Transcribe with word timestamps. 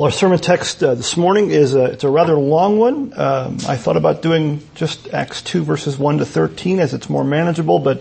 Well, 0.00 0.06
our 0.06 0.12
sermon 0.12 0.38
text 0.38 0.82
uh, 0.82 0.94
this 0.94 1.18
morning 1.18 1.50
is 1.50 1.74
a, 1.74 1.84
it's 1.84 2.04
a 2.04 2.08
rather 2.08 2.32
long 2.32 2.78
one. 2.78 3.12
Um, 3.14 3.58
I 3.68 3.76
thought 3.76 3.98
about 3.98 4.22
doing 4.22 4.66
just 4.74 5.12
Acts 5.12 5.42
2 5.42 5.62
verses 5.62 5.98
1 5.98 6.16
to 6.16 6.24
13 6.24 6.78
as 6.78 6.94
it's 6.94 7.10
more 7.10 7.22
manageable, 7.22 7.80
but 7.80 8.00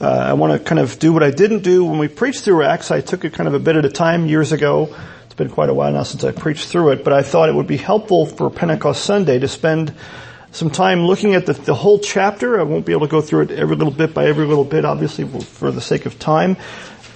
uh, 0.00 0.08
I 0.08 0.32
want 0.32 0.54
to 0.54 0.68
kind 0.68 0.80
of 0.80 0.98
do 0.98 1.12
what 1.12 1.22
I 1.22 1.30
didn't 1.30 1.62
do 1.62 1.84
when 1.84 2.00
we 2.00 2.08
preached 2.08 2.42
through 2.42 2.64
Acts. 2.64 2.90
I 2.90 3.00
took 3.00 3.24
it 3.24 3.32
kind 3.32 3.46
of 3.46 3.54
a 3.54 3.60
bit 3.60 3.76
at 3.76 3.84
a 3.84 3.88
time 3.88 4.26
years 4.26 4.50
ago. 4.50 4.92
It's 5.26 5.34
been 5.34 5.48
quite 5.48 5.68
a 5.68 5.74
while 5.74 5.92
now 5.92 6.02
since 6.02 6.24
I 6.24 6.32
preached 6.32 6.66
through 6.66 6.90
it, 6.90 7.04
but 7.04 7.12
I 7.12 7.22
thought 7.22 7.48
it 7.48 7.54
would 7.54 7.68
be 7.68 7.76
helpful 7.76 8.26
for 8.26 8.50
Pentecost 8.50 9.04
Sunday 9.04 9.38
to 9.38 9.46
spend 9.46 9.94
some 10.50 10.70
time 10.70 11.02
looking 11.02 11.36
at 11.36 11.46
the, 11.46 11.52
the 11.52 11.74
whole 11.74 12.00
chapter. 12.00 12.58
I 12.58 12.64
won't 12.64 12.84
be 12.84 12.90
able 12.90 13.06
to 13.06 13.10
go 13.10 13.20
through 13.20 13.42
it 13.42 13.50
every 13.52 13.76
little 13.76 13.92
bit 13.92 14.14
by 14.14 14.26
every 14.26 14.46
little 14.46 14.64
bit, 14.64 14.84
obviously, 14.84 15.28
for 15.42 15.70
the 15.70 15.80
sake 15.80 16.06
of 16.06 16.18
time. 16.18 16.56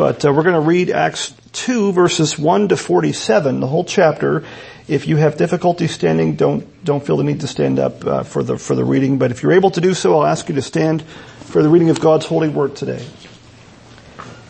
But 0.00 0.24
uh, 0.24 0.32
we're 0.32 0.44
going 0.44 0.54
to 0.54 0.60
read 0.60 0.88
Acts 0.88 1.34
2 1.52 1.92
verses 1.92 2.38
1 2.38 2.68
to 2.68 2.78
47, 2.78 3.60
the 3.60 3.66
whole 3.66 3.84
chapter. 3.84 4.44
If 4.88 5.06
you 5.06 5.16
have 5.16 5.36
difficulty 5.36 5.88
standing, 5.88 6.36
don't, 6.36 6.82
don't 6.82 7.04
feel 7.04 7.18
the 7.18 7.24
need 7.24 7.40
to 7.40 7.46
stand 7.46 7.78
up 7.78 8.02
uh, 8.06 8.22
for 8.22 8.42
the, 8.42 8.56
for 8.56 8.74
the 8.74 8.82
reading. 8.82 9.18
But 9.18 9.30
if 9.30 9.42
you're 9.42 9.52
able 9.52 9.70
to 9.72 9.80
do 9.82 9.92
so, 9.92 10.18
I'll 10.18 10.24
ask 10.24 10.48
you 10.48 10.54
to 10.54 10.62
stand 10.62 11.02
for 11.02 11.62
the 11.62 11.68
reading 11.68 11.90
of 11.90 12.00
God's 12.00 12.24
holy 12.24 12.48
word 12.48 12.76
today. 12.76 13.06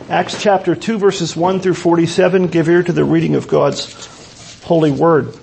Acts 0.08 0.40
chapter 0.40 0.76
2 0.76 0.98
verses 0.98 1.34
1 1.34 1.58
through 1.58 1.74
47, 1.74 2.46
give 2.46 2.68
ear 2.68 2.84
to 2.84 2.92
the 2.92 3.02
reading 3.02 3.34
of 3.34 3.48
God's 3.48 4.62
holy 4.62 4.92
word. 4.92 5.36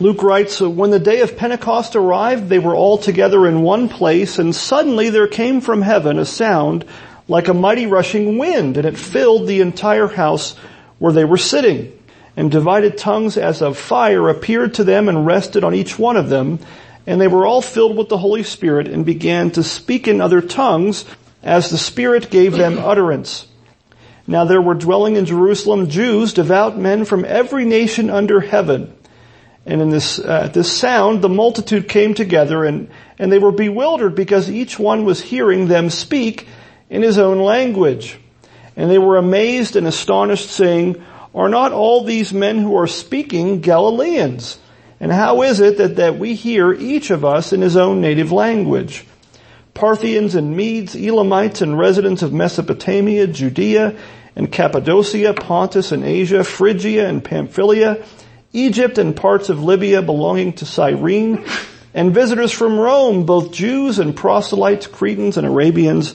Luke 0.00 0.22
writes, 0.22 0.62
when 0.62 0.88
the 0.88 0.98
day 0.98 1.20
of 1.20 1.36
Pentecost 1.36 1.94
arrived, 1.94 2.48
they 2.48 2.58
were 2.58 2.74
all 2.74 2.96
together 2.96 3.46
in 3.46 3.60
one 3.60 3.90
place 3.90 4.38
and 4.38 4.54
suddenly 4.54 5.10
there 5.10 5.28
came 5.28 5.60
from 5.60 5.82
heaven 5.82 6.18
a 6.18 6.24
sound 6.24 6.86
like 7.28 7.48
a 7.48 7.54
mighty 7.54 7.86
rushing 7.86 8.38
wind, 8.38 8.76
and 8.76 8.86
it 8.86 8.98
filled 8.98 9.46
the 9.46 9.60
entire 9.60 10.08
house 10.08 10.56
where 10.98 11.12
they 11.12 11.24
were 11.24 11.38
sitting. 11.38 11.98
And 12.36 12.50
divided 12.50 12.98
tongues 12.98 13.36
as 13.36 13.62
of 13.62 13.78
fire 13.78 14.28
appeared 14.28 14.74
to 14.74 14.84
them 14.84 15.08
and 15.08 15.24
rested 15.24 15.62
on 15.62 15.74
each 15.74 15.98
one 15.98 16.16
of 16.16 16.28
them. 16.28 16.58
And 17.06 17.20
they 17.20 17.28
were 17.28 17.46
all 17.46 17.62
filled 17.62 17.96
with 17.96 18.08
the 18.08 18.18
Holy 18.18 18.42
Spirit 18.42 18.88
and 18.88 19.06
began 19.06 19.50
to 19.52 19.62
speak 19.62 20.08
in 20.08 20.20
other 20.20 20.40
tongues 20.40 21.04
as 21.42 21.70
the 21.70 21.78
Spirit 21.78 22.30
gave 22.30 22.52
them 22.52 22.78
utterance. 22.84 23.46
Now 24.26 24.44
there 24.44 24.62
were 24.62 24.74
dwelling 24.74 25.16
in 25.16 25.26
Jerusalem 25.26 25.90
Jews, 25.90 26.32
devout 26.32 26.76
men 26.78 27.04
from 27.04 27.24
every 27.24 27.64
nation 27.64 28.10
under 28.10 28.40
heaven. 28.40 28.92
And 29.66 29.80
in 29.80 29.90
this, 29.90 30.18
uh, 30.18 30.48
this 30.52 30.72
sound, 30.72 31.22
the 31.22 31.28
multitude 31.28 31.88
came 31.88 32.14
together 32.14 32.64
and, 32.64 32.90
and 33.18 33.30
they 33.30 33.38
were 33.38 33.52
bewildered 33.52 34.14
because 34.14 34.50
each 34.50 34.78
one 34.78 35.04
was 35.04 35.22
hearing 35.22 35.68
them 35.68 35.88
speak 35.88 36.48
in 36.94 37.02
his 37.02 37.18
own 37.18 37.40
language. 37.40 38.16
And 38.76 38.88
they 38.88 38.98
were 38.98 39.16
amazed 39.16 39.74
and 39.74 39.84
astonished 39.84 40.48
saying, 40.48 41.04
are 41.34 41.48
not 41.48 41.72
all 41.72 42.04
these 42.04 42.32
men 42.32 42.58
who 42.58 42.78
are 42.78 42.86
speaking 42.86 43.60
Galileans? 43.60 44.60
And 45.00 45.10
how 45.10 45.42
is 45.42 45.58
it 45.58 45.78
that, 45.78 45.96
that 45.96 46.20
we 46.20 46.36
hear 46.36 46.72
each 46.72 47.10
of 47.10 47.24
us 47.24 47.52
in 47.52 47.62
his 47.62 47.76
own 47.76 48.00
native 48.00 48.30
language? 48.30 49.04
Parthians 49.74 50.36
and 50.36 50.56
Medes, 50.56 50.94
Elamites 50.94 51.62
and 51.62 51.76
residents 51.76 52.22
of 52.22 52.32
Mesopotamia, 52.32 53.26
Judea 53.26 53.98
and 54.36 54.52
Cappadocia, 54.52 55.34
Pontus 55.34 55.90
and 55.90 56.04
Asia, 56.04 56.44
Phrygia 56.44 57.08
and 57.08 57.24
Pamphylia, 57.24 58.04
Egypt 58.52 58.98
and 58.98 59.16
parts 59.16 59.48
of 59.48 59.60
Libya 59.64 60.00
belonging 60.00 60.52
to 60.54 60.64
Cyrene, 60.64 61.44
and 61.92 62.14
visitors 62.14 62.52
from 62.52 62.78
Rome, 62.78 63.26
both 63.26 63.50
Jews 63.50 63.98
and 63.98 64.14
proselytes, 64.14 64.86
Cretans 64.86 65.36
and 65.36 65.44
Arabians, 65.44 66.14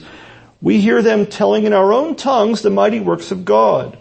we 0.62 0.80
hear 0.80 1.02
them 1.02 1.26
telling 1.26 1.64
in 1.64 1.72
our 1.72 1.92
own 1.92 2.16
tongues 2.16 2.62
the 2.62 2.70
mighty 2.70 3.00
works 3.00 3.30
of 3.30 3.44
God. 3.44 3.98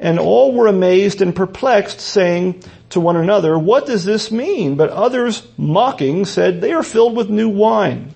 And 0.00 0.18
all 0.18 0.52
were 0.52 0.68
amazed 0.68 1.20
and 1.20 1.34
perplexed, 1.34 2.00
saying 2.00 2.62
to 2.90 3.00
one 3.00 3.16
another, 3.16 3.58
what 3.58 3.86
does 3.86 4.04
this 4.04 4.30
mean? 4.30 4.76
But 4.76 4.90
others, 4.90 5.46
mocking, 5.56 6.24
said, 6.24 6.60
they 6.60 6.72
are 6.72 6.84
filled 6.84 7.16
with 7.16 7.28
new 7.28 7.48
wine. 7.48 8.14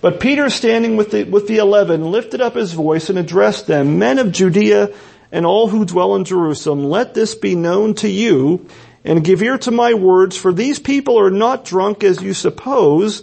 But 0.00 0.18
Peter, 0.18 0.48
standing 0.48 0.96
with 0.96 1.10
the, 1.10 1.24
with 1.24 1.46
the 1.46 1.58
eleven, 1.58 2.10
lifted 2.10 2.40
up 2.40 2.54
his 2.54 2.72
voice 2.72 3.10
and 3.10 3.18
addressed 3.18 3.66
them, 3.66 3.98
men 3.98 4.18
of 4.18 4.32
Judea 4.32 4.94
and 5.30 5.44
all 5.44 5.68
who 5.68 5.84
dwell 5.84 6.16
in 6.16 6.24
Jerusalem, 6.24 6.84
let 6.84 7.12
this 7.12 7.34
be 7.34 7.54
known 7.54 7.94
to 7.96 8.08
you 8.08 8.66
and 9.04 9.22
give 9.22 9.42
ear 9.42 9.58
to 9.58 9.70
my 9.70 9.94
words, 9.94 10.36
for 10.36 10.52
these 10.52 10.78
people 10.78 11.18
are 11.18 11.30
not 11.30 11.64
drunk 11.66 12.02
as 12.02 12.22
you 12.22 12.32
suppose, 12.32 13.22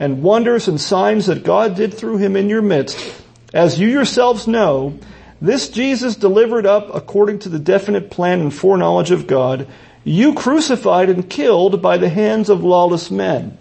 and 0.00 0.22
wonders 0.22 0.66
and 0.66 0.80
signs 0.80 1.26
that 1.26 1.44
God 1.44 1.76
did 1.76 1.92
through 1.94 2.16
him 2.16 2.34
in 2.34 2.48
your 2.48 2.62
midst, 2.62 3.22
as 3.52 3.78
you 3.78 3.86
yourselves 3.86 4.48
know, 4.48 4.98
this 5.42 5.68
Jesus 5.68 6.16
delivered 6.16 6.66
up 6.66 6.92
according 6.94 7.40
to 7.40 7.50
the 7.50 7.58
definite 7.58 8.10
plan 8.10 8.40
and 8.40 8.52
foreknowledge 8.52 9.10
of 9.10 9.26
God, 9.26 9.68
you 10.02 10.34
crucified 10.34 11.10
and 11.10 11.28
killed 11.28 11.82
by 11.82 11.98
the 11.98 12.08
hands 12.08 12.48
of 12.48 12.64
lawless 12.64 13.10
men. 13.10 13.58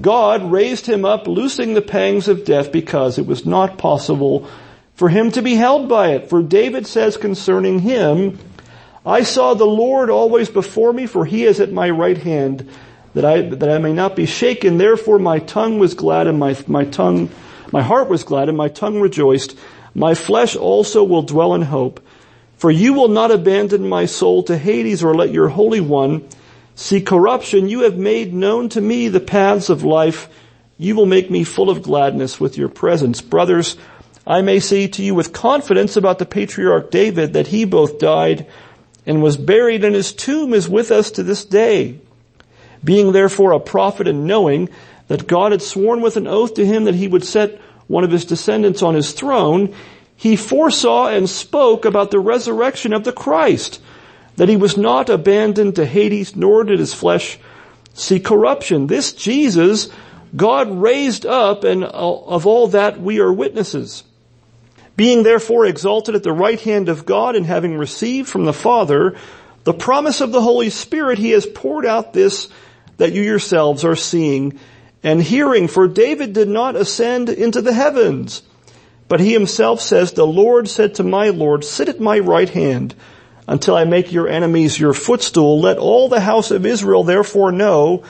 God 0.00 0.50
raised 0.50 0.86
him 0.86 1.04
up, 1.04 1.26
loosing 1.26 1.74
the 1.74 1.82
pangs 1.82 2.28
of 2.28 2.44
death 2.44 2.72
because 2.72 3.18
it 3.18 3.26
was 3.26 3.44
not 3.44 3.78
possible 3.78 4.48
for 4.94 5.10
him 5.10 5.30
to 5.32 5.42
be 5.42 5.54
held 5.56 5.88
by 5.88 6.12
it. 6.12 6.30
For 6.30 6.42
David 6.42 6.86
says 6.86 7.18
concerning 7.18 7.80
him, 7.80 8.38
I 9.04 9.22
saw 9.22 9.54
the 9.54 9.66
Lord 9.66 10.08
always 10.08 10.48
before 10.48 10.92
me, 10.92 11.06
for 11.06 11.24
he 11.26 11.44
is 11.44 11.60
at 11.60 11.72
my 11.72 11.90
right 11.90 12.18
hand 12.18 12.68
that 13.16 13.24
I, 13.24 13.40
that 13.40 13.70
I 13.70 13.78
may 13.78 13.94
not 13.94 14.14
be 14.14 14.26
shaken. 14.26 14.76
Therefore 14.76 15.18
my 15.18 15.38
tongue 15.38 15.78
was 15.78 15.94
glad 15.94 16.26
and 16.26 16.38
my, 16.38 16.54
my 16.66 16.84
tongue, 16.84 17.30
my 17.72 17.80
heart 17.80 18.10
was 18.10 18.24
glad 18.24 18.50
and 18.50 18.58
my 18.58 18.68
tongue 18.68 19.00
rejoiced. 19.00 19.56
My 19.94 20.14
flesh 20.14 20.54
also 20.54 21.02
will 21.02 21.22
dwell 21.22 21.54
in 21.54 21.62
hope. 21.62 22.06
For 22.58 22.70
you 22.70 22.92
will 22.92 23.08
not 23.08 23.30
abandon 23.30 23.88
my 23.88 24.04
soul 24.04 24.42
to 24.44 24.58
Hades 24.58 25.02
or 25.02 25.14
let 25.14 25.30
your 25.30 25.48
Holy 25.48 25.80
One 25.80 26.28
see 26.74 27.00
corruption. 27.00 27.70
You 27.70 27.84
have 27.84 27.96
made 27.96 28.34
known 28.34 28.68
to 28.70 28.82
me 28.82 29.08
the 29.08 29.18
paths 29.18 29.70
of 29.70 29.82
life. 29.82 30.28
You 30.76 30.94
will 30.94 31.06
make 31.06 31.30
me 31.30 31.42
full 31.42 31.70
of 31.70 31.82
gladness 31.82 32.38
with 32.38 32.58
your 32.58 32.68
presence. 32.68 33.22
Brothers, 33.22 33.78
I 34.26 34.42
may 34.42 34.60
say 34.60 34.88
to 34.88 35.02
you 35.02 35.14
with 35.14 35.32
confidence 35.32 35.96
about 35.96 36.18
the 36.18 36.26
patriarch 36.26 36.90
David 36.90 37.32
that 37.32 37.46
he 37.46 37.64
both 37.64 37.98
died 37.98 38.46
and 39.06 39.22
was 39.22 39.38
buried 39.38 39.84
and 39.84 39.94
his 39.94 40.12
tomb 40.12 40.52
is 40.52 40.68
with 40.68 40.90
us 40.90 41.12
to 41.12 41.22
this 41.22 41.46
day. 41.46 42.00
Being 42.86 43.10
therefore 43.10 43.50
a 43.50 43.58
prophet 43.58 44.06
and 44.06 44.26
knowing 44.26 44.68
that 45.08 45.26
God 45.26 45.50
had 45.50 45.60
sworn 45.60 46.00
with 46.00 46.16
an 46.16 46.28
oath 46.28 46.54
to 46.54 46.64
him 46.64 46.84
that 46.84 46.94
he 46.94 47.08
would 47.08 47.24
set 47.24 47.60
one 47.88 48.04
of 48.04 48.12
his 48.12 48.24
descendants 48.24 48.80
on 48.80 48.94
his 48.94 49.12
throne, 49.12 49.74
he 50.14 50.36
foresaw 50.36 51.08
and 51.08 51.28
spoke 51.28 51.84
about 51.84 52.12
the 52.12 52.20
resurrection 52.20 52.92
of 52.92 53.02
the 53.02 53.12
Christ, 53.12 53.80
that 54.36 54.48
he 54.48 54.56
was 54.56 54.76
not 54.76 55.10
abandoned 55.10 55.74
to 55.76 55.84
Hades, 55.84 56.36
nor 56.36 56.62
did 56.62 56.78
his 56.78 56.94
flesh 56.94 57.38
see 57.92 58.20
corruption. 58.20 58.86
This 58.86 59.12
Jesus 59.12 59.90
God 60.34 60.70
raised 60.70 61.26
up 61.26 61.64
and 61.64 61.82
of 61.82 62.46
all 62.46 62.68
that 62.68 63.00
we 63.00 63.18
are 63.18 63.32
witnesses. 63.32 64.04
Being 64.96 65.24
therefore 65.24 65.66
exalted 65.66 66.14
at 66.14 66.22
the 66.22 66.32
right 66.32 66.60
hand 66.60 66.88
of 66.88 67.04
God 67.04 67.34
and 67.34 67.46
having 67.46 67.76
received 67.76 68.28
from 68.28 68.44
the 68.44 68.52
Father 68.52 69.16
the 69.64 69.74
promise 69.74 70.20
of 70.20 70.30
the 70.30 70.40
Holy 70.40 70.70
Spirit, 70.70 71.18
he 71.18 71.30
has 71.30 71.44
poured 71.44 71.84
out 71.84 72.12
this 72.12 72.48
that 72.98 73.12
you 73.12 73.22
yourselves 73.22 73.84
are 73.84 73.96
seeing 73.96 74.58
and 75.02 75.22
hearing. 75.22 75.68
For 75.68 75.88
David 75.88 76.32
did 76.32 76.48
not 76.48 76.76
ascend 76.76 77.28
into 77.28 77.62
the 77.62 77.72
heavens, 77.72 78.42
but 79.08 79.20
he 79.20 79.32
himself 79.32 79.80
says, 79.80 80.12
the 80.12 80.26
Lord 80.26 80.68
said 80.68 80.96
to 80.96 81.02
my 81.02 81.28
Lord, 81.28 81.64
sit 81.64 81.88
at 81.88 82.00
my 82.00 82.18
right 82.18 82.48
hand 82.48 82.94
until 83.46 83.76
I 83.76 83.84
make 83.84 84.12
your 84.12 84.28
enemies 84.28 84.80
your 84.80 84.92
footstool. 84.92 85.60
Let 85.60 85.78
all 85.78 86.08
the 86.08 86.20
house 86.20 86.50
of 86.50 86.66
Israel 86.66 87.04
therefore 87.04 87.52
know 87.52 88.02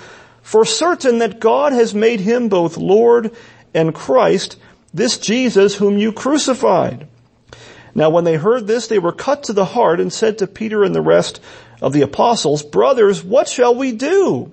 for 0.43 0.65
certain 0.65 1.19
that 1.19 1.41
God 1.41 1.73
has 1.73 1.93
made 1.93 2.21
him 2.21 2.49
both 2.49 2.77
Lord 2.77 3.35
and 3.75 3.95
Christ, 3.95 4.57
this 4.95 5.19
Jesus 5.19 5.75
whom 5.75 5.99
you 5.99 6.13
crucified. 6.13 7.09
Now 7.95 8.11
when 8.11 8.25
they 8.25 8.37
heard 8.37 8.67
this, 8.67 8.87
they 8.87 8.99
were 8.99 9.13
cut 9.13 9.45
to 9.45 9.53
the 9.53 9.65
heart 9.65 10.01
and 10.01 10.13
said 10.13 10.39
to 10.39 10.47
Peter 10.47 10.85
and 10.85 10.95
the 10.95 11.03
rest 11.03 11.43
of 11.83 11.93
the 11.93 12.03
apostles, 12.03 12.63
brothers, 12.63 13.25
what 13.25 13.49
shall 13.49 13.75
we 13.75 13.93
do? 13.93 14.53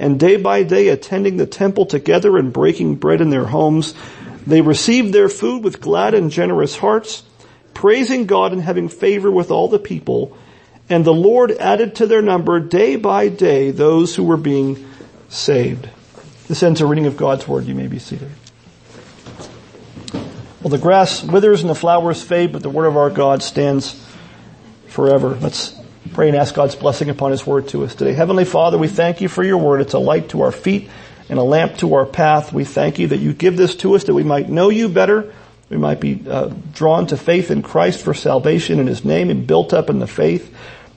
and 0.00 0.18
day 0.18 0.36
by 0.36 0.64
day 0.64 0.88
attending 0.88 1.36
the 1.36 1.46
temple 1.46 1.86
together 1.86 2.36
and 2.36 2.52
breaking 2.52 2.96
bread 2.96 3.20
in 3.20 3.30
their 3.30 3.44
homes 3.44 3.94
they 4.46 4.62
received 4.62 5.12
their 5.12 5.28
food 5.28 5.62
with 5.62 5.80
glad 5.80 6.14
and 6.14 6.32
generous 6.32 6.76
hearts 6.76 7.22
praising 7.74 8.26
God 8.26 8.52
and 8.52 8.62
having 8.62 8.88
favor 8.88 9.30
with 9.30 9.52
all 9.52 9.68
the 9.68 9.78
people 9.78 10.36
and 10.90 11.04
the 11.04 11.14
Lord 11.14 11.52
added 11.52 11.94
to 11.96 12.06
their 12.06 12.20
number 12.20 12.58
day 12.58 12.96
by 12.96 13.28
day 13.28 13.70
those 13.70 14.16
who 14.16 14.24
were 14.24 14.36
being 14.36 14.88
saved. 15.28 15.88
This 16.48 16.64
ends 16.64 16.80
a 16.80 16.86
reading 16.86 17.06
of 17.06 17.16
God's 17.16 17.46
Word. 17.46 17.64
You 17.66 17.76
may 17.76 17.86
be 17.86 18.00
seated. 18.00 18.28
Well, 20.60 20.70
the 20.70 20.78
grass 20.78 21.22
withers 21.22 21.60
and 21.60 21.70
the 21.70 21.76
flowers 21.76 22.20
fade, 22.20 22.52
but 22.52 22.62
the 22.62 22.68
Word 22.68 22.86
of 22.86 22.96
our 22.96 23.08
God 23.08 23.44
stands 23.44 24.04
forever. 24.88 25.38
Let's 25.40 25.79
pray 26.08 26.28
and 26.28 26.36
ask 26.36 26.54
God's 26.54 26.74
blessing 26.74 27.10
upon 27.10 27.30
His 27.30 27.46
Word 27.46 27.68
to 27.68 27.84
us 27.84 27.94
today. 27.94 28.14
Heavenly 28.14 28.44
Father, 28.44 28.78
we 28.78 28.88
thank 28.88 29.20
you 29.20 29.28
for 29.28 29.44
your 29.44 29.58
Word. 29.58 29.80
It's 29.80 29.94
a 29.94 29.98
light 29.98 30.30
to 30.30 30.42
our 30.42 30.52
feet 30.52 30.88
and 31.28 31.38
a 31.38 31.42
lamp 31.42 31.76
to 31.78 31.94
our 31.94 32.06
path. 32.06 32.52
We 32.52 32.64
thank 32.64 32.98
you 32.98 33.08
that 33.08 33.18
you 33.18 33.32
give 33.32 33.56
this 33.56 33.76
to 33.76 33.94
us 33.94 34.04
that 34.04 34.14
we 34.14 34.24
might 34.24 34.48
know 34.48 34.70
you 34.70 34.88
better. 34.88 35.32
We 35.68 35.76
might 35.76 36.00
be 36.00 36.22
uh, 36.28 36.52
drawn 36.72 37.06
to 37.08 37.16
faith 37.16 37.50
in 37.50 37.62
Christ 37.62 38.02
for 38.02 38.14
salvation 38.14 38.80
in 38.80 38.86
His 38.86 39.04
name 39.04 39.30
and 39.30 39.46
built 39.46 39.72
up 39.72 39.90
in 39.90 39.98
the 39.98 40.06
faith. 40.06 40.54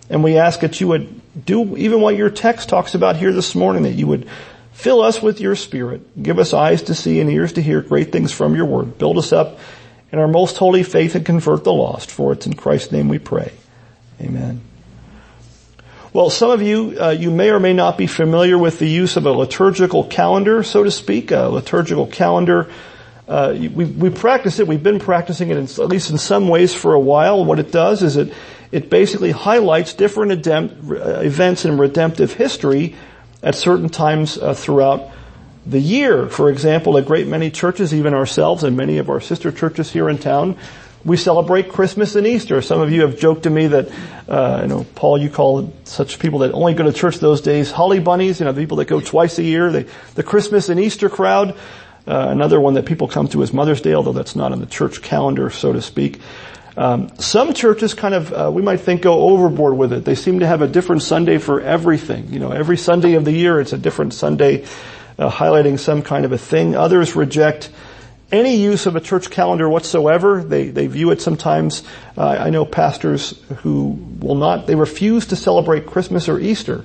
And 0.10 0.24
we 0.24 0.38
ask 0.38 0.62
that 0.62 0.82
you 0.82 0.88
would 0.88 1.22
do 1.46 1.78
even 1.78 2.02
what 2.02 2.16
your 2.16 2.30
text 2.30 2.70
talks 2.70 2.96
about 2.96 3.16
here 3.16 3.32
this 3.32 3.56
morning, 3.56 3.84
that 3.84 3.94
you 3.94 4.08
would 4.08 4.28
fill 4.72 5.02
us 5.02 5.22
with 5.22 5.40
your 5.40 5.56
spirit, 5.56 6.22
give 6.22 6.40
us 6.40 6.54
eyes 6.54 6.84
to 6.84 6.96
see 6.96 7.20
and 7.20 7.30
ears 7.30 7.54
to 7.54 7.62
hear 7.62 7.82
great 7.82 8.12
things 8.12 8.32
from 8.32 8.56
your 8.56 8.66
word, 8.66 8.98
build 8.98 9.18
us 9.18 9.32
up 9.32 9.60
in 10.12 10.20
our 10.20 10.28
most 10.28 10.58
holy 10.58 10.84
faith 10.84 11.16
and 11.16 11.26
convert 11.26 11.64
the 11.64 11.74
lost. 11.74 12.12
For 12.12 12.34
it's 12.34 12.46
in 12.46 12.54
Christ's 12.54 12.92
name 12.92 13.10
we 13.10 13.20
pray. 13.20 13.52
Amen. 14.22 14.62
Well, 16.14 16.30
some 16.30 16.52
of 16.52 16.62
you, 16.62 16.96
uh, 17.02 17.10
you 17.10 17.32
may 17.32 17.50
or 17.50 17.60
may 17.60 17.74
not 17.74 17.98
be 17.98 18.06
familiar 18.06 18.56
with 18.56 18.78
the 18.78 18.88
use 18.88 19.18
of 19.18 19.26
a 19.26 19.32
liturgical 19.32 20.04
calendar, 20.04 20.62
so 20.62 20.84
to 20.84 20.92
speak, 20.92 21.32
a 21.32 21.48
liturgical 21.48 22.06
calendar. 22.06 22.70
Uh, 23.28 23.56
we, 23.58 23.86
we 23.86 24.12
practice 24.12 24.60
it. 24.60 24.68
We've 24.68 24.84
been 24.84 25.00
practicing 25.00 25.50
it 25.50 25.58
in, 25.58 25.64
at 25.64 25.90
least 25.90 26.12
in 26.12 26.20
some 26.20 26.50
ways 26.50 26.72
for 26.72 26.94
a 26.94 27.00
while. 27.00 27.44
What 27.44 27.58
it 27.58 27.72
does 27.72 28.04
is 28.04 28.16
it 28.16 28.32
it 28.72 28.92
basically 28.92 29.32
highlights 29.32 29.96
different 29.96 30.46
events 30.46 31.66
in 31.66 31.78
redemptive 31.80 32.34
history 32.34 32.96
at 33.42 33.56
certain 33.56 33.90
times 33.90 34.38
uh, 34.38 34.54
throughout 34.54 35.10
the 35.66 35.80
year. 35.80 36.28
For 36.28 36.52
example, 36.52 36.96
a 36.96 37.02
great 37.02 37.26
many 37.26 37.50
churches, 37.50 37.92
even 37.92 38.14
ourselves 38.14 38.64
and 38.64 38.78
many 38.78 39.00
of 39.00 39.10
our 39.10 39.20
sister 39.20 39.52
churches 39.52 39.92
here 39.92 40.10
in 40.10 40.20
town, 40.20 40.58
we 41.06 41.18
celebrate 41.18 41.70
Christmas 41.70 42.16
and 42.16 42.26
Easter. 42.26 42.62
Some 42.62 42.80
of 42.80 42.92
you 42.92 43.02
have 43.02 43.20
joked 43.20 43.44
to 43.44 43.50
me 43.50 43.68
that, 43.68 43.90
uh, 44.28 44.60
you 44.62 44.68
know, 44.68 44.86
Paul, 44.96 45.18
you 45.18 45.30
call 45.30 45.74
such 45.84 46.18
people 46.18 46.40
that 46.40 46.54
only 46.54 46.74
go 46.74 46.84
to 46.84 46.94
church 46.94 47.18
those 47.18 47.42
days 47.42 47.72
holly 47.72 48.00
bunnies, 48.00 48.40
you 48.40 48.46
know, 48.46 48.54
the 48.54 48.62
people 48.62 48.78
that 48.78 48.88
go 48.88 49.02
twice 49.02 49.38
a 49.38 49.44
year, 49.44 49.72
they, 49.72 49.86
the 50.16 50.24
Christmas 50.24 50.70
and 50.70 50.80
Easter 50.80 51.10
crowd. 51.10 51.58
Uh, 52.06 52.28
another 52.30 52.60
one 52.60 52.74
that 52.74 52.86
people 52.86 53.08
come 53.08 53.28
to 53.30 53.42
is 53.42 53.54
Mother's 53.54 53.82
Day, 53.82 53.94
although 53.94 54.14
that's 54.14 54.36
not 54.36 54.52
on 54.52 54.60
the 54.60 54.66
church 54.66 55.02
calendar, 55.02 55.50
so 55.50 55.74
to 55.74 55.82
speak. 55.82 56.20
Um, 56.76 57.10
some 57.20 57.54
churches 57.54 57.94
kind 57.94 58.14
of, 58.14 58.34
uh, 58.34 58.52
we 58.52 58.62
might 58.62 58.80
think, 58.80 59.02
go 59.02 59.30
overboard 59.30 59.78
with 59.78 59.94
it. 59.94 60.06
They 60.06 60.16
seem 60.16 60.40
to 60.40 60.48
have 60.48 60.62
a 60.62 60.68
different 60.68 61.04
Sunday 61.04 61.38
for 61.38 61.62
everything. 61.62 62.34
You 62.34 62.40
know, 62.40 62.52
every 62.52 62.78
Sunday 62.78 63.14
of 63.14 63.26
the 63.26 63.32
year, 63.32 63.60
it's 63.60 63.74
a 63.74 63.78
different 63.78 64.14
Sunday, 64.14 64.66
uh, 65.18 65.30
highlighting 65.30 65.80
some 65.80 66.02
kind 66.02 66.26
of 66.26 66.32
a 66.32 66.38
thing. 66.38 66.76
Others 66.76 67.16
reject 67.16 67.70
any 68.34 68.58
use 68.58 68.86
of 68.86 68.98
a 68.98 69.02
church 69.02 69.30
calendar 69.30 69.70
whatsoever. 69.70 70.44
They 70.44 70.68
they 70.68 70.88
view 70.88 71.12
it 71.12 71.22
sometimes. 71.22 71.84
Uh, 72.18 72.28
I 72.28 72.50
know 72.50 72.66
pastors 72.66 73.42
who 73.60 73.98
will 74.20 74.36
not. 74.36 74.68
They 74.68 74.76
refuse 74.76 75.28
to 75.28 75.38
celebrate 75.38 75.86
Christmas 75.86 76.28
or 76.28 76.40
Easter 76.40 76.84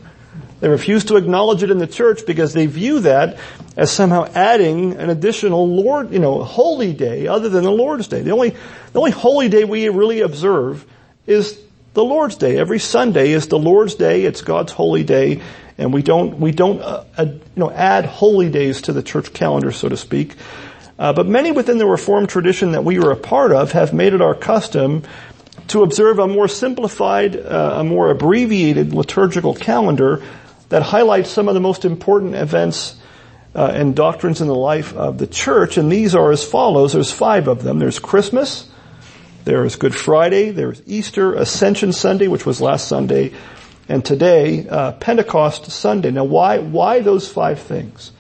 they 0.61 0.69
refuse 0.69 1.05
to 1.07 1.17
acknowledge 1.17 1.63
it 1.63 1.71
in 1.71 1.79
the 1.79 1.87
church 1.87 2.27
because 2.27 2.53
they 2.53 2.67
view 2.67 3.01
that 3.01 3.39
as 3.77 3.93
somehow 3.93 4.25
adding 4.35 4.97
an 4.97 5.09
additional 5.09 5.69
Lord, 5.69 6.13
you 6.13 6.19
know, 6.19 6.43
holy 6.43 6.93
day 6.93 7.29
other 7.29 7.49
than 7.49 7.63
the 7.63 7.71
Lord's 7.71 8.09
Day. 8.09 8.23
The 8.23 8.33
only, 8.33 8.51
the 8.51 8.99
only 8.99 9.13
holy 9.13 9.49
day 9.49 9.65
we 9.65 9.89
really 9.89 10.21
observe 10.21 10.85
is 11.27 11.61
the 11.95 12.03
Lord's 12.03 12.37
Day. 12.37 12.59
Every 12.59 12.81
Sunday 12.81 13.31
is 13.31 13.47
the 13.47 13.59
Lord's 13.59 13.95
Day. 13.95 14.25
It's 14.25 14.43
God's 14.43 14.73
holy 14.73 15.05
day. 15.05 15.43
And 15.77 15.93
we 15.95 16.03
don't, 16.03 16.41
we 16.41 16.51
don't, 16.51 16.81
uh, 16.81 17.05
uh, 17.17 17.25
you 17.25 17.41
know, 17.55 17.71
add 17.71 18.05
holy 18.05 18.51
days 18.51 18.83
to 18.83 18.93
the 18.93 19.03
church 19.03 19.33
calendar, 19.33 19.71
so 19.71 19.89
to 19.89 19.97
speak. 19.97 20.35
Uh, 20.99 21.13
but 21.13 21.27
many 21.27 21.53
within 21.53 21.79
the 21.79 21.87
Reformed 21.87 22.29
tradition 22.29 22.73
that 22.73 22.85
we 22.85 22.99
are 22.99 23.13
a 23.13 23.17
part 23.17 23.53
of 23.53 23.73
have 23.73 23.93
made 23.93 24.15
it 24.15 24.21
our 24.21 24.35
custom 24.35 25.05
to 25.69 25.83
observe 25.83 26.19
a 26.19 26.27
more 26.27 26.49
simplified, 26.49 27.37
uh, 27.37 27.77
a 27.79 27.85
more 27.85 28.11
abbreviated 28.11 28.93
liturgical 28.93 29.55
calendar 29.55 30.23
that 30.71 30.83
highlights 30.83 31.31
some 31.31 31.49
of 31.49 31.55
the 31.55 31.61
most 31.61 31.85
important 31.85 32.35
events 32.35 32.97
uh, 33.55 33.71
and 33.75 33.95
doctrines 33.95 34.41
in 34.41 34.49
the 34.49 34.55
life 34.55 34.95
of 34.95 35.19
the 35.19 35.27
church, 35.27 35.79
and 35.79 35.91
these 35.91 36.15
are 36.15 36.33
as 36.33 36.45
follows. 36.45 36.93
There's 36.93 37.13
five 37.13 37.49
of 37.49 37.63
them. 37.63 37.79
There's 37.79 37.99
Christmas, 37.99 38.69
there's 39.45 39.77
Good 39.77 39.95
Friday, 39.95 40.51
there's 40.51 40.83
Easter, 40.87 41.35
Ascension 41.35 41.93
Sunday, 41.93 42.29
which 42.29 42.45
was 42.45 42.61
last 42.61 42.89
Sunday, 42.89 43.33
and 43.89 44.05
today, 44.05 44.69
uh, 44.69 44.93
Pentecost 44.93 45.71
Sunday. 45.71 46.11
Now 46.11 46.25
why, 46.25 46.59
why 46.59 47.01
those 47.01 47.31
five 47.31 47.61
things? 47.61 48.13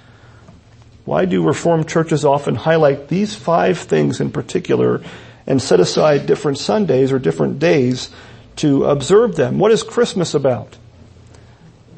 Why 1.08 1.24
do 1.24 1.42
Reformed 1.42 1.88
churches 1.88 2.26
often 2.26 2.54
highlight 2.54 3.08
these 3.08 3.34
five 3.34 3.78
things 3.78 4.20
in 4.20 4.30
particular 4.30 5.00
and 5.46 5.60
set 5.60 5.80
aside 5.80 6.26
different 6.26 6.58
Sundays 6.58 7.12
or 7.12 7.18
different 7.18 7.58
days 7.58 8.10
to 8.56 8.84
observe 8.84 9.34
them? 9.34 9.58
What 9.58 9.72
is 9.72 9.82
Christmas 9.82 10.34
about? 10.34 10.76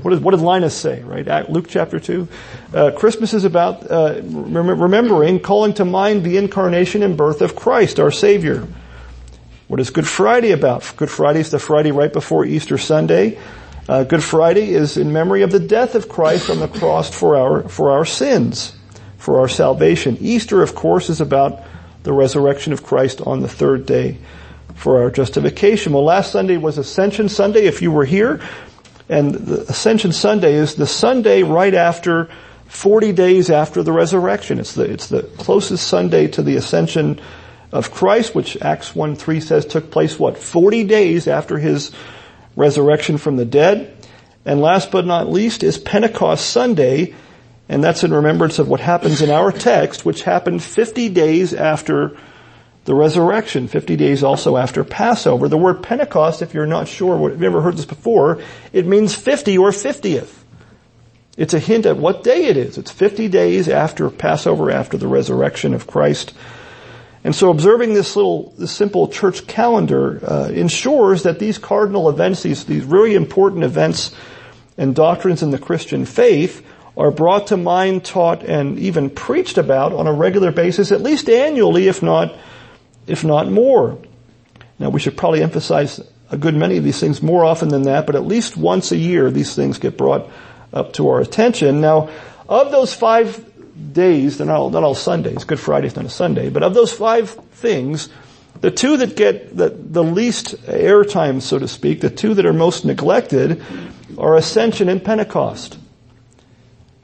What, 0.03 0.15
is, 0.15 0.21
what 0.21 0.31
did 0.31 0.43
Linus 0.43 0.77
say, 0.77 1.03
right? 1.03 1.51
Luke 1.51 1.67
chapter 1.69 1.99
2. 1.99 2.29
Uh, 2.73 2.91
Christmas 2.93 3.35
is 3.35 3.45
about 3.45 3.91
uh, 3.91 4.21
remembering, 4.23 5.41
calling 5.41 5.75
to 5.75 5.85
mind 5.85 6.23
the 6.23 6.37
incarnation 6.37 7.03
and 7.03 7.17
birth 7.17 7.43
of 7.43 7.57
Christ, 7.57 7.99
our 7.99 8.13
Savior. 8.13 8.69
What 9.67 9.81
is 9.81 9.91
Good 9.91 10.07
Friday 10.07 10.53
about? 10.53 10.89
Good 10.97 11.11
Friday 11.11 11.41
is 11.41 11.51
the 11.51 11.59
Friday 11.59 11.91
right 11.91 12.13
before 12.13 12.45
Easter 12.45 12.79
Sunday. 12.79 13.41
Uh, 13.89 14.05
Good 14.05 14.23
Friday 14.23 14.71
is 14.73 14.97
in 14.97 15.13
memory 15.13 15.43
of 15.43 15.51
the 15.51 15.59
death 15.59 15.97
of 15.97 16.09
Christ 16.09 16.49
on 16.49 16.61
the 16.61 16.69
cross 16.69 17.13
for 17.13 17.35
our, 17.35 17.69
for 17.69 17.91
our 17.91 18.05
sins, 18.05 18.77
for 19.21 19.39
our 19.39 19.49
salvation. 19.49 20.17
Easter, 20.21 20.63
of 20.63 20.75
course, 20.75 21.11
is 21.11 21.21
about 21.21 21.61
the 22.05 22.13
resurrection 22.13 22.73
of 22.73 22.83
Christ 22.83 23.21
on 23.21 23.41
the 23.41 23.49
third 23.49 23.85
day 23.85 24.17
for 24.75 25.03
our 25.03 25.11
justification. 25.11 25.93
Well, 25.93 26.05
last 26.05 26.33
Sunday 26.33 26.57
was 26.57 26.79
Ascension 26.79 27.29
Sunday. 27.29 27.67
If 27.67 27.83
you 27.83 27.91
were 27.93 28.07
here, 28.07 28.41
and 29.11 29.35
the 29.35 29.61
Ascension 29.69 30.13
Sunday 30.13 30.55
is 30.55 30.75
the 30.75 30.87
Sunday 30.87 31.43
right 31.43 31.75
after 31.75 32.31
40 32.69 33.13
days 33.13 33.51
after 33.51 33.83
the 33.83 33.93
resurrection. 33.93 34.59
It's 34.59 34.73
the, 34.75 34.91
it's 34.91 35.09
the 35.09 35.25
closest 35.25 35.87
Sunday 35.87 36.29
to 36.29 36.43
the 36.43 36.57
ascension 36.57 37.21
of 37.73 37.91
Christ, 37.91 38.35
which 38.35 38.57
Acts 38.63 38.93
1-3 38.93 39.43
says 39.43 39.67
took 39.67 39.91
place, 39.91 40.19
what, 40.19 40.39
40 40.39 40.85
days 40.85 41.29
after 41.29 41.59
his 41.59 41.91
resurrection 42.57 43.19
from 43.19 43.37
the 43.37 43.45
dead. 43.45 43.95
And 44.47 44.63
last 44.63 44.91
but 44.91 45.05
not 45.05 45.29
least 45.29 45.63
is 45.63 45.77
Pentecost 45.77 46.49
Sunday, 46.49 47.15
and 47.71 47.85
that's 47.85 48.03
in 48.03 48.13
remembrance 48.13 48.59
of 48.59 48.67
what 48.67 48.81
happens 48.81 49.23
in 49.23 49.31
our 49.31 49.53
text, 49.53 50.05
which 50.05 50.25
happened 50.25 50.61
50 50.61 51.09
days 51.11 51.55
after 51.55 52.17
the 52.85 52.97
resurrection, 52.97 53.69
50 53.69 53.95
days 53.95 54.25
also 54.25 54.57
after 54.57 54.83
Passover. 54.83 55.47
The 55.47 55.57
word 55.57 55.81
Pentecost, 55.81 56.43
if 56.43 56.53
you're 56.53 56.67
not 56.67 56.89
sure, 56.89 57.31
have 57.31 57.41
you 57.41 57.47
ever 57.47 57.61
heard 57.61 57.77
this 57.77 57.85
before, 57.85 58.43
it 58.73 58.89
means 58.89 59.15
50 59.15 59.57
or 59.57 59.71
50th. 59.71 60.35
It's 61.37 61.55
a 61.55 61.61
hint 61.61 61.87
at 61.87 61.97
what 61.97 62.25
day 62.25 62.47
it 62.47 62.57
is. 62.57 62.77
It's 62.77 62.91
50 62.91 63.29
days 63.29 63.69
after 63.69 64.11
Passover, 64.11 64.73
after 64.73 64.97
the 64.97 65.07
resurrection 65.07 65.73
of 65.73 65.87
Christ. 65.87 66.35
And 67.23 67.37
so 67.37 67.51
observing 67.51 67.95
this 67.95 68.17
little, 68.17 68.53
this 68.59 68.73
simple 68.73 69.07
church 69.07 69.47
calendar 69.47 70.19
uh, 70.29 70.49
ensures 70.49 71.23
that 71.23 71.39
these 71.39 71.59
cardinal 71.59 72.09
events, 72.09 72.43
these, 72.43 72.65
these 72.65 72.83
really 72.83 73.15
important 73.15 73.63
events 73.63 74.13
and 74.77 74.93
doctrines 74.93 75.45
in 75.45 75.53
the 75.53 75.59
Christian 75.59 76.05
faith 76.05 76.67
are 76.97 77.11
brought 77.11 77.49
to 77.49 77.57
mind, 77.57 78.05
taught, 78.05 78.43
and 78.43 78.79
even 78.79 79.11
preached 79.11 79.59
about 79.59 79.93
on 79.93 80.07
a 80.07 80.13
regular 80.13 80.53
basis, 80.53 80.93
at 80.93 81.01
least 81.01 81.29
annually, 81.29 81.89
if 81.89 82.03
not, 82.03 82.35
if 83.07 83.25
not 83.25 83.51
more. 83.51 83.99
Now 84.79 84.91
we 84.91 85.01
should 85.01 85.17
probably 85.17 85.43
emphasize 85.43 86.01
a 86.31 86.37
good 86.37 86.55
many 86.55 86.77
of 86.77 86.85
these 86.85 87.01
things 87.01 87.23
more 87.23 87.45
often 87.45 87.69
than 87.69 87.83
that, 87.83 88.07
but 88.07 88.15
at 88.15 88.25
least 88.25 88.57
once 88.57 88.93
a 88.93 88.97
year 88.97 89.31
these 89.31 89.55
things 89.55 89.79
get 89.79 89.97
brought 89.97 90.29
up 90.73 90.93
to 90.95 91.09
our 91.09 91.21
attention. 91.21 91.81
Now, 91.81 92.09
of 92.49 92.71
those 92.71 92.95
five 92.95 93.45
days, 93.93 94.39
they're 94.39 94.47
not 94.47 94.57
all, 94.57 94.71
not 94.71 94.85
all 94.85 94.95
Sundays, 94.95 95.45
Good 95.45 95.59
Friday's 95.59 95.97
not 95.97 96.05
a 96.05 96.11
Sunday, 96.11 96.51
but 96.51 96.63
of 96.63 96.75
those 96.75 96.93
five 96.93 97.31
things, 97.31 98.09
the 98.61 98.71
two 98.71 98.97
that 98.99 99.17
get 99.17 99.57
the, 99.57 99.71
the 99.71 100.05
least 100.05 100.55
airtime, 100.67 101.43
so 101.43 101.59
to 101.59 101.67
speak, 101.67 102.01
the 102.01 102.11
two 102.11 102.35
that 102.35 102.47
are 102.47 102.53
most 102.53 102.85
neglected 102.85 103.63
are 104.19 104.37
Ascension 104.37 104.89
and 104.89 105.03
Pentecost. 105.03 105.79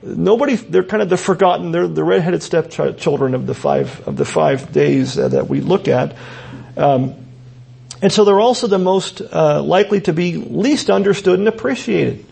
Nobody, 0.02 0.56
they're 0.56 0.84
kind 0.84 1.02
of 1.02 1.08
the 1.08 1.16
forgotten, 1.16 1.72
they're 1.72 1.88
the 1.88 2.04
redheaded 2.04 2.42
stepchildren 2.42 3.34
of 3.34 3.46
the 3.46 3.54
five, 3.54 4.06
of 4.06 4.16
the 4.16 4.24
five 4.24 4.72
days 4.72 5.18
uh, 5.18 5.28
that 5.28 5.48
we 5.48 5.60
look 5.60 5.88
at. 5.88 6.14
Um, 6.76 7.14
and 8.02 8.12
so 8.12 8.24
they're 8.24 8.40
also 8.40 8.66
the 8.66 8.78
most 8.78 9.22
uh, 9.22 9.62
likely 9.62 10.00
to 10.02 10.12
be 10.12 10.36
least 10.36 10.90
understood 10.90 11.38
and 11.38 11.48
appreciated. 11.48 12.26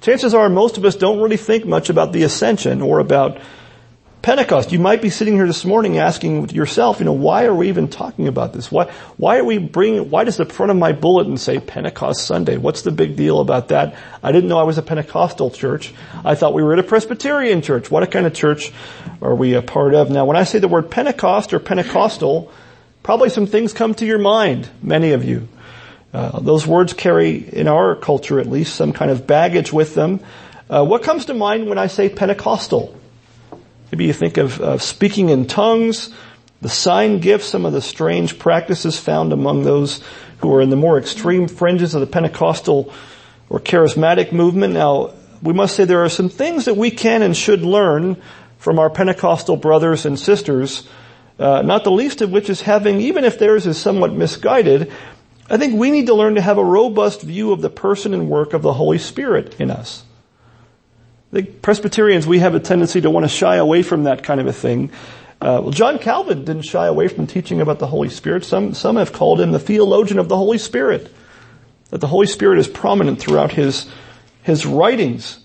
Chances 0.00 0.34
are 0.34 0.48
most 0.48 0.78
of 0.78 0.84
us 0.84 0.96
don't 0.96 1.20
really 1.20 1.36
think 1.36 1.66
much 1.66 1.90
about 1.90 2.12
the 2.12 2.22
ascension 2.22 2.82
or 2.82 2.98
about 2.98 3.38
Pentecost. 4.22 4.70
You 4.70 4.78
might 4.78 5.02
be 5.02 5.10
sitting 5.10 5.34
here 5.34 5.48
this 5.48 5.64
morning 5.64 5.98
asking 5.98 6.50
yourself, 6.50 7.00
you 7.00 7.04
know, 7.04 7.12
why 7.12 7.46
are 7.46 7.54
we 7.54 7.68
even 7.68 7.88
talking 7.88 8.28
about 8.28 8.52
this? 8.52 8.70
Why, 8.70 8.88
why 9.16 9.38
are 9.38 9.44
we 9.44 9.58
bringing, 9.58 10.10
why 10.10 10.22
does 10.22 10.36
the 10.36 10.44
front 10.44 10.70
of 10.70 10.76
my 10.76 10.92
bulletin 10.92 11.36
say 11.36 11.58
Pentecost 11.58 12.24
Sunday? 12.24 12.56
What's 12.56 12.82
the 12.82 12.92
big 12.92 13.16
deal 13.16 13.40
about 13.40 13.68
that? 13.68 13.96
I 14.22 14.30
didn't 14.30 14.48
know 14.48 14.58
I 14.58 14.62
was 14.62 14.78
a 14.78 14.82
Pentecostal 14.82 15.50
church. 15.50 15.92
I 16.24 16.36
thought 16.36 16.54
we 16.54 16.62
were 16.62 16.72
at 16.72 16.78
a 16.78 16.84
Presbyterian 16.84 17.62
church. 17.62 17.90
What 17.90 18.08
kind 18.12 18.24
of 18.24 18.32
church 18.32 18.70
are 19.20 19.34
we 19.34 19.54
a 19.54 19.62
part 19.62 19.92
of? 19.92 20.08
Now, 20.08 20.24
when 20.24 20.36
I 20.36 20.44
say 20.44 20.60
the 20.60 20.68
word 20.68 20.88
Pentecost 20.88 21.52
or 21.52 21.58
Pentecostal, 21.58 22.52
probably 23.02 23.28
some 23.28 23.46
things 23.46 23.72
come 23.72 23.92
to 23.94 24.06
your 24.06 24.18
mind, 24.18 24.68
many 24.80 25.10
of 25.12 25.24
you. 25.24 25.48
Uh, 26.14 26.38
those 26.38 26.64
words 26.64 26.92
carry, 26.92 27.38
in 27.38 27.66
our 27.66 27.96
culture 27.96 28.38
at 28.38 28.46
least, 28.46 28.76
some 28.76 28.92
kind 28.92 29.10
of 29.10 29.26
baggage 29.26 29.72
with 29.72 29.96
them. 29.96 30.20
Uh, 30.70 30.84
what 30.84 31.02
comes 31.02 31.24
to 31.24 31.34
mind 31.34 31.68
when 31.68 31.78
I 31.78 31.88
say 31.88 32.08
Pentecostal? 32.08 32.96
Maybe 33.92 34.06
you 34.06 34.14
think 34.14 34.38
of, 34.38 34.58
of 34.62 34.82
speaking 34.82 35.28
in 35.28 35.46
tongues, 35.46 36.08
the 36.62 36.70
sign 36.70 37.18
gifts, 37.18 37.44
some 37.44 37.66
of 37.66 37.74
the 37.74 37.82
strange 37.82 38.38
practices 38.38 38.98
found 38.98 39.34
among 39.34 39.64
those 39.64 40.02
who 40.38 40.54
are 40.54 40.62
in 40.62 40.70
the 40.70 40.76
more 40.76 40.96
extreme 40.96 41.46
fringes 41.46 41.94
of 41.94 42.00
the 42.00 42.06
Pentecostal 42.06 42.90
or 43.50 43.60
charismatic 43.60 44.32
movement. 44.32 44.72
Now, 44.72 45.12
we 45.42 45.52
must 45.52 45.76
say 45.76 45.84
there 45.84 46.02
are 46.02 46.08
some 46.08 46.30
things 46.30 46.64
that 46.64 46.76
we 46.78 46.90
can 46.90 47.20
and 47.20 47.36
should 47.36 47.60
learn 47.60 48.16
from 48.56 48.78
our 48.78 48.88
Pentecostal 48.88 49.58
brothers 49.58 50.06
and 50.06 50.18
sisters, 50.18 50.88
uh, 51.38 51.60
not 51.60 51.84
the 51.84 51.90
least 51.90 52.22
of 52.22 52.32
which 52.32 52.48
is 52.48 52.62
having, 52.62 52.98
even 53.02 53.24
if 53.24 53.38
theirs 53.38 53.66
is 53.66 53.76
somewhat 53.76 54.14
misguided, 54.14 54.90
I 55.50 55.58
think 55.58 55.78
we 55.78 55.90
need 55.90 56.06
to 56.06 56.14
learn 56.14 56.36
to 56.36 56.40
have 56.40 56.56
a 56.56 56.64
robust 56.64 57.20
view 57.20 57.52
of 57.52 57.60
the 57.60 57.68
person 57.68 58.14
and 58.14 58.30
work 58.30 58.54
of 58.54 58.62
the 58.62 58.72
Holy 58.72 58.96
Spirit 58.96 59.60
in 59.60 59.70
us. 59.70 60.04
I 61.32 61.36
think 61.36 61.62
Presbyterians, 61.62 62.26
we 62.26 62.40
have 62.40 62.54
a 62.54 62.60
tendency 62.60 63.00
to 63.00 63.10
want 63.10 63.24
to 63.24 63.28
shy 63.28 63.56
away 63.56 63.82
from 63.82 64.04
that 64.04 64.22
kind 64.22 64.38
of 64.38 64.46
a 64.46 64.52
thing. 64.52 64.90
Uh, 65.40 65.60
well, 65.62 65.70
John 65.70 65.98
Calvin 65.98 66.44
didn't 66.44 66.62
shy 66.62 66.86
away 66.86 67.08
from 67.08 67.26
teaching 67.26 67.62
about 67.62 67.78
the 67.78 67.86
Holy 67.86 68.10
Spirit. 68.10 68.44
Some, 68.44 68.74
some 68.74 68.96
have 68.96 69.14
called 69.14 69.40
him 69.40 69.50
the 69.50 69.58
theologian 69.58 70.18
of 70.18 70.28
the 70.28 70.36
Holy 70.36 70.58
Spirit. 70.58 71.10
That 71.88 71.98
the 71.98 72.06
Holy 72.06 72.26
Spirit 72.26 72.58
is 72.58 72.68
prominent 72.68 73.18
throughout 73.18 73.50
his, 73.50 73.88
his 74.42 74.66
writings. 74.66 75.38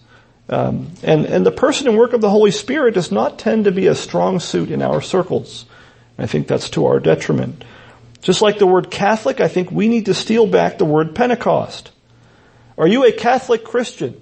Um, 0.49 0.91
and, 1.03 1.25
and 1.25 1.45
the 1.45 1.51
person 1.51 1.87
and 1.87 1.97
work 1.97 2.11
of 2.11 2.19
the 2.19 2.29
Holy 2.29 2.51
Spirit 2.51 2.93
does 2.93 3.11
not 3.11 3.39
tend 3.39 3.63
to 3.63 3.71
be 3.71 3.87
a 3.87 3.95
strong 3.95 4.41
suit 4.41 4.71
in 4.71 4.81
our 4.81 5.01
circles. 5.01 5.65
I 6.17 6.25
think 6.25 6.47
that's 6.47 6.69
to 6.71 6.87
our 6.87 6.99
detriment. 6.99 7.63
Just 8.21 8.41
like 8.41 8.59
the 8.59 8.67
word 8.67 8.91
Catholic, 8.91 9.39
I 9.39 9.47
think 9.47 9.71
we 9.71 9.87
need 9.87 10.07
to 10.07 10.13
steal 10.13 10.47
back 10.47 10.77
the 10.77 10.85
word 10.85 11.15
Pentecost. 11.15 11.91
Are 12.77 12.87
you 12.87 13.05
a 13.05 13.13
Catholic 13.13 13.63
Christian? 13.63 14.21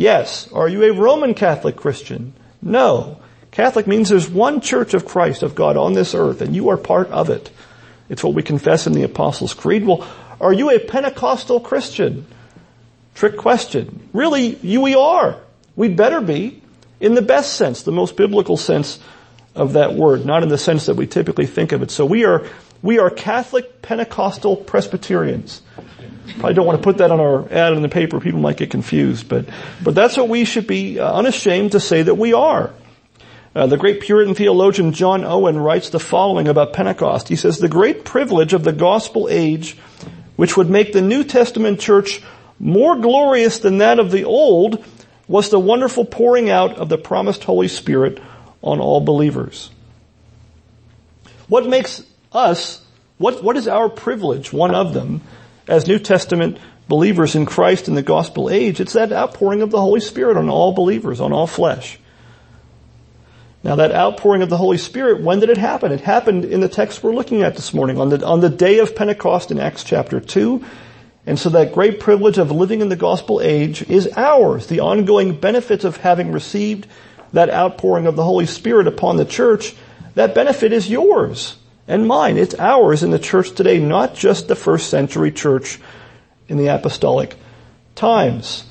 Yes. 0.00 0.50
Are 0.50 0.66
you 0.66 0.84
a 0.84 0.94
Roman 0.94 1.34
Catholic 1.34 1.76
Christian? 1.76 2.32
No. 2.62 3.20
Catholic 3.50 3.86
means 3.86 4.08
there's 4.08 4.30
one 4.30 4.62
church 4.62 4.94
of 4.94 5.04
Christ, 5.04 5.42
of 5.42 5.54
God 5.54 5.76
on 5.76 5.92
this 5.92 6.14
earth, 6.14 6.40
and 6.40 6.56
you 6.56 6.70
are 6.70 6.78
part 6.78 7.08
of 7.08 7.28
it. 7.28 7.50
It's 8.08 8.24
what 8.24 8.32
we 8.32 8.42
confess 8.42 8.86
in 8.86 8.94
the 8.94 9.02
Apostles' 9.02 9.52
Creed. 9.52 9.86
Well, 9.86 10.08
are 10.40 10.54
you 10.54 10.70
a 10.70 10.78
Pentecostal 10.78 11.60
Christian? 11.60 12.26
Trick 13.14 13.36
question. 13.36 14.08
Really, 14.14 14.56
you 14.62 14.80
we 14.80 14.94
are. 14.94 15.36
We'd 15.76 15.98
better 15.98 16.22
be, 16.22 16.62
in 16.98 17.12
the 17.12 17.20
best 17.20 17.56
sense, 17.56 17.82
the 17.82 17.92
most 17.92 18.16
biblical 18.16 18.56
sense 18.56 19.00
of 19.54 19.74
that 19.74 19.92
word, 19.92 20.24
not 20.24 20.42
in 20.42 20.48
the 20.48 20.56
sense 20.56 20.86
that 20.86 20.96
we 20.96 21.08
typically 21.08 21.46
think 21.46 21.72
of 21.72 21.82
it. 21.82 21.90
So 21.90 22.06
we 22.06 22.24
are, 22.24 22.46
we 22.80 22.98
are 22.98 23.10
Catholic 23.10 23.82
Pentecostal 23.82 24.56
Presbyterians. 24.56 25.60
Probably 26.38 26.54
don't 26.54 26.66
want 26.66 26.78
to 26.78 26.84
put 26.84 26.98
that 26.98 27.10
on 27.10 27.20
our 27.20 27.50
ad 27.52 27.72
in 27.72 27.82
the 27.82 27.88
paper. 27.88 28.20
People 28.20 28.40
might 28.40 28.56
get 28.56 28.70
confused, 28.70 29.28
but, 29.28 29.46
but 29.82 29.94
that's 29.94 30.16
what 30.16 30.28
we 30.28 30.44
should 30.44 30.66
be 30.66 30.98
uh, 30.98 31.12
unashamed 31.12 31.72
to 31.72 31.80
say 31.80 32.02
that 32.02 32.14
we 32.14 32.32
are. 32.32 32.72
Uh, 33.54 33.66
the 33.66 33.76
great 33.76 34.00
Puritan 34.00 34.34
theologian 34.34 34.92
John 34.92 35.24
Owen 35.24 35.58
writes 35.58 35.90
the 35.90 35.98
following 35.98 36.46
about 36.46 36.72
Pentecost. 36.72 37.28
He 37.28 37.36
says, 37.36 37.58
the 37.58 37.68
great 37.68 38.04
privilege 38.04 38.52
of 38.52 38.62
the 38.62 38.72
gospel 38.72 39.28
age, 39.28 39.76
which 40.36 40.56
would 40.56 40.70
make 40.70 40.92
the 40.92 41.02
New 41.02 41.24
Testament 41.24 41.80
church 41.80 42.22
more 42.60 42.96
glorious 42.96 43.58
than 43.58 43.78
that 43.78 43.98
of 43.98 44.12
the 44.12 44.24
old, 44.24 44.84
was 45.26 45.50
the 45.50 45.58
wonderful 45.58 46.04
pouring 46.04 46.48
out 46.48 46.76
of 46.76 46.88
the 46.88 46.98
promised 46.98 47.42
Holy 47.44 47.68
Spirit 47.68 48.20
on 48.62 48.80
all 48.80 49.00
believers. 49.00 49.70
What 51.48 51.66
makes 51.66 52.04
us, 52.32 52.80
what, 53.18 53.42
what 53.42 53.56
is 53.56 53.66
our 53.66 53.88
privilege, 53.88 54.52
one 54.52 54.74
of 54.74 54.94
them, 54.94 55.22
as 55.70 55.86
New 55.86 56.00
Testament 56.00 56.58
believers 56.88 57.36
in 57.36 57.46
Christ 57.46 57.86
in 57.86 57.94
the 57.94 58.02
gospel 58.02 58.50
age, 58.50 58.80
it's 58.80 58.94
that 58.94 59.12
outpouring 59.12 59.62
of 59.62 59.70
the 59.70 59.80
Holy 59.80 60.00
Spirit 60.00 60.36
on 60.36 60.50
all 60.50 60.72
believers, 60.72 61.20
on 61.20 61.32
all 61.32 61.46
flesh. 61.46 61.98
Now 63.62 63.76
that 63.76 63.92
outpouring 63.92 64.42
of 64.42 64.50
the 64.50 64.56
Holy 64.56 64.78
Spirit, 64.78 65.22
when 65.22 65.38
did 65.38 65.48
it 65.48 65.58
happen? 65.58 65.92
It 65.92 66.00
happened 66.00 66.44
in 66.44 66.60
the 66.60 66.68
text 66.68 67.02
we're 67.02 67.14
looking 67.14 67.42
at 67.42 67.54
this 67.54 67.72
morning, 67.72 68.00
on 68.00 68.08
the, 68.08 68.26
on 68.26 68.40
the 68.40 68.50
day 68.50 68.80
of 68.80 68.96
Pentecost 68.96 69.52
in 69.52 69.60
Acts 69.60 69.84
chapter 69.84 70.18
2. 70.18 70.64
And 71.26 71.38
so 71.38 71.50
that 71.50 71.72
great 71.72 72.00
privilege 72.00 72.38
of 72.38 72.50
living 72.50 72.80
in 72.80 72.88
the 72.88 72.96
gospel 72.96 73.40
age 73.40 73.88
is 73.88 74.08
ours. 74.16 74.66
The 74.66 74.80
ongoing 74.80 75.38
benefits 75.38 75.84
of 75.84 75.98
having 75.98 76.32
received 76.32 76.88
that 77.32 77.50
outpouring 77.50 78.06
of 78.06 78.16
the 78.16 78.24
Holy 78.24 78.46
Spirit 78.46 78.88
upon 78.88 79.18
the 79.18 79.24
church, 79.24 79.76
that 80.14 80.34
benefit 80.34 80.72
is 80.72 80.90
yours 80.90 81.56
and 81.90 82.06
mine. 82.06 82.38
It's 82.38 82.54
ours 82.54 83.02
in 83.02 83.10
the 83.10 83.18
church 83.18 83.50
today, 83.52 83.80
not 83.80 84.14
just 84.14 84.46
the 84.46 84.54
first 84.54 84.88
century 84.88 85.32
church 85.32 85.80
in 86.48 86.56
the 86.56 86.68
apostolic 86.68 87.36
times. 87.96 88.64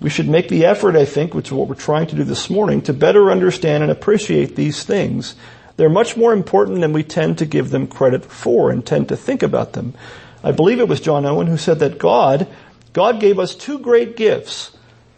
We 0.00 0.10
should 0.10 0.28
make 0.28 0.48
the 0.48 0.66
effort, 0.66 0.96
I 0.96 1.04
think, 1.04 1.34
which 1.34 1.46
is 1.46 1.52
what 1.52 1.68
we're 1.68 1.76
trying 1.76 2.08
to 2.08 2.16
do 2.16 2.24
this 2.24 2.50
morning, 2.50 2.82
to 2.82 2.92
better 2.92 3.30
understand 3.30 3.84
and 3.84 3.92
appreciate 3.92 4.56
these 4.56 4.82
things. 4.82 5.36
They're 5.76 5.88
much 5.88 6.16
more 6.16 6.32
important 6.32 6.80
than 6.80 6.92
we 6.92 7.04
tend 7.04 7.38
to 7.38 7.46
give 7.46 7.70
them 7.70 7.86
credit 7.86 8.24
for 8.24 8.70
and 8.70 8.84
tend 8.84 9.08
to 9.08 9.16
think 9.16 9.44
about 9.44 9.72
them. 9.72 9.94
I 10.42 10.50
believe 10.50 10.80
it 10.80 10.88
was 10.88 11.00
John 11.00 11.24
Owen 11.24 11.46
who 11.46 11.56
said 11.56 11.78
that 11.78 11.98
God, 11.98 12.48
God 12.92 13.20
gave 13.20 13.38
us 13.38 13.54
two 13.54 13.78
great 13.78 14.16
gifts. 14.16 14.76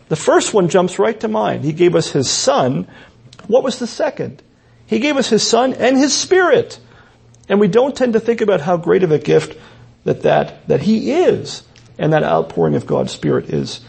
The 0.09 0.17
first 0.17 0.53
one 0.53 0.69
jumps 0.69 0.99
right 0.99 1.19
to 1.21 1.29
mind. 1.29 1.65
He 1.65 1.73
gave 1.73 1.97
us 1.97 2.13
His 2.13 2.29
Son. 2.29 2.87
What 3.47 3.65
was 3.65 3.79
the 3.79 3.87
second? 3.87 4.43
He 4.87 4.99
gave 4.99 5.17
us 5.17 5.31
His 5.31 5.47
Son 5.47 5.73
and 5.73 5.97
His 5.97 6.15
Spirit. 6.15 6.79
And 7.49 7.61
we 7.61 7.69
don't 7.69 7.97
tend 7.97 8.15
to 8.15 8.21
think 8.21 8.41
about 8.41 8.61
how 8.61 8.76
great 8.76 9.03
of 9.03 9.12
a 9.12 9.19
gift 9.19 9.59
that 10.05 10.23
that, 10.23 10.67
that 10.69 10.83
He 10.83 11.12
is 11.12 11.62
and 11.99 12.12
that 12.12 12.25
outpouring 12.25 12.75
of 12.75 12.87
God's 12.87 13.12
Spirit 13.12 13.50
is 13.50 13.81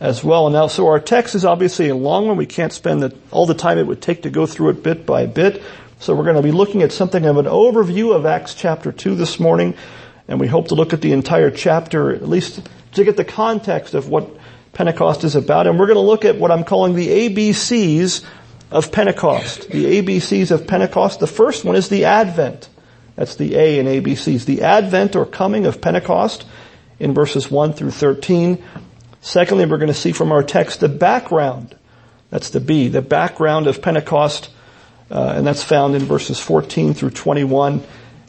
as 0.00 0.24
well. 0.24 0.46
And 0.46 0.54
now, 0.54 0.66
so 0.66 0.88
our 0.88 1.00
text 1.00 1.34
is 1.34 1.44
obviously 1.44 1.88
a 1.88 1.94
long 1.94 2.26
one. 2.26 2.36
We 2.36 2.46
can't 2.46 2.72
spend 2.72 3.02
the, 3.02 3.16
all 3.30 3.46
the 3.46 3.54
time 3.54 3.78
it 3.78 3.86
would 3.86 4.02
take 4.02 4.22
to 4.22 4.30
go 4.30 4.46
through 4.46 4.70
it 4.70 4.82
bit 4.82 5.06
by 5.06 5.26
bit. 5.26 5.62
So 6.00 6.14
we're 6.14 6.24
going 6.24 6.36
to 6.36 6.42
be 6.42 6.50
looking 6.50 6.82
at 6.82 6.90
something 6.90 7.24
of 7.24 7.36
an 7.36 7.46
overview 7.46 8.14
of 8.14 8.26
Acts 8.26 8.54
chapter 8.54 8.90
2 8.90 9.14
this 9.14 9.38
morning. 9.38 9.74
And 10.26 10.40
we 10.40 10.48
hope 10.48 10.68
to 10.68 10.74
look 10.74 10.92
at 10.92 11.00
the 11.00 11.12
entire 11.12 11.50
chapter, 11.50 12.12
at 12.12 12.28
least 12.28 12.68
to 12.94 13.04
get 13.04 13.16
the 13.16 13.24
context 13.24 13.94
of 13.94 14.08
what 14.08 14.28
Pentecost 14.72 15.22
is 15.22 15.36
about. 15.36 15.66
And 15.66 15.78
we're 15.78 15.86
going 15.86 15.96
to 15.96 16.00
look 16.00 16.24
at 16.24 16.36
what 16.36 16.50
I'm 16.50 16.64
calling 16.64 16.94
the 16.94 17.28
ABCs 17.28 18.24
of 18.72 18.90
Pentecost. 18.90 19.68
The 19.70 20.02
ABCs 20.02 20.50
of 20.50 20.66
Pentecost. 20.66 21.20
The 21.20 21.26
first 21.26 21.64
one 21.64 21.76
is 21.76 21.88
the 21.88 22.06
Advent. 22.06 22.68
That's 23.16 23.36
the 23.36 23.56
A 23.56 23.78
in 23.78 23.86
ABCs. 23.86 24.44
The 24.44 24.62
Advent 24.62 25.16
or 25.16 25.26
coming 25.26 25.66
of 25.66 25.80
Pentecost 25.80 26.46
in 26.98 27.14
verses 27.14 27.50
1 27.50 27.74
through 27.74 27.90
13. 27.90 28.62
Secondly, 29.20 29.66
we're 29.66 29.78
going 29.78 29.88
to 29.88 29.94
see 29.94 30.12
from 30.12 30.32
our 30.32 30.42
text 30.42 30.80
the 30.80 30.88
background. 30.88 31.76
That's 32.30 32.50
the 32.50 32.60
B, 32.60 32.88
the 32.88 33.02
background 33.02 33.66
of 33.66 33.82
Pentecost, 33.82 34.48
uh, 35.10 35.34
and 35.36 35.46
that's 35.46 35.62
found 35.62 35.94
in 35.94 36.02
verses 36.02 36.40
14 36.40 36.94
through 36.94 37.10
21. 37.10 37.84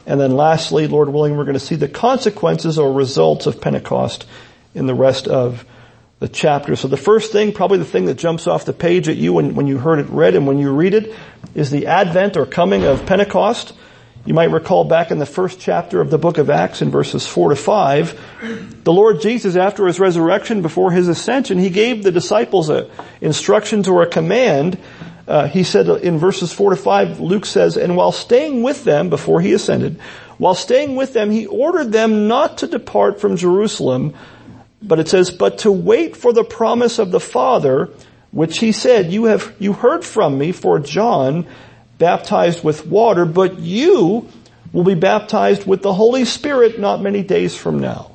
And 0.06 0.20
then 0.20 0.36
lastly, 0.36 0.86
Lord 0.86 1.08
willing, 1.08 1.36
we're 1.36 1.44
going 1.44 1.54
to 1.54 1.60
see 1.60 1.76
the 1.76 1.88
consequences 1.88 2.78
or 2.78 2.92
results 2.92 3.46
of 3.46 3.60
Pentecost 3.60 4.26
in 4.74 4.86
the 4.86 4.94
rest 4.94 5.26
of 5.26 5.64
the 6.18 6.28
chapter. 6.28 6.76
So 6.76 6.88
the 6.88 6.96
first 6.96 7.32
thing, 7.32 7.52
probably 7.52 7.78
the 7.78 7.84
thing 7.84 8.04
that 8.06 8.14
jumps 8.14 8.46
off 8.46 8.64
the 8.64 8.72
page 8.72 9.08
at 9.08 9.16
you 9.16 9.32
when, 9.32 9.54
when 9.54 9.66
you 9.66 9.78
heard 9.78 9.98
it 9.98 10.08
read 10.08 10.34
and 10.34 10.46
when 10.46 10.58
you 10.58 10.72
read 10.72 10.94
it, 10.94 11.14
is 11.54 11.70
the 11.70 11.86
advent 11.86 12.36
or 12.36 12.46
coming 12.46 12.84
of 12.84 13.06
Pentecost. 13.06 13.72
You 14.26 14.32
might 14.32 14.50
recall 14.50 14.84
back 14.84 15.10
in 15.10 15.18
the 15.18 15.26
first 15.26 15.60
chapter 15.60 16.00
of 16.00 16.08
the 16.08 16.16
book 16.16 16.38
of 16.38 16.48
Acts 16.48 16.80
in 16.80 16.90
verses 16.90 17.26
4 17.26 17.50
to 17.50 17.56
5, 17.56 18.82
the 18.84 18.92
Lord 18.92 19.20
Jesus, 19.20 19.54
after 19.54 19.86
his 19.86 20.00
resurrection, 20.00 20.62
before 20.62 20.90
his 20.92 21.08
ascension, 21.08 21.58
he 21.58 21.68
gave 21.68 22.02
the 22.02 22.10
disciples 22.10 22.70
a 22.70 22.88
instructions 23.20 23.86
or 23.86 24.02
a 24.02 24.06
command. 24.06 24.78
Uh, 25.28 25.46
he 25.46 25.62
said 25.62 25.88
in 25.88 26.18
verses 26.18 26.54
4 26.54 26.70
to 26.70 26.76
5, 26.76 27.20
Luke 27.20 27.44
says, 27.44 27.76
and 27.76 27.96
while 27.96 28.12
staying 28.12 28.62
with 28.62 28.84
them 28.84 29.10
before 29.10 29.42
he 29.42 29.52
ascended, 29.52 30.00
while 30.38 30.54
staying 30.54 30.96
with 30.96 31.12
them, 31.12 31.30
he 31.30 31.46
ordered 31.46 31.92
them 31.92 32.26
not 32.26 32.58
to 32.58 32.66
depart 32.66 33.20
from 33.20 33.36
Jerusalem, 33.36 34.14
but 34.82 34.98
it 35.00 35.08
says, 35.08 35.30
but 35.30 35.58
to 35.58 35.72
wait 35.72 36.16
for 36.16 36.32
the 36.32 36.44
promise 36.44 36.98
of 36.98 37.10
the 37.10 37.20
Father, 37.20 37.90
which 38.30 38.58
he 38.58 38.72
said, 38.72 39.12
you 39.12 39.24
have, 39.26 39.54
you 39.58 39.74
heard 39.74 40.02
from 40.02 40.38
me, 40.38 40.52
for 40.52 40.78
John 40.78 41.46
baptized 42.04 42.62
with 42.62 42.86
water, 42.86 43.24
but 43.24 43.60
you 43.60 44.28
will 44.74 44.84
be 44.84 44.94
baptized 44.94 45.66
with 45.66 45.80
the 45.80 45.94
Holy 45.94 46.26
Spirit 46.26 46.78
not 46.78 47.00
many 47.00 47.22
days 47.22 47.56
from 47.56 47.78
now. 47.78 48.10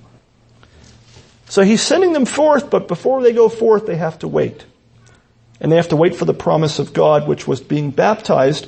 So 1.47 1.63
he's 1.63 1.81
sending 1.81 2.13
them 2.13 2.25
forth, 2.25 2.69
but 2.69 2.87
before 2.87 3.23
they 3.23 3.33
go 3.33 3.49
forth, 3.49 3.87
they 3.87 3.95
have 3.95 4.19
to 4.19 4.27
wait. 4.27 4.63
And 5.59 5.71
they 5.71 5.77
have 5.77 5.87
to 5.87 5.95
wait 5.95 6.15
for 6.15 6.25
the 6.25 6.35
promise 6.35 6.77
of 6.77 6.93
God, 6.93 7.27
which 7.27 7.47
was 7.47 7.61
being 7.61 7.89
baptized 7.89 8.67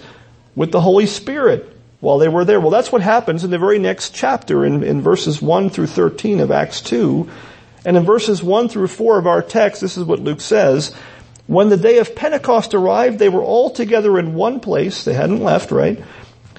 with 0.56 0.72
the 0.72 0.82
Holy 0.82 1.06
Spirit 1.06 1.72
while 2.00 2.18
they 2.18 2.28
were 2.28 2.44
there. 2.44 2.60
Well, 2.60 2.72
that's 2.72 2.92
what 2.92 3.04
happens 3.04 3.44
in 3.44 3.52
the 3.52 3.60
very 3.60 3.78
next 3.78 4.16
chapter 4.16 4.66
in, 4.66 4.84
in 4.84 5.04
verses 5.04 5.40
1 5.40 5.70
through 5.70 5.86
13 5.86 6.40
of 6.40 6.50
Acts 6.50 6.82
2. 6.82 7.30
And 7.86 7.96
in 7.96 8.06
verses 8.06 8.42
1 8.42 8.70
through 8.70 8.88
4 8.88 9.20
of 9.20 9.28
our 9.28 9.44
text, 9.44 9.82
this 9.82 9.98
is 9.98 10.04
what 10.04 10.20
Luke 10.20 10.42
says. 10.42 10.96
When 11.52 11.68
the 11.68 11.76
day 11.76 11.98
of 11.98 12.16
Pentecost 12.16 12.74
arrived, 12.74 13.20
they 13.20 13.28
were 13.28 13.44
all 13.44 13.72
together 13.72 14.18
in 14.18 14.36
one 14.36 14.62
place. 14.62 15.04
They 15.04 15.12
hadn't 15.12 15.44
left, 15.44 15.70
right? 15.70 16.02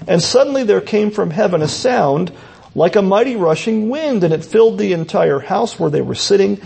And 0.06 0.22
suddenly 0.22 0.64
there 0.64 0.82
came 0.82 1.10
from 1.10 1.30
heaven 1.30 1.62
a 1.62 1.66
sound 1.66 2.30
like 2.74 2.94
a 2.94 3.00
mighty 3.00 3.34
rushing 3.36 3.88
wind, 3.88 4.22
and 4.22 4.34
it 4.34 4.44
filled 4.44 4.76
the 4.76 4.92
entire 4.92 5.38
house 5.38 5.80
where 5.80 5.88
they 5.88 6.02
were 6.02 6.14
sitting, 6.14 6.60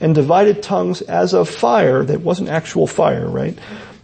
and 0.00 0.14
divided 0.14 0.62
tongues 0.62 1.00
as 1.00 1.32
of 1.32 1.48
fire. 1.48 2.04
That 2.04 2.20
wasn't 2.20 2.50
actual 2.50 2.86
fire, 2.86 3.26
right? 3.26 3.58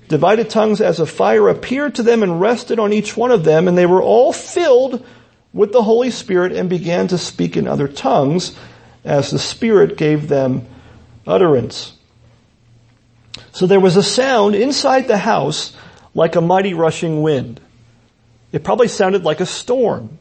Divided 0.09 0.49
tongues 0.49 0.81
as 0.81 0.99
of 0.99 1.11
fire 1.11 1.51
appeared 1.51 1.97
to 1.97 2.03
them 2.03 2.23
and 2.23 2.41
rested 2.41 2.79
on 2.79 2.95
each 2.95 3.19
one 3.19 3.33
of 3.33 3.45
them, 3.45 3.69
and 3.69 3.77
they 3.77 3.85
were 3.85 4.03
all 4.03 4.33
filled 4.33 5.05
with 5.53 5.73
the 5.73 5.83
Holy 5.83 6.11
Spirit 6.11 6.53
and 6.53 6.71
began 6.71 7.09
to 7.09 7.19
speak 7.19 7.55
in 7.55 7.69
other 7.69 7.87
tongues 7.87 8.57
as 9.05 9.31
the 9.31 9.39
Spirit 9.39 9.99
gave 9.99 10.27
them 10.27 10.67
utterance. 11.27 11.98
So 13.53 13.67
there 13.67 13.81
was 13.81 13.97
a 13.97 14.03
sound 14.03 14.55
inside 14.55 15.09
the 15.09 15.19
house 15.19 15.75
like 16.15 16.37
a 16.37 16.41
mighty 16.41 16.75
rushing 16.75 17.23
wind. 17.23 17.61
It 18.53 18.65
probably 18.65 18.89
sounded 18.89 19.25
like 19.25 19.41
a 19.41 19.47
storm. 19.47 20.19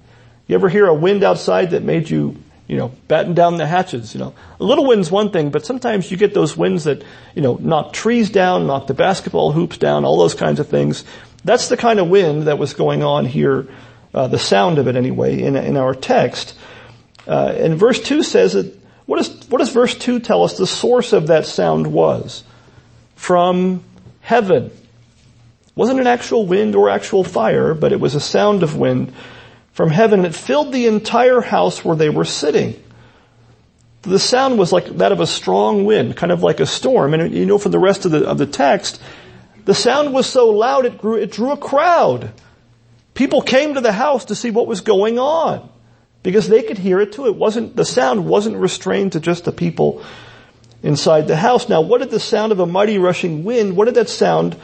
You 0.47 0.55
ever 0.55 0.69
hear 0.69 0.85
a 0.85 0.93
wind 0.93 1.23
outside 1.23 1.71
that 1.71 1.83
made 1.83 2.09
you, 2.09 2.37
you 2.67 2.77
know, 2.77 2.89
batten 3.07 3.33
down 3.33 3.57
the 3.57 3.67
hatches, 3.67 4.13
you 4.13 4.19
know? 4.19 4.33
A 4.59 4.63
little 4.63 4.85
wind's 4.85 5.11
one 5.11 5.31
thing, 5.31 5.49
but 5.49 5.65
sometimes 5.65 6.09
you 6.09 6.17
get 6.17 6.33
those 6.33 6.55
winds 6.55 6.85
that, 6.85 7.03
you 7.35 7.41
know, 7.41 7.55
knock 7.55 7.93
trees 7.93 8.29
down, 8.29 8.67
knock 8.67 8.87
the 8.87 8.93
basketball 8.93 9.51
hoops 9.51 9.77
down, 9.77 10.05
all 10.05 10.17
those 10.17 10.35
kinds 10.35 10.59
of 10.59 10.67
things. 10.67 11.03
That's 11.43 11.69
the 11.69 11.77
kind 11.77 11.99
of 11.99 12.09
wind 12.09 12.43
that 12.43 12.57
was 12.57 12.73
going 12.73 13.03
on 13.03 13.25
here, 13.25 13.67
uh, 14.13 14.27
the 14.27 14.39
sound 14.39 14.77
of 14.79 14.87
it 14.87 14.95
anyway, 14.95 15.41
in, 15.41 15.55
in 15.55 15.77
our 15.77 15.93
text. 15.93 16.57
Uh, 17.27 17.53
and 17.57 17.77
verse 17.77 18.01
2 18.01 18.23
says 18.23 18.53
that, 18.53 18.73
what, 19.05 19.19
is, 19.19 19.47
what 19.49 19.59
does 19.59 19.69
verse 19.69 19.95
2 19.95 20.19
tell 20.19 20.43
us 20.43 20.57
the 20.57 20.67
source 20.67 21.13
of 21.13 21.27
that 21.27 21.45
sound 21.45 21.87
was? 21.87 22.43
From 23.17 23.83
heaven. 24.21 24.65
It 24.67 25.75
wasn't 25.75 25.99
an 25.99 26.07
actual 26.07 26.45
wind 26.45 26.75
or 26.75 26.89
actual 26.89 27.25
fire, 27.25 27.73
but 27.73 27.91
it 27.91 27.99
was 27.99 28.15
a 28.15 28.21
sound 28.21 28.63
of 28.63 28.77
wind 28.77 29.11
from 29.73 29.89
heaven. 29.89 30.23
It 30.23 30.33
filled 30.33 30.71
the 30.71 30.87
entire 30.87 31.41
house 31.41 31.83
where 31.83 31.97
they 31.97 32.09
were 32.09 32.25
sitting. 32.25 32.81
The 34.03 34.19
sound 34.19 34.57
was 34.57 34.71
like 34.71 34.85
that 34.97 35.11
of 35.11 35.19
a 35.19 35.27
strong 35.27 35.83
wind, 35.83 36.15
kind 36.15 36.31
of 36.31 36.41
like 36.41 36.61
a 36.61 36.65
storm. 36.65 37.13
And 37.13 37.33
you 37.33 37.45
know 37.45 37.57
from 37.57 37.73
the 37.73 37.79
rest 37.79 38.05
of 38.05 38.11
the, 38.11 38.25
of 38.25 38.37
the 38.37 38.45
text, 38.45 39.01
the 39.65 39.73
sound 39.73 40.13
was 40.13 40.27
so 40.27 40.49
loud 40.51 40.85
it 40.85 40.97
grew, 40.97 41.15
it 41.15 41.31
drew 41.31 41.51
a 41.51 41.57
crowd. 41.57 42.31
People 43.15 43.41
came 43.41 43.73
to 43.73 43.81
the 43.81 43.91
house 43.91 44.25
to 44.25 44.35
see 44.35 44.51
what 44.51 44.67
was 44.67 44.81
going 44.81 45.19
on 45.19 45.67
because 46.21 46.47
they 46.47 46.61
could 46.61 46.77
hear 46.77 47.01
it 47.01 47.13
too. 47.13 47.25
It 47.25 47.35
wasn't, 47.35 47.75
the 47.75 47.83
sound 47.83 48.27
wasn't 48.27 48.57
restrained 48.57 49.13
to 49.13 49.19
just 49.19 49.45
the 49.45 49.51
people 49.51 50.03
inside 50.87 51.27
the 51.27 51.35
house. 51.35 51.67
Now, 51.67 51.81
what 51.81 51.99
did 51.99 52.11
the 52.11 52.19
sound 52.19 52.53
of 52.53 52.61
a 52.61 52.65
mighty 52.65 52.97
rushing 52.97 53.43
wind, 53.43 53.75
what 53.75 53.85
did 53.85 53.95
that 53.95 54.07
sound 54.07 54.55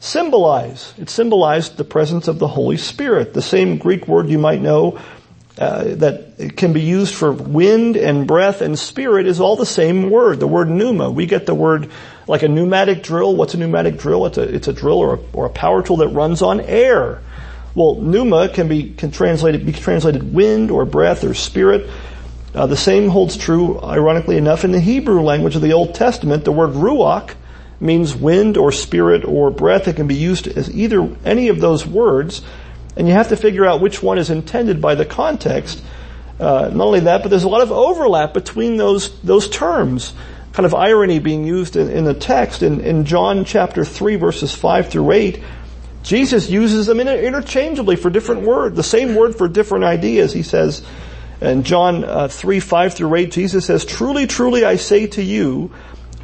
symbolize? 0.00 0.94
It 0.96 1.10
symbolized 1.10 1.76
the 1.76 1.84
presence 1.84 2.26
of 2.26 2.38
the 2.38 2.48
Holy 2.48 2.78
Spirit. 2.78 3.34
The 3.34 3.42
same 3.42 3.76
Greek 3.76 4.08
word 4.08 4.30
you 4.30 4.38
might 4.38 4.62
know 4.62 4.98
uh, 5.58 5.84
that 5.96 6.54
can 6.56 6.72
be 6.72 6.80
used 6.80 7.14
for 7.14 7.32
wind 7.32 7.98
and 7.98 8.26
breath 8.26 8.62
and 8.62 8.78
spirit 8.78 9.26
is 9.26 9.40
all 9.40 9.56
the 9.56 9.66
same 9.66 10.08
word, 10.08 10.40
the 10.40 10.46
word 10.46 10.70
pneuma. 10.70 11.10
We 11.10 11.26
get 11.26 11.44
the 11.44 11.54
word 11.54 11.90
like 12.26 12.42
a 12.42 12.48
pneumatic 12.48 13.02
drill. 13.02 13.36
What's 13.36 13.52
a 13.52 13.58
pneumatic 13.58 13.98
drill? 13.98 14.24
It's 14.24 14.38
a, 14.38 14.42
it's 14.42 14.68
a 14.68 14.72
drill 14.72 14.98
or 14.98 15.14
a, 15.16 15.18
or 15.34 15.44
a 15.44 15.50
power 15.50 15.82
tool 15.82 15.98
that 15.98 16.08
runs 16.08 16.40
on 16.40 16.60
air. 16.60 17.20
Well, 17.74 17.96
pneuma 17.96 18.48
can 18.48 18.68
be 18.68 18.94
can 18.94 19.10
translated 19.10 19.66
be 19.66 19.72
translated 19.72 20.32
wind 20.32 20.70
or 20.70 20.86
breath 20.86 21.24
or 21.24 21.34
spirit. 21.34 21.90
Uh, 22.54 22.66
the 22.66 22.76
same 22.76 23.08
holds 23.08 23.36
true, 23.36 23.80
ironically 23.80 24.36
enough, 24.36 24.64
in 24.64 24.72
the 24.72 24.80
Hebrew 24.80 25.20
language 25.20 25.54
of 25.54 25.62
the 25.62 25.74
Old 25.74 25.94
Testament. 25.94 26.44
The 26.44 26.52
word 26.52 26.70
ruach 26.70 27.34
means 27.80 28.16
wind 28.16 28.56
or 28.56 28.72
spirit 28.72 29.24
or 29.24 29.50
breath. 29.50 29.86
It 29.86 29.96
can 29.96 30.06
be 30.06 30.16
used 30.16 30.48
as 30.48 30.74
either 30.74 31.08
any 31.24 31.48
of 31.48 31.60
those 31.60 31.86
words, 31.86 32.42
and 32.96 33.06
you 33.06 33.14
have 33.14 33.28
to 33.28 33.36
figure 33.36 33.66
out 33.66 33.80
which 33.80 34.02
one 34.02 34.18
is 34.18 34.30
intended 34.30 34.80
by 34.80 34.94
the 34.94 35.04
context. 35.04 35.82
Uh, 36.40 36.70
not 36.72 36.86
only 36.86 37.00
that, 37.00 37.22
but 37.22 37.28
there's 37.28 37.44
a 37.44 37.48
lot 37.48 37.62
of 37.62 37.70
overlap 37.70 38.32
between 38.32 38.76
those 38.76 39.20
those 39.20 39.48
terms. 39.48 40.12
Kind 40.52 40.66
of 40.66 40.74
irony 40.74 41.18
being 41.18 41.44
used 41.44 41.76
in, 41.76 41.90
in 41.90 42.04
the 42.04 42.14
text 42.14 42.62
in, 42.62 42.80
in 42.80 43.04
John 43.04 43.44
chapter 43.44 43.84
three, 43.84 44.16
verses 44.16 44.54
five 44.54 44.88
through 44.88 45.12
eight. 45.12 45.42
Jesus 46.02 46.48
uses 46.48 46.86
them 46.86 46.98
interchangeably 47.00 47.96
for 47.96 48.08
different 48.08 48.42
words, 48.42 48.74
the 48.74 48.82
same 48.82 49.14
word 49.14 49.36
for 49.36 49.46
different 49.46 49.84
ideas. 49.84 50.32
He 50.32 50.42
says, 50.42 50.84
in 51.40 51.62
John 51.62 52.04
uh, 52.04 52.28
3, 52.28 52.60
5 52.60 52.94
through 52.94 53.14
8, 53.14 53.30
Jesus 53.30 53.66
says, 53.66 53.84
Truly, 53.84 54.26
truly 54.26 54.64
I 54.64 54.76
say 54.76 55.06
to 55.08 55.22
you, 55.22 55.72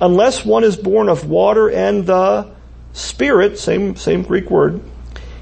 unless 0.01 0.45
one 0.45 0.65
is 0.65 0.77
born 0.77 1.09
of 1.09 1.29
water 1.29 1.71
and 1.71 2.07
the 2.07 2.53
Spirit, 2.93 3.59
same, 3.59 3.97
same 3.97 4.23
Greek 4.23 4.51
word, 4.51 4.81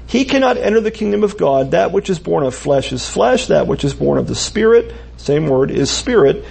he 0.07 0.25
cannot 0.25 0.57
enter 0.57 0.81
the 0.81 0.91
kingdom 0.91 1.23
of 1.23 1.37
God. 1.37 1.71
That 1.71 1.91
which 1.91 2.09
is 2.09 2.19
born 2.19 2.43
of 2.43 2.53
flesh 2.53 2.91
is 2.91 3.07
flesh. 3.07 3.47
That 3.47 3.67
which 3.67 3.83
is 3.83 3.93
born 3.93 4.19
of 4.19 4.27
the 4.27 4.35
Spirit, 4.35 4.93
same 5.17 5.47
word, 5.47 5.71
is 5.71 5.89
spirit. 5.89 6.45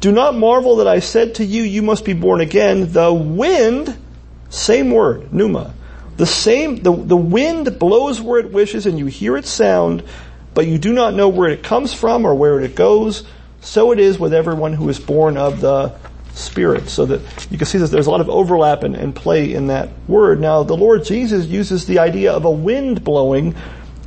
Do 0.00 0.10
not 0.12 0.34
marvel 0.34 0.76
that 0.76 0.88
I 0.88 0.98
said 0.98 1.36
to 1.36 1.44
you, 1.44 1.62
you 1.62 1.82
must 1.82 2.04
be 2.04 2.12
born 2.12 2.40
again. 2.40 2.92
The 2.92 3.12
wind, 3.12 3.96
same 4.48 4.90
word, 4.90 5.32
pneuma. 5.32 5.74
The 6.16 6.26
same, 6.26 6.76
the, 6.76 6.94
the 6.94 7.16
wind 7.16 7.78
blows 7.78 8.20
where 8.20 8.38
it 8.38 8.52
wishes 8.52 8.86
and 8.86 8.98
you 8.98 9.06
hear 9.06 9.36
its 9.36 9.50
sound, 9.50 10.04
but 10.54 10.66
you 10.66 10.78
do 10.78 10.92
not 10.92 11.14
know 11.14 11.28
where 11.28 11.50
it 11.50 11.62
comes 11.62 11.92
from 11.92 12.24
or 12.24 12.34
where 12.34 12.60
it 12.60 12.74
goes. 12.74 13.24
So 13.60 13.92
it 13.92 13.98
is 13.98 14.18
with 14.18 14.32
everyone 14.32 14.72
who 14.72 14.88
is 14.88 15.00
born 15.00 15.36
of 15.36 15.60
the 15.60 15.94
Spirit. 16.34 16.88
So 16.88 17.06
that 17.06 17.46
you 17.50 17.58
can 17.58 17.66
see 17.66 17.78
that 17.78 17.90
there's 17.90 18.06
a 18.06 18.10
lot 18.10 18.20
of 18.20 18.28
overlap 18.28 18.82
and, 18.82 18.96
and 18.96 19.14
play 19.14 19.54
in 19.54 19.68
that 19.68 19.90
word. 20.08 20.40
Now, 20.40 20.62
the 20.62 20.76
Lord 20.76 21.04
Jesus 21.04 21.46
uses 21.46 21.86
the 21.86 22.00
idea 22.00 22.32
of 22.32 22.44
a 22.44 22.50
wind 22.50 23.04
blowing 23.04 23.54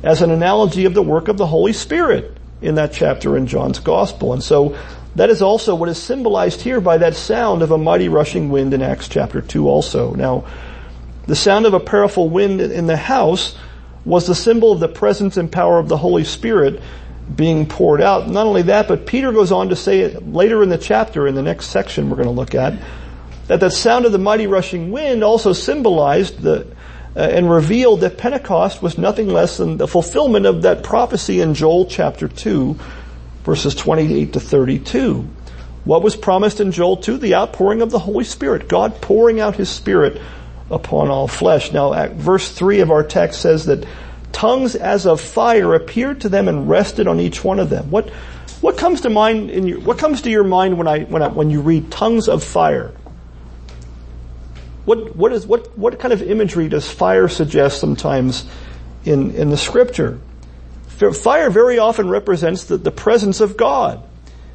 as 0.02 0.22
an 0.22 0.30
analogy 0.30 0.84
of 0.84 0.94
the 0.94 1.02
work 1.02 1.28
of 1.28 1.38
the 1.38 1.46
Holy 1.46 1.72
Spirit 1.72 2.36
in 2.60 2.76
that 2.76 2.92
chapter 2.92 3.36
in 3.36 3.46
John's 3.46 3.78
Gospel. 3.78 4.32
And 4.32 4.42
so 4.42 4.76
that 5.16 5.30
is 5.30 5.42
also 5.42 5.74
what 5.74 5.88
is 5.88 6.00
symbolized 6.00 6.60
here 6.60 6.80
by 6.80 6.98
that 6.98 7.16
sound 7.16 7.62
of 7.62 7.70
a 7.70 7.78
mighty 7.78 8.08
rushing 8.08 8.50
wind 8.50 8.74
in 8.74 8.82
Acts 8.82 9.08
chapter 9.08 9.40
2 9.40 9.68
also. 9.68 10.14
Now, 10.14 10.44
the 11.26 11.36
sound 11.36 11.66
of 11.66 11.74
a 11.74 11.80
powerful 11.80 12.28
wind 12.28 12.60
in 12.60 12.86
the 12.86 12.96
house 12.96 13.56
was 14.08 14.26
the 14.26 14.34
symbol 14.34 14.72
of 14.72 14.80
the 14.80 14.88
presence 14.88 15.36
and 15.36 15.52
power 15.52 15.78
of 15.78 15.88
the 15.88 15.96
Holy 15.98 16.24
Spirit 16.24 16.80
being 17.36 17.66
poured 17.66 18.00
out. 18.00 18.26
Not 18.26 18.46
only 18.46 18.62
that, 18.62 18.88
but 18.88 19.06
Peter 19.06 19.32
goes 19.32 19.52
on 19.52 19.68
to 19.68 19.76
say 19.76 20.00
it 20.00 20.26
later 20.26 20.62
in 20.62 20.70
the 20.70 20.78
chapter, 20.78 21.26
in 21.26 21.34
the 21.34 21.42
next 21.42 21.66
section 21.66 22.08
we're 22.08 22.16
going 22.16 22.26
to 22.26 22.32
look 22.32 22.54
at, 22.54 22.72
that 23.48 23.60
the 23.60 23.68
sound 23.68 24.06
of 24.06 24.12
the 24.12 24.18
mighty 24.18 24.46
rushing 24.46 24.90
wind 24.90 25.22
also 25.22 25.52
symbolized 25.52 26.40
the, 26.40 26.66
uh, 27.14 27.20
and 27.20 27.50
revealed 27.50 28.00
that 28.00 28.16
Pentecost 28.16 28.80
was 28.80 28.96
nothing 28.96 29.28
less 29.28 29.58
than 29.58 29.76
the 29.76 29.86
fulfillment 29.86 30.46
of 30.46 30.62
that 30.62 30.82
prophecy 30.82 31.42
in 31.42 31.52
Joel 31.52 31.84
chapter 31.84 32.28
2, 32.28 32.78
verses 33.44 33.74
28 33.74 34.32
to 34.32 34.40
32. 34.40 35.28
What 35.84 36.02
was 36.02 36.16
promised 36.16 36.60
in 36.60 36.72
Joel 36.72 36.96
2? 36.96 37.18
The 37.18 37.34
outpouring 37.34 37.82
of 37.82 37.90
the 37.90 37.98
Holy 37.98 38.24
Spirit. 38.24 38.68
God 38.68 39.02
pouring 39.02 39.38
out 39.38 39.56
His 39.56 39.68
Spirit 39.68 40.18
upon 40.70 41.08
all 41.08 41.28
flesh. 41.28 41.72
Now, 41.72 42.08
verse 42.08 42.50
3 42.50 42.80
of 42.80 42.90
our 42.90 43.02
text 43.02 43.40
says 43.40 43.66
that 43.66 43.86
tongues 44.32 44.74
as 44.74 45.06
of 45.06 45.20
fire 45.20 45.74
appeared 45.74 46.20
to 46.22 46.28
them 46.28 46.48
and 46.48 46.68
rested 46.68 47.06
on 47.06 47.20
each 47.20 47.42
one 47.42 47.58
of 47.58 47.70
them. 47.70 47.90
What, 47.90 48.10
what 48.60 48.76
comes 48.76 49.02
to 49.02 49.10
mind 49.10 49.50
in 49.50 49.66
your, 49.66 49.80
what 49.80 49.98
comes 49.98 50.22
to 50.22 50.30
your 50.30 50.44
mind 50.44 50.76
when 50.76 50.88
I, 50.88 51.04
when 51.04 51.22
I, 51.22 51.28
when 51.28 51.50
you 51.50 51.60
read 51.60 51.90
tongues 51.90 52.28
of 52.28 52.44
fire? 52.44 52.92
What, 54.84 55.16
what 55.16 55.32
is, 55.32 55.46
what, 55.46 55.76
what 55.76 55.98
kind 55.98 56.12
of 56.12 56.22
imagery 56.22 56.68
does 56.68 56.90
fire 56.90 57.28
suggest 57.28 57.80
sometimes 57.80 58.46
in, 59.04 59.32
in 59.34 59.50
the 59.50 59.56
scripture? 59.56 60.20
Fire 60.88 61.50
very 61.50 61.78
often 61.78 62.08
represents 62.08 62.64
the, 62.64 62.76
the 62.76 62.90
presence 62.90 63.40
of 63.40 63.56
God. 63.56 64.02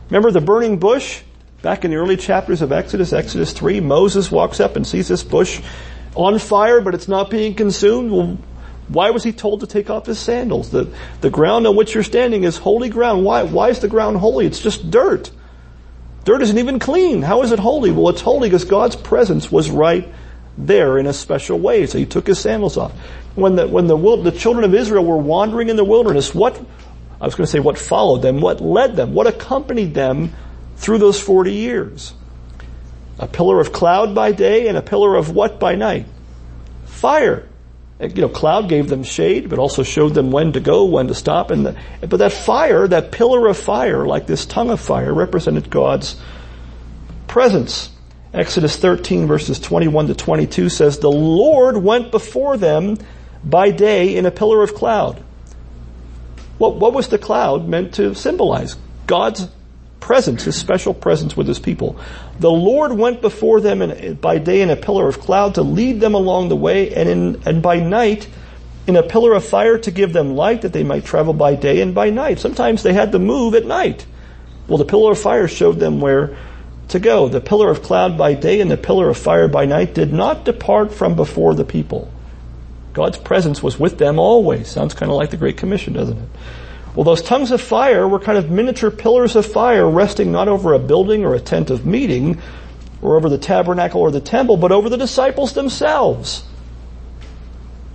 Remember 0.09 0.31
the 0.31 0.41
burning 0.41 0.79
bush? 0.79 1.21
Back 1.61 1.85
in 1.85 1.91
the 1.91 1.97
early 1.97 2.17
chapters 2.17 2.61
of 2.61 2.73
Exodus, 2.73 3.13
Exodus 3.13 3.53
3, 3.53 3.79
Moses 3.79 4.29
walks 4.29 4.59
up 4.59 4.75
and 4.75 4.85
sees 4.85 5.07
this 5.07 5.23
bush 5.23 5.61
on 6.15 6.39
fire, 6.39 6.81
but 6.81 6.93
it's 6.93 7.07
not 7.07 7.29
being 7.29 7.55
consumed. 7.55 8.11
Well, 8.11 8.37
why 8.87 9.11
was 9.11 9.23
he 9.23 9.31
told 9.31 9.61
to 9.61 9.67
take 9.67 9.89
off 9.89 10.05
his 10.05 10.19
sandals? 10.19 10.69
The, 10.69 10.93
the 11.21 11.29
ground 11.29 11.65
on 11.67 11.75
which 11.75 11.93
you're 11.93 12.03
standing 12.03 12.43
is 12.43 12.57
holy 12.57 12.89
ground. 12.89 13.23
Why, 13.23 13.43
why 13.43 13.69
is 13.69 13.79
the 13.79 13.87
ground 13.87 14.17
holy? 14.17 14.45
It's 14.45 14.59
just 14.59 14.91
dirt. 14.91 15.31
Dirt 16.25 16.41
isn't 16.41 16.57
even 16.57 16.79
clean. 16.79 17.21
How 17.21 17.41
is 17.43 17.51
it 17.51 17.59
holy? 17.59 17.91
Well, 17.91 18.09
it's 18.09 18.21
holy 18.21 18.49
because 18.49 18.65
God's 18.65 18.95
presence 18.95 19.51
was 19.51 19.69
right 19.69 20.07
there 20.57 20.97
in 20.97 21.07
a 21.07 21.13
special 21.13 21.59
way. 21.59 21.85
So 21.85 21.97
he 21.97 22.05
took 22.05 22.27
his 22.27 22.39
sandals 22.39 22.77
off. 22.77 22.91
When 23.35 23.55
the, 23.55 23.67
when 23.67 23.87
the, 23.87 23.97
the 23.97 24.31
children 24.31 24.63
of 24.63 24.73
Israel 24.73 25.03
were 25.03 25.17
wandering 25.17 25.69
in 25.69 25.75
the 25.75 25.83
wilderness, 25.83 26.33
what, 26.35 26.55
I 27.19 27.25
was 27.25 27.35
going 27.35 27.45
to 27.45 27.51
say 27.51 27.59
what 27.59 27.77
followed 27.77 28.21
them, 28.21 28.41
what 28.41 28.61
led 28.61 28.95
them, 28.95 29.13
what 29.13 29.27
accompanied 29.27 29.93
them 29.93 30.33
through 30.77 30.99
those 30.99 31.19
40 31.19 31.51
years? 31.51 32.13
A 33.19 33.27
pillar 33.27 33.59
of 33.59 33.71
cloud 33.71 34.15
by 34.15 34.31
day 34.31 34.67
and 34.67 34.77
a 34.77 34.81
pillar 34.81 35.15
of 35.15 35.29
what 35.29 35.59
by 35.59 35.75
night? 35.75 36.07
Fire. 36.85 37.47
You 37.99 38.21
know, 38.21 38.29
cloud 38.29 38.69
gave 38.69 38.89
them 38.89 39.03
shade, 39.03 39.49
but 39.49 39.59
also 39.59 39.83
showed 39.83 40.13
them 40.13 40.31
when 40.31 40.53
to 40.53 40.59
go, 40.59 40.85
when 40.85 41.07
to 41.07 41.15
stop. 41.15 41.51
And 41.51 41.65
the, 41.65 41.77
but 42.01 42.17
that 42.17 42.33
fire, 42.33 42.87
that 42.87 43.11
pillar 43.11 43.47
of 43.47 43.57
fire, 43.57 44.05
like 44.05 44.27
this 44.27 44.45
tongue 44.45 44.71
of 44.71 44.81
fire, 44.81 45.13
represented 45.13 45.69
God's 45.69 46.19
presence. 47.27 47.89
Exodus 48.33 48.75
13 48.77 49.27
verses 49.27 49.59
21 49.59 50.07
to 50.07 50.15
22 50.15 50.69
says, 50.69 50.99
The 50.99 51.11
Lord 51.11 51.77
went 51.77 52.11
before 52.11 52.57
them 52.57 52.97
by 53.43 53.69
day 53.71 54.15
in 54.15 54.25
a 54.25 54.31
pillar 54.31 54.63
of 54.63 54.73
cloud. 54.73 55.23
What, 56.57 56.75
what 56.77 56.93
was 56.93 57.09
the 57.09 57.19
cloud 57.19 57.67
meant 57.67 57.95
to 57.95 58.15
symbolize? 58.15 58.75
God's 59.05 59.47
presence, 60.03 60.43
His 60.43 60.57
special 60.57 60.93
presence 60.93 61.37
with 61.37 61.47
His 61.47 61.59
people. 61.59 61.97
The 62.37 62.51
Lord 62.51 62.91
went 62.91 63.21
before 63.21 63.61
them 63.61 63.81
in, 63.81 64.15
by 64.15 64.37
day 64.37 64.61
in 64.61 64.69
a 64.69 64.75
pillar 64.75 65.07
of 65.07 65.21
cloud 65.21 65.55
to 65.55 65.63
lead 65.63 66.01
them 66.01 66.13
along 66.13 66.49
the 66.49 66.57
way 66.57 66.93
and 66.93 67.07
in, 67.07 67.41
and 67.45 67.61
by 67.61 67.79
night 67.79 68.27
in 68.85 68.97
a 68.97 69.03
pillar 69.03 69.33
of 69.33 69.45
fire 69.45 69.77
to 69.77 69.91
give 69.91 70.11
them 70.11 70.35
light 70.35 70.63
that 70.63 70.73
they 70.73 70.83
might 70.83 71.05
travel 71.05 71.33
by 71.33 71.55
day 71.55 71.79
and 71.79 71.95
by 71.95 72.09
night. 72.09 72.39
Sometimes 72.39 72.83
they 72.83 72.91
had 72.91 73.13
to 73.13 73.19
move 73.19 73.55
at 73.55 73.65
night. 73.65 74.05
Well, 74.67 74.77
the 74.77 74.83
pillar 74.83 75.13
of 75.13 75.19
fire 75.19 75.47
showed 75.47 75.79
them 75.79 76.01
where 76.01 76.35
to 76.89 76.99
go. 76.99 77.29
The 77.29 77.39
pillar 77.39 77.69
of 77.69 77.81
cloud 77.81 78.17
by 78.17 78.33
day 78.33 78.59
and 78.59 78.69
the 78.69 78.75
pillar 78.75 79.07
of 79.07 79.17
fire 79.17 79.47
by 79.47 79.65
night 79.65 79.93
did 79.93 80.11
not 80.11 80.43
depart 80.43 80.93
from 80.93 81.15
before 81.15 81.55
the 81.55 81.63
people. 81.63 82.11
God's 82.91 83.17
presence 83.17 83.63
was 83.63 83.79
with 83.79 83.97
them 83.97 84.19
always. 84.19 84.67
Sounds 84.67 84.93
kind 84.93 85.09
of 85.09 85.17
like 85.17 85.29
the 85.29 85.37
Great 85.37 85.55
Commission, 85.55 85.93
doesn't 85.93 86.17
it? 86.17 86.29
Well, 86.95 87.03
those 87.03 87.21
tongues 87.21 87.51
of 87.51 87.61
fire 87.61 88.07
were 88.07 88.19
kind 88.19 88.37
of 88.37 88.51
miniature 88.51 88.91
pillars 88.91 89.35
of 89.35 89.45
fire 89.45 89.89
resting 89.89 90.31
not 90.31 90.47
over 90.47 90.73
a 90.73 90.79
building 90.79 91.25
or 91.25 91.33
a 91.33 91.39
tent 91.39 91.69
of 91.69 91.85
meeting 91.85 92.39
or 93.01 93.17
over 93.17 93.29
the 93.29 93.37
tabernacle 93.37 94.01
or 94.01 94.11
the 94.11 94.21
temple, 94.21 94.57
but 94.57 94.71
over 94.71 94.89
the 94.89 94.97
disciples 94.97 95.53
themselves. 95.53 96.43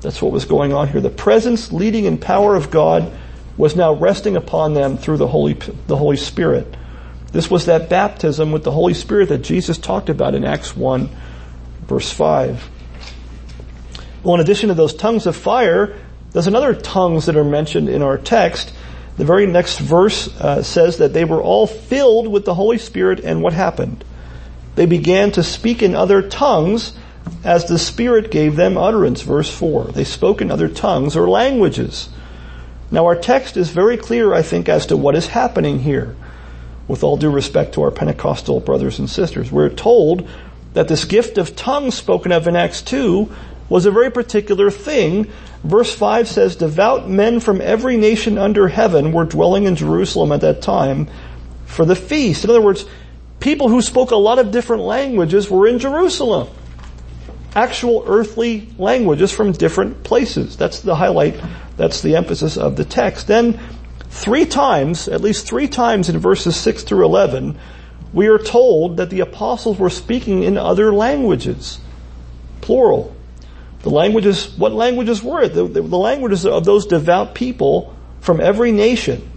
That's 0.00 0.20
what 0.20 0.32
was 0.32 0.44
going 0.44 0.72
on 0.72 0.88
here. 0.88 1.00
The 1.00 1.10
presence, 1.10 1.72
leading, 1.72 2.06
and 2.06 2.20
power 2.20 2.54
of 2.56 2.70
God 2.70 3.12
was 3.56 3.74
now 3.74 3.94
resting 3.94 4.36
upon 4.36 4.74
them 4.74 4.96
through 4.96 5.16
the 5.16 5.26
Holy, 5.26 5.54
the 5.86 5.96
Holy 5.96 6.16
Spirit. 6.16 6.76
This 7.32 7.50
was 7.50 7.66
that 7.66 7.88
baptism 7.88 8.52
with 8.52 8.64
the 8.64 8.70
Holy 8.70 8.94
Spirit 8.94 9.28
that 9.30 9.38
Jesus 9.38 9.78
talked 9.78 10.08
about 10.08 10.34
in 10.34 10.44
Acts 10.44 10.76
1 10.76 11.10
verse 11.88 12.12
5. 12.12 12.70
Well, 14.22 14.34
in 14.34 14.40
addition 14.40 14.68
to 14.68 14.74
those 14.74 14.94
tongues 14.94 15.26
of 15.26 15.34
fire, 15.34 15.98
there's 16.32 16.46
another 16.46 16.74
tongues 16.74 17.26
that 17.26 17.36
are 17.36 17.44
mentioned 17.44 17.88
in 17.88 18.02
our 18.02 18.18
text. 18.18 18.72
The 19.18 19.24
very 19.24 19.46
next 19.46 19.80
verse 19.80 20.28
uh, 20.40 20.62
says 20.62 20.98
that 20.98 21.12
they 21.12 21.24
were 21.24 21.42
all 21.42 21.66
filled 21.66 22.28
with 22.28 22.44
the 22.44 22.54
Holy 22.54 22.78
Spirit 22.78 23.20
and 23.20 23.42
what 23.42 23.52
happened? 23.52 24.04
They 24.76 24.86
began 24.86 25.32
to 25.32 25.42
speak 25.42 25.82
in 25.82 25.96
other 25.96 26.22
tongues 26.22 26.96
as 27.42 27.64
the 27.64 27.80
Spirit 27.80 28.30
gave 28.30 28.54
them 28.54 28.78
utterance. 28.78 29.22
Verse 29.22 29.52
4. 29.52 29.86
They 29.86 30.04
spoke 30.04 30.40
in 30.40 30.52
other 30.52 30.68
tongues 30.68 31.16
or 31.16 31.28
languages. 31.28 32.08
Now 32.92 33.06
our 33.06 33.16
text 33.16 33.56
is 33.56 33.70
very 33.70 33.96
clear, 33.96 34.32
I 34.32 34.42
think, 34.42 34.68
as 34.68 34.86
to 34.86 34.96
what 34.96 35.16
is 35.16 35.26
happening 35.26 35.80
here 35.80 36.14
with 36.86 37.02
all 37.02 37.16
due 37.16 37.30
respect 37.30 37.74
to 37.74 37.82
our 37.82 37.90
Pentecostal 37.90 38.60
brothers 38.60 39.00
and 39.00 39.10
sisters. 39.10 39.50
We're 39.50 39.68
told 39.68 40.28
that 40.74 40.86
this 40.86 41.04
gift 41.04 41.38
of 41.38 41.56
tongues 41.56 41.96
spoken 41.96 42.30
of 42.30 42.46
in 42.46 42.54
Acts 42.54 42.82
2 42.82 43.28
was 43.68 43.84
a 43.84 43.90
very 43.90 44.10
particular 44.10 44.70
thing. 44.70 45.30
Verse 45.64 45.92
5 45.94 46.28
says, 46.28 46.56
devout 46.56 47.08
men 47.08 47.40
from 47.40 47.60
every 47.60 47.96
nation 47.96 48.38
under 48.38 48.68
heaven 48.68 49.12
were 49.12 49.24
dwelling 49.24 49.64
in 49.64 49.76
Jerusalem 49.76 50.32
at 50.32 50.40
that 50.42 50.62
time 50.62 51.08
for 51.66 51.84
the 51.84 51.96
feast. 51.96 52.44
In 52.44 52.50
other 52.50 52.60
words, 52.60 52.84
people 53.40 53.68
who 53.68 53.82
spoke 53.82 54.10
a 54.10 54.16
lot 54.16 54.38
of 54.38 54.50
different 54.50 54.82
languages 54.82 55.50
were 55.50 55.66
in 55.66 55.78
Jerusalem. 55.78 56.48
Actual 57.54 58.04
earthly 58.06 58.68
languages 58.78 59.32
from 59.32 59.52
different 59.52 60.04
places. 60.04 60.56
That's 60.56 60.80
the 60.80 60.94
highlight, 60.94 61.40
that's 61.76 62.02
the 62.02 62.14
emphasis 62.14 62.56
of 62.56 62.76
the 62.76 62.84
text. 62.84 63.26
Then 63.26 63.58
Three 64.10 64.46
times, 64.46 65.06
at 65.06 65.20
least 65.20 65.46
three 65.46 65.68
times 65.68 66.08
in 66.08 66.18
verses 66.18 66.56
6 66.56 66.82
through 66.84 67.04
11, 67.04 67.58
we 68.12 68.26
are 68.28 68.38
told 68.38 68.96
that 68.96 69.10
the 69.10 69.20
apostles 69.20 69.78
were 69.78 69.90
speaking 69.90 70.42
in 70.42 70.56
other 70.56 70.92
languages. 70.92 71.78
Plural. 72.62 73.14
The 73.82 73.90
languages, 73.90 74.56
what 74.56 74.72
languages 74.72 75.22
were 75.22 75.42
it? 75.42 75.54
The, 75.54 75.64
the, 75.64 75.82
the 75.82 75.98
languages 75.98 76.44
of 76.44 76.64
those 76.64 76.86
devout 76.86 77.34
people 77.34 77.94
from 78.20 78.40
every 78.40 78.72
nation. 78.72 79.30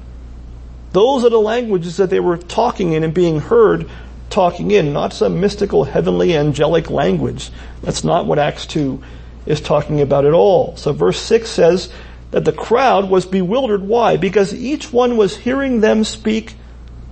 Those 0.93 1.23
are 1.23 1.29
the 1.29 1.39
languages 1.39 1.97
that 1.97 2.09
they 2.09 2.19
were 2.19 2.37
talking 2.37 2.93
in 2.93 3.03
and 3.03 3.13
being 3.13 3.39
heard 3.39 3.89
talking 4.29 4.71
in, 4.71 4.93
not 4.93 5.13
some 5.13 5.39
mystical, 5.39 5.83
heavenly, 5.83 6.35
angelic 6.35 6.89
language. 6.89 7.51
That's 7.81 8.03
not 8.03 8.25
what 8.25 8.39
Acts 8.39 8.65
2 8.65 9.01
is 9.45 9.61
talking 9.61 10.01
about 10.01 10.25
at 10.25 10.33
all. 10.33 10.75
So 10.77 10.93
verse 10.93 11.19
6 11.19 11.49
says, 11.49 11.89
that 12.31 12.45
the 12.45 12.53
crowd 12.53 13.09
was 13.09 13.25
bewildered. 13.25 13.83
Why? 13.83 14.17
Because 14.17 14.53
each 14.53 14.91
one 14.91 15.17
was 15.17 15.35
hearing 15.35 15.81
them 15.81 16.03
speak 16.03 16.55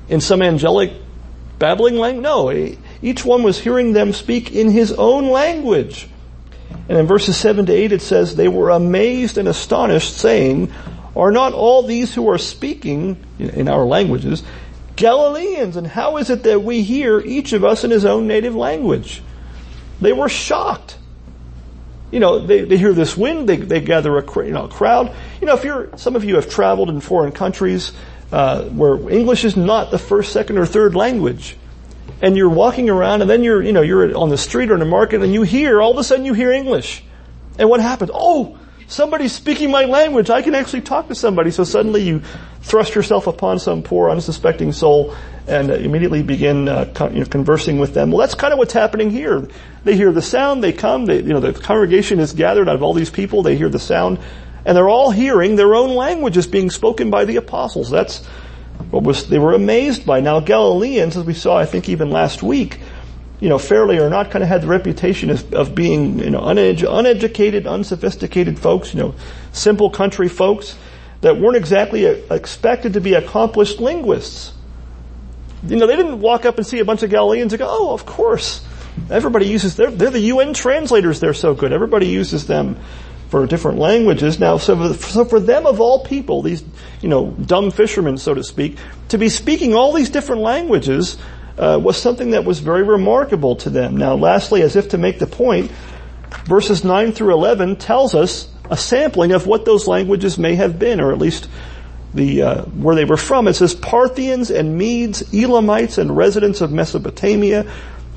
in 0.08 0.22
some 0.22 0.42
angelic 0.42 0.94
babbling 1.60 1.98
language. 1.98 2.24
No, 2.24 2.52
each 3.02 3.24
one 3.24 3.44
was 3.44 3.60
hearing 3.60 3.94
them 3.94 4.14
speak 4.14 4.54
in 4.54 4.72
his 4.72 4.94
own 4.94 5.30
language. 5.30 6.08
And 6.88 6.98
in 6.98 7.06
verses 7.06 7.38
7 7.38 7.66
to 7.68 7.74
8 7.74 7.92
it 7.92 8.02
says, 8.02 8.36
They 8.36 8.48
were 8.48 8.70
amazed 8.70 9.38
and 9.38 9.48
astonished, 9.48 10.18
saying, 10.18 10.74
Are 11.16 11.32
not 11.32 11.54
all 11.54 11.84
these 11.84 12.14
who 12.14 12.30
are 12.30 12.38
speaking 12.38 13.24
in 13.38 13.68
our 13.68 13.86
languages 13.86 14.44
Galileans? 14.96 15.78
And 15.78 15.88
how 15.88 16.18
is 16.18 16.30
it 16.30 16.44
that 16.44 16.64
we 16.64 16.82
hear 16.84 17.20
each 17.20 17.54
of 17.54 17.64
us 17.64 17.84
in 17.84 17.92
his 17.92 18.06
own 18.06 18.28
native 18.28 18.56
language? 18.56 19.22
They 20.02 20.14
were 20.14 20.30
shocked 20.30 20.98
you 22.12 22.20
know, 22.20 22.40
they, 22.40 22.64
they 22.64 22.78
hear 22.78 22.94
this 22.94 23.16
wind, 23.16 23.48
they, 23.48 23.58
they 23.58 23.82
gather 23.82 24.18
a, 24.18 24.46
you 24.46 24.52
know, 24.52 24.66
a 24.66 24.68
crowd. 24.68 25.16
You 25.40 25.48
know, 25.48 25.54
if 25.54 25.64
you're, 25.64 25.96
some 25.98 26.16
of 26.16 26.24
you 26.24 26.36
have 26.36 26.50
traveled 26.50 26.90
in 26.90 27.02
foreign 27.02 27.32
countries, 27.32 27.94
uh, 28.32 28.64
where 28.66 29.10
English 29.10 29.46
is 29.46 29.56
not 29.56 29.92
the 29.92 30.00
first, 30.00 30.34
second, 30.34 30.58
or 30.58 30.66
third 30.66 30.96
language. 30.96 31.56
And 32.22 32.36
you're 32.36 32.50
walking 32.50 32.90
around 32.90 33.22
and 33.22 33.30
then 33.30 33.44
you're, 33.44 33.62
you 33.62 33.72
know, 33.72 33.82
you're 33.82 34.16
on 34.18 34.30
the 34.30 34.38
street 34.38 34.72
or 34.72 34.76
in 34.76 34.82
a 34.82 34.86
market 34.86 35.22
and 35.22 35.34
you 35.34 35.44
hear, 35.44 35.82
all 35.82 35.92
of 35.92 35.98
a 35.98 36.04
sudden 36.04 36.26
you 36.26 36.34
hear 36.34 36.52
English. 36.52 37.04
And 37.58 37.70
what 37.70 37.80
happens? 37.80 38.12
Oh, 38.14 38.58
somebody's 38.88 39.32
speaking 39.32 39.72
my 39.72 39.86
language. 39.86 40.30
I 40.30 40.42
can 40.42 40.56
actually 40.56 40.82
talk 40.82 41.08
to 41.08 41.16
somebody. 41.16 41.52
So 41.52 41.64
suddenly 41.64 42.02
you 42.02 42.22
thrust 42.62 42.96
yourself 42.96 43.28
upon 43.28 43.60
some 43.60 43.84
poor 43.84 44.10
unsuspecting 44.10 44.72
soul 44.72 45.16
and 45.48 45.72
immediately 45.72 46.22
begin 46.22 46.68
uh, 46.68 46.92
con- 46.94 47.14
you 47.14 47.22
know, 47.22 47.26
conversing 47.26 47.80
with 47.80 47.94
them. 47.94 48.12
Well, 48.12 48.20
that's 48.20 48.36
kind 48.36 48.54
of 48.54 48.60
what's 48.60 48.74
happening 48.74 49.10
here. 49.10 49.48
They 49.84 49.96
hear 49.96 50.12
the 50.12 50.22
sound, 50.22 50.64
they 50.64 50.74
come, 50.74 51.06
they, 51.06 51.18
you 51.18 51.34
know, 51.34 51.40
the 51.40 51.54
congregation 51.54 52.20
is 52.20 52.34
gathered 52.34 52.70
out 52.70 52.76
of 52.76 52.84
all 52.84 52.94
these 52.94 53.10
people, 53.10 53.42
they 53.42 53.58
hear 53.58 53.70
the 53.70 53.80
sound, 53.80 54.20
and 54.66 54.78
they're 54.78 54.90
all 54.90 55.10
hearing 55.10 55.56
their 55.56 55.74
own 55.74 55.96
languages 55.96 56.46
being 56.46 56.70
spoken 56.70 57.10
by 57.10 57.26
the 57.26 57.38
apostles. 57.38 57.90
That's 57.90 58.28
what 58.92 59.04
was, 59.04 59.28
they 59.28 59.40
were 59.40 59.54
amazed 59.54 60.06
by. 60.06 60.20
Now 60.20 60.40
Galileans, 60.40 61.16
as 61.18 61.24
we 61.24 61.34
saw, 61.34 61.58
I 61.58 61.66
think 61.66 61.90
even 61.90 62.10
last 62.10 62.42
week, 62.42 62.80
you 63.40 63.48
know, 63.48 63.58
fairly 63.58 64.00
or 64.00 64.10
not, 64.10 64.32
kind 64.32 64.44
of 64.44 64.50
had 64.50 64.62
the 64.62 64.68
reputation 64.68 65.30
of, 65.30 65.54
of 65.54 65.76
being, 65.76 66.20
you 66.20 66.30
know, 66.30 66.42
unedu- 66.42 66.92
uneducated, 66.92 67.68
unsophisticated 67.68 68.60
folks, 68.60 68.94
you 68.94 69.00
know, 69.00 69.16
simple 69.54 69.90
country 69.90 70.28
folks 70.28 70.76
that 71.22 71.38
weren't 71.38 71.56
exactly 71.56 72.08
uh, 72.08 72.16
expected 72.34 72.94
to 72.94 73.02
be 73.02 73.14
accomplished 73.14 73.80
linguists. 73.80 74.54
You 75.68 75.78
know, 75.78 75.88
they 75.88 75.96
didn't 75.96 76.20
walk 76.20 76.46
up 76.46 76.58
and 76.58 76.66
see 76.66 76.80
a 76.80 76.86
bunch 76.86 77.04
of 77.04 77.10
Galileans 77.10 77.54
and 77.54 77.60
go, 77.60 77.68
oh, 77.70 77.94
of 77.94 78.06
course. 78.06 78.66
Everybody 79.10 79.48
uses, 79.48 79.76
they're, 79.76 79.92
they're 79.92 80.10
the 80.10 80.20
UN 80.20 80.54
translators, 80.54 81.20
they're 81.20 81.34
so 81.34 81.54
good. 81.54 81.72
Everybody 81.72 82.08
uses 82.08 82.48
them 82.48 82.78
for 83.30 83.46
different 83.46 83.78
languages. 83.78 84.40
Now, 84.40 84.58
so 84.58 84.94
for, 84.94 85.08
so 85.08 85.26
for 85.26 85.40
them 85.40 85.66
of 85.66 85.80
all 85.80 86.04
people, 86.04 86.42
these, 86.42 86.64
you 87.02 87.10
know, 87.10 87.32
dumb 87.32 87.72
fishermen, 87.72 88.18
so 88.18 88.34
to 88.34 88.44
speak, 88.44 88.78
to 89.10 89.18
be 89.18 89.30
speaking 89.30 89.76
all 89.76 89.94
these 89.94 90.10
different 90.10 90.42
languages, 90.42 91.18
uh, 91.58 91.80
was 91.82 92.02
something 92.02 92.32
that 92.32 92.46
was 92.46 92.60
very 92.60 92.84
remarkable 92.84 93.56
to 93.58 93.70
them. 93.70 93.98
Now, 93.98 94.16
lastly, 94.16 94.62
as 94.62 94.76
if 94.76 94.90
to 94.90 94.98
make 94.98 95.20
the 95.20 95.28
point, 95.28 95.70
verses 96.46 96.84
9 96.84 97.12
through 97.12 97.34
11 97.34 97.76
tells 97.76 98.16
us 98.16 98.50
a 98.70 98.78
sampling 98.78 99.32
of 99.32 99.46
what 99.46 99.66
those 99.66 99.88
languages 99.88 100.38
may 100.38 100.56
have 100.56 100.80
been, 100.80 101.00
or 101.00 101.12
at 101.12 101.18
least 101.18 101.50
the 102.14 102.42
uh, 102.42 102.62
where 102.64 102.96
they 102.96 103.06
were 103.06 103.18
from. 103.18 103.48
It 103.48 103.54
says 103.54 103.76
Parthians 103.76 104.50
and 104.50 104.78
Medes, 104.78 105.34
Elamites 105.34 105.98
and 105.98 106.16
residents 106.16 106.62
of 106.62 106.72
Mesopotamia, 106.72 107.70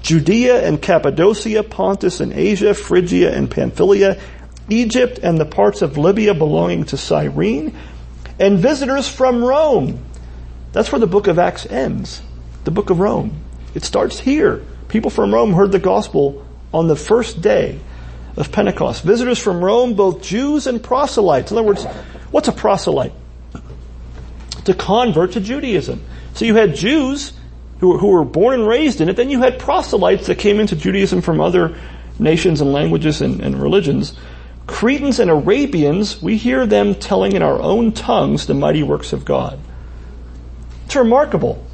Judea 0.02 0.66
and 0.66 0.80
Cappadocia, 0.80 1.62
Pontus 1.62 2.20
and 2.20 2.32
Asia, 2.32 2.74
Phrygia 2.74 3.34
and 3.34 3.50
Pamphylia, 3.50 4.20
Egypt 4.72 5.18
and 5.22 5.38
the 5.38 5.44
parts 5.44 5.82
of 5.82 5.98
Libya 5.98 6.34
belonging 6.34 6.84
to 6.86 6.96
Cyrene, 6.96 7.76
and 8.38 8.58
visitors 8.58 9.08
from 9.08 9.44
Rome. 9.44 10.04
That's 10.72 10.90
where 10.90 10.98
the 10.98 11.06
book 11.06 11.26
of 11.26 11.38
Acts 11.38 11.66
ends. 11.66 12.22
The 12.64 12.70
book 12.70 12.90
of 12.90 12.98
Rome. 12.98 13.36
It 13.74 13.84
starts 13.84 14.18
here. 14.18 14.64
People 14.88 15.10
from 15.10 15.32
Rome 15.32 15.52
heard 15.52 15.72
the 15.72 15.78
gospel 15.78 16.46
on 16.72 16.88
the 16.88 16.96
first 16.96 17.42
day 17.42 17.78
of 18.36 18.50
Pentecost. 18.50 19.02
Visitors 19.02 19.38
from 19.38 19.62
Rome, 19.62 19.94
both 19.94 20.22
Jews 20.22 20.66
and 20.66 20.82
proselytes. 20.82 21.50
In 21.50 21.58
other 21.58 21.66
words, 21.66 21.84
what's 22.30 22.48
a 22.48 22.52
proselyte? 22.52 23.12
To 24.64 24.74
convert 24.74 25.32
to 25.32 25.40
Judaism. 25.40 26.02
So 26.34 26.44
you 26.44 26.54
had 26.54 26.74
Jews 26.74 27.32
who, 27.80 27.98
who 27.98 28.08
were 28.08 28.24
born 28.24 28.54
and 28.54 28.68
raised 28.68 29.00
in 29.00 29.08
it, 29.08 29.16
then 29.16 29.28
you 29.28 29.40
had 29.40 29.58
proselytes 29.58 30.28
that 30.28 30.38
came 30.38 30.60
into 30.60 30.76
Judaism 30.76 31.20
from 31.20 31.40
other 31.40 31.76
nations 32.18 32.60
and 32.60 32.72
languages 32.72 33.20
and, 33.20 33.40
and 33.40 33.60
religions. 33.60 34.14
Cretans 34.66 35.18
and 35.18 35.30
Arabians, 35.30 36.22
we 36.22 36.36
hear 36.36 36.66
them 36.66 36.94
telling 36.94 37.32
in 37.32 37.42
our 37.42 37.60
own 37.60 37.92
tongues 37.92 38.46
the 38.46 38.54
mighty 38.54 38.82
works 38.82 39.12
of 39.12 39.24
God. 39.24 39.58
It's 40.86 40.96
remarkable. 40.96 41.64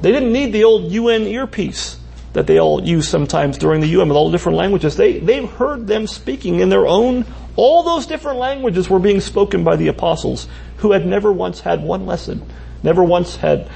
They 0.00 0.12
didn't 0.12 0.32
need 0.32 0.52
the 0.52 0.64
old 0.64 0.90
UN 0.92 1.22
earpiece 1.22 1.98
that 2.32 2.46
they 2.46 2.58
all 2.58 2.82
use 2.82 3.08
sometimes 3.08 3.58
during 3.58 3.80
the 3.80 3.88
UN 3.88 4.08
with 4.08 4.16
all 4.16 4.30
the 4.30 4.36
different 4.36 4.58
languages. 4.58 4.96
They, 4.96 5.18
they 5.18 5.44
heard 5.44 5.86
them 5.86 6.06
speaking 6.06 6.60
in 6.60 6.68
their 6.68 6.86
own, 6.86 7.26
all 7.56 7.82
those 7.82 8.06
different 8.06 8.38
languages 8.38 8.88
were 8.88 8.98
being 8.98 9.20
spoken 9.20 9.64
by 9.64 9.76
the 9.76 9.88
apostles 9.88 10.48
who 10.78 10.92
had 10.92 11.06
never 11.06 11.30
once 11.30 11.60
had 11.60 11.82
one 11.82 12.06
lesson, 12.06 12.42
never 12.82 13.04
once 13.04 13.36
had 13.36 13.70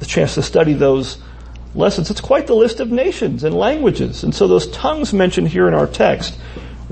the 0.00 0.06
chance 0.06 0.34
to 0.34 0.42
study 0.42 0.74
those 0.74 1.18
lessons. 1.74 2.10
It's 2.10 2.20
quite 2.20 2.48
the 2.48 2.56
list 2.56 2.80
of 2.80 2.90
nations 2.90 3.44
and 3.44 3.54
languages. 3.54 4.24
And 4.24 4.34
so 4.34 4.48
those 4.48 4.66
tongues 4.68 5.12
mentioned 5.12 5.48
here 5.48 5.68
in 5.68 5.74
our 5.74 5.86
text 5.86 6.36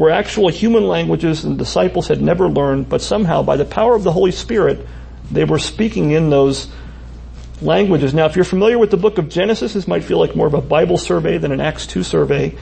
were 0.01 0.09
actual 0.09 0.49
human 0.49 0.89
languages 0.89 1.43
the 1.43 1.55
disciples 1.55 2.09
had 2.09 2.23
never 2.23 2.49
learned, 2.49 2.89
but 2.89 3.03
somehow 3.03 3.43
by 3.43 3.59
the 3.59 3.67
power 3.67 3.95
of 3.95 4.03
the 4.03 4.11
Holy 4.11 4.33
Spirit, 4.33 4.87
they 5.31 5.45
were 5.45 5.59
speaking 5.59 6.13
in 6.13 6.31
those 6.31 6.69
languages. 7.61 8.15
Now, 8.15 8.25
if 8.25 8.35
you're 8.35 8.47
familiar 8.47 8.79
with 8.79 8.91
the 8.91 8.97
book 8.97 9.19
of 9.19 9.29
Genesis, 9.29 9.75
this 9.75 9.87
might 9.87 10.03
feel 10.03 10.19
like 10.19 10.35
more 10.35 10.47
of 10.47 10.55
a 10.55 10.63
Bible 10.63 10.97
survey 10.97 11.37
than 11.37 11.53
an 11.53 11.61
Acts 11.61 11.87
2 11.87 12.03
survey. 12.03 12.57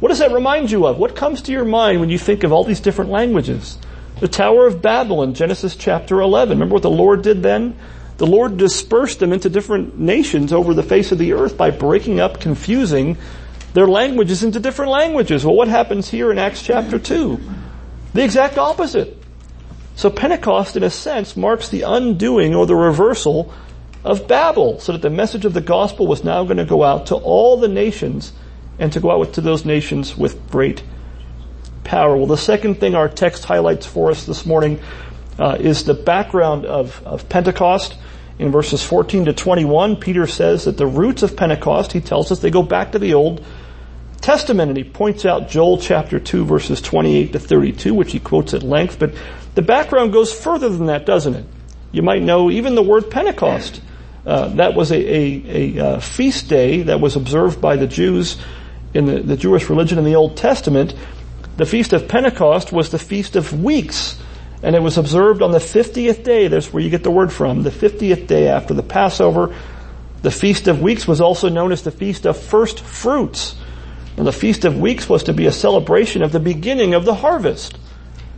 What 0.00 0.10
does 0.10 0.18
that 0.18 0.30
remind 0.30 0.70
you 0.70 0.86
of? 0.86 0.98
What 0.98 1.16
comes 1.16 1.40
to 1.42 1.52
your 1.52 1.64
mind 1.64 2.00
when 2.00 2.10
you 2.10 2.18
think 2.18 2.44
of 2.44 2.52
all 2.52 2.64
these 2.64 2.80
different 2.80 3.10
languages? 3.10 3.78
The 4.20 4.28
Tower 4.28 4.66
of 4.66 4.82
Babel 4.82 5.22
in 5.22 5.32
Genesis 5.32 5.74
chapter 5.74 6.20
11. 6.20 6.58
Remember 6.58 6.74
what 6.74 6.82
the 6.82 6.90
Lord 6.90 7.22
did 7.22 7.42
then? 7.42 7.78
The 8.18 8.26
Lord 8.26 8.58
dispersed 8.58 9.20
them 9.20 9.32
into 9.32 9.48
different 9.48 9.98
nations 9.98 10.52
over 10.52 10.74
the 10.74 10.82
face 10.82 11.12
of 11.12 11.18
the 11.18 11.32
earth 11.32 11.56
by 11.56 11.70
breaking 11.70 12.20
up, 12.20 12.40
confusing 12.40 13.16
their 13.78 13.86
languages 13.86 14.42
into 14.42 14.58
different 14.58 14.90
languages. 14.90 15.46
Well, 15.46 15.54
what 15.54 15.68
happens 15.68 16.08
here 16.08 16.32
in 16.32 16.38
Acts 16.38 16.64
chapter 16.64 16.98
2? 16.98 17.40
The 18.12 18.24
exact 18.24 18.58
opposite. 18.58 19.16
So 19.94 20.10
Pentecost, 20.10 20.74
in 20.74 20.82
a 20.82 20.90
sense, 20.90 21.36
marks 21.36 21.68
the 21.68 21.82
undoing 21.82 22.56
or 22.56 22.66
the 22.66 22.74
reversal 22.74 23.54
of 24.02 24.26
Babel, 24.26 24.80
so 24.80 24.90
that 24.90 25.02
the 25.02 25.10
message 25.10 25.44
of 25.44 25.54
the 25.54 25.60
gospel 25.60 26.08
was 26.08 26.24
now 26.24 26.42
going 26.42 26.56
to 26.56 26.64
go 26.64 26.82
out 26.82 27.06
to 27.06 27.14
all 27.14 27.56
the 27.56 27.68
nations 27.68 28.32
and 28.80 28.92
to 28.94 28.98
go 28.98 29.12
out 29.12 29.34
to 29.34 29.40
those 29.40 29.64
nations 29.64 30.18
with 30.18 30.50
great 30.50 30.82
power. 31.84 32.16
Well, 32.16 32.26
the 32.26 32.36
second 32.36 32.80
thing 32.80 32.96
our 32.96 33.08
text 33.08 33.44
highlights 33.44 33.86
for 33.86 34.10
us 34.10 34.26
this 34.26 34.44
morning 34.44 34.80
uh, 35.38 35.56
is 35.60 35.84
the 35.84 35.94
background 35.94 36.66
of, 36.66 37.00
of 37.06 37.28
Pentecost. 37.28 37.96
In 38.40 38.50
verses 38.50 38.82
14 38.82 39.26
to 39.26 39.32
21, 39.32 39.96
Peter 39.96 40.26
says 40.26 40.64
that 40.64 40.78
the 40.78 40.86
roots 40.88 41.22
of 41.22 41.36
Pentecost, 41.36 41.92
he 41.92 42.00
tells 42.00 42.32
us, 42.32 42.40
they 42.40 42.50
go 42.50 42.64
back 42.64 42.90
to 42.90 42.98
the 42.98 43.14
Old 43.14 43.44
Testament, 44.20 44.70
and 44.70 44.76
he 44.76 44.84
points 44.84 45.24
out 45.24 45.48
Joel 45.48 45.78
chapter 45.78 46.18
2 46.18 46.44
verses 46.44 46.80
28 46.80 47.32
to 47.32 47.38
32, 47.38 47.94
which 47.94 48.12
he 48.12 48.18
quotes 48.18 48.54
at 48.54 48.62
length, 48.62 48.98
but 48.98 49.14
the 49.54 49.62
background 49.62 50.12
goes 50.12 50.32
further 50.32 50.68
than 50.68 50.86
that, 50.86 51.06
doesn't 51.06 51.34
it? 51.34 51.46
You 51.92 52.02
might 52.02 52.22
know 52.22 52.50
even 52.50 52.74
the 52.74 52.82
word 52.82 53.10
Pentecost. 53.10 53.80
Uh, 54.26 54.48
that 54.48 54.74
was 54.74 54.92
a, 54.92 54.96
a, 54.96 55.78
a, 55.78 55.84
uh, 55.84 56.00
feast 56.00 56.48
day 56.48 56.82
that 56.82 57.00
was 57.00 57.16
observed 57.16 57.60
by 57.60 57.76
the 57.76 57.86
Jews 57.86 58.36
in 58.92 59.06
the, 59.06 59.20
the 59.20 59.36
Jewish 59.36 59.70
religion 59.70 59.98
in 59.98 60.04
the 60.04 60.16
Old 60.16 60.36
Testament. 60.36 60.94
The 61.56 61.66
Feast 61.66 61.92
of 61.92 62.08
Pentecost 62.08 62.72
was 62.72 62.90
the 62.90 62.98
Feast 62.98 63.36
of 63.36 63.62
Weeks, 63.64 64.20
and 64.62 64.76
it 64.76 64.82
was 64.82 64.98
observed 64.98 65.42
on 65.42 65.50
the 65.50 65.58
50th 65.58 66.24
day. 66.24 66.48
That's 66.48 66.72
where 66.72 66.82
you 66.82 66.90
get 66.90 67.02
the 67.02 67.10
word 67.10 67.32
from. 67.32 67.62
The 67.62 67.70
50th 67.70 68.26
day 68.26 68.48
after 68.48 68.74
the 68.74 68.82
Passover. 68.82 69.54
The 70.20 70.30
Feast 70.30 70.68
of 70.68 70.82
Weeks 70.82 71.08
was 71.08 71.20
also 71.20 71.48
known 71.48 71.72
as 71.72 71.82
the 71.82 71.90
Feast 71.90 72.26
of 72.26 72.36
First 72.36 72.80
Fruits. 72.80 73.54
And 74.18 74.26
the 74.26 74.32
Feast 74.32 74.64
of 74.64 74.76
Weeks 74.76 75.08
was 75.08 75.22
to 75.22 75.32
be 75.32 75.46
a 75.46 75.52
celebration 75.52 76.24
of 76.24 76.32
the 76.32 76.40
beginning 76.40 76.92
of 76.92 77.04
the 77.04 77.14
harvest. 77.14 77.78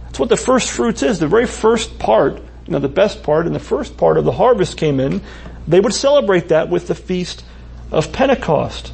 That's 0.04 0.18
what 0.18 0.28
the 0.28 0.36
first 0.36 0.70
fruits 0.70 1.02
is. 1.02 1.18
The 1.18 1.26
very 1.26 1.46
first 1.46 1.98
part, 1.98 2.36
you 2.36 2.72
know, 2.72 2.80
the 2.80 2.88
best 2.88 3.22
part 3.22 3.46
and 3.46 3.54
the 3.54 3.60
first 3.60 3.96
part 3.96 4.18
of 4.18 4.26
the 4.26 4.32
harvest 4.32 4.76
came 4.76 5.00
in. 5.00 5.22
They 5.66 5.80
would 5.80 5.94
celebrate 5.94 6.48
that 6.48 6.68
with 6.68 6.86
the 6.86 6.94
Feast 6.94 7.42
of 7.90 8.12
Pentecost. 8.12 8.92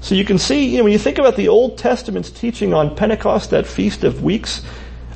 So 0.00 0.16
you 0.16 0.24
can 0.24 0.38
see, 0.38 0.66
you 0.66 0.78
know, 0.78 0.84
when 0.84 0.92
you 0.92 0.98
think 0.98 1.18
about 1.18 1.36
the 1.36 1.46
Old 1.46 1.78
Testament's 1.78 2.30
teaching 2.30 2.74
on 2.74 2.96
Pentecost, 2.96 3.50
that 3.50 3.64
Feast 3.64 4.02
of 4.02 4.24
Weeks, 4.24 4.62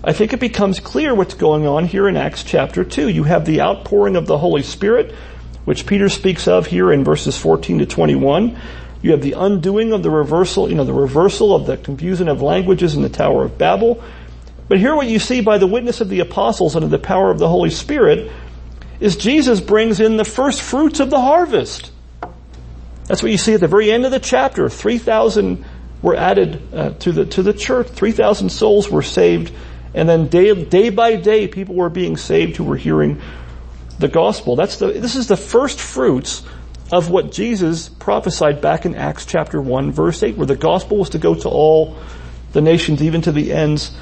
I 0.05 0.13
think 0.13 0.33
it 0.33 0.39
becomes 0.39 0.79
clear 0.79 1.13
what's 1.13 1.35
going 1.35 1.67
on 1.67 1.87
here 1.87 2.09
in 2.09 2.17
Acts 2.17 2.45
chapter 2.45 2.85
2. 2.85 3.09
You 3.09 3.25
have 3.25 3.45
the 3.47 3.63
outpouring 3.63 4.15
of 4.15 4.27
the 4.27 4.39
Holy 4.39 4.63
Spirit, 4.63 5.13
which 5.65 5.87
Peter 5.87 6.09
speaks 6.09 6.47
of 6.47 6.67
here 6.67 6.93
in 6.93 7.03
verses 7.03 7.37
14 7.37 7.81
to 7.81 7.87
21. 7.87 8.57
You 9.03 9.13
have 9.13 9.23
the 9.23 9.33
undoing 9.33 9.93
of 9.93 10.03
the 10.03 10.11
reversal, 10.11 10.69
you 10.69 10.75
know, 10.75 10.85
the 10.85 10.93
reversal 10.93 11.55
of 11.55 11.67
the 11.67 11.77
confusion 11.77 12.29
of 12.29 12.43
languages 12.43 12.95
in 12.95 13.03
the 13.03 13.09
Tower 13.09 13.45
of 13.45 13.57
Babel. 13.57 14.03
But 14.69 14.79
here 14.79 14.95
what 14.95 15.07
you 15.07 15.19
see 15.19 15.41
by 15.41 15.59
the 15.59 15.67
witness 15.67 16.01
of 16.01 16.09
the 16.09 16.21
apostles 16.21 16.77
under 16.77 16.89
the 16.89 16.99
power 16.99 17.31
of 17.31 17.39
the 17.39 17.49
Holy 17.49 17.71
Spirit 17.71 18.31
is 19.01 19.17
Jesus 19.17 19.61
brings 19.61 20.01
in 20.01 20.17
the 20.17 20.25
first 20.25 20.63
fruits 20.63 21.01
of 21.01 21.11
the 21.11 21.21
harvest. 21.21 21.91
That's 23.07 23.23
what 23.23 23.33
you 23.33 23.39
see 23.39 23.55
at 23.55 23.61
the 23.61 23.69
very 23.69 23.91
end 23.91 24.05
of 24.05 24.13
the 24.13 24.21
chapter. 24.21 24.69
3,000 24.69 25.65
were 26.03 26.15
added 26.15 26.63
uh, 26.75 26.91
to 26.91 27.13
the 27.13 27.27
to 27.27 27.43
the 27.43 27.53
church. 27.53 27.89
3,000 27.89 28.51
souls 28.51 28.89
were 28.89 29.03
saved 29.03 29.53
and 29.95 30.09
then 30.09 30.29
day, 30.29 30.65
day 30.65 30.91
by 30.91 31.17
day, 31.17 31.49
people 31.49 31.75
were 31.75 31.91
being 31.91 32.17
saved 32.17 32.57
who 32.57 32.65
were 32.65 32.77
hearing 32.77 33.21
the 33.99 34.09
gospel. 34.09 34.57
That's 34.57 34.77
the, 34.77 34.93
this 34.93 35.17
is 35.17 35.27
the 35.27 35.37
first 35.37 35.81
fruits 35.81 36.45
of 36.93 37.11
what 37.11 37.33
Jesus 37.33 37.89
prophesied 37.89 38.61
back 38.61 38.85
in 38.85 38.95
Acts 38.95 39.27
chapter 39.27 39.61
1 39.61 39.93
verse 39.93 40.23
8, 40.23 40.37
where 40.37 40.47
the 40.47 40.57
gospel 40.57 40.99
was 40.99 41.11
to 41.11 41.19
go 41.19 41.35
to 41.35 41.49
all 41.49 41.97
the 42.53 42.61
nations, 42.61 43.03
even 43.03 43.23
to 43.23 43.33
the 43.33 43.53
ends 43.53 43.97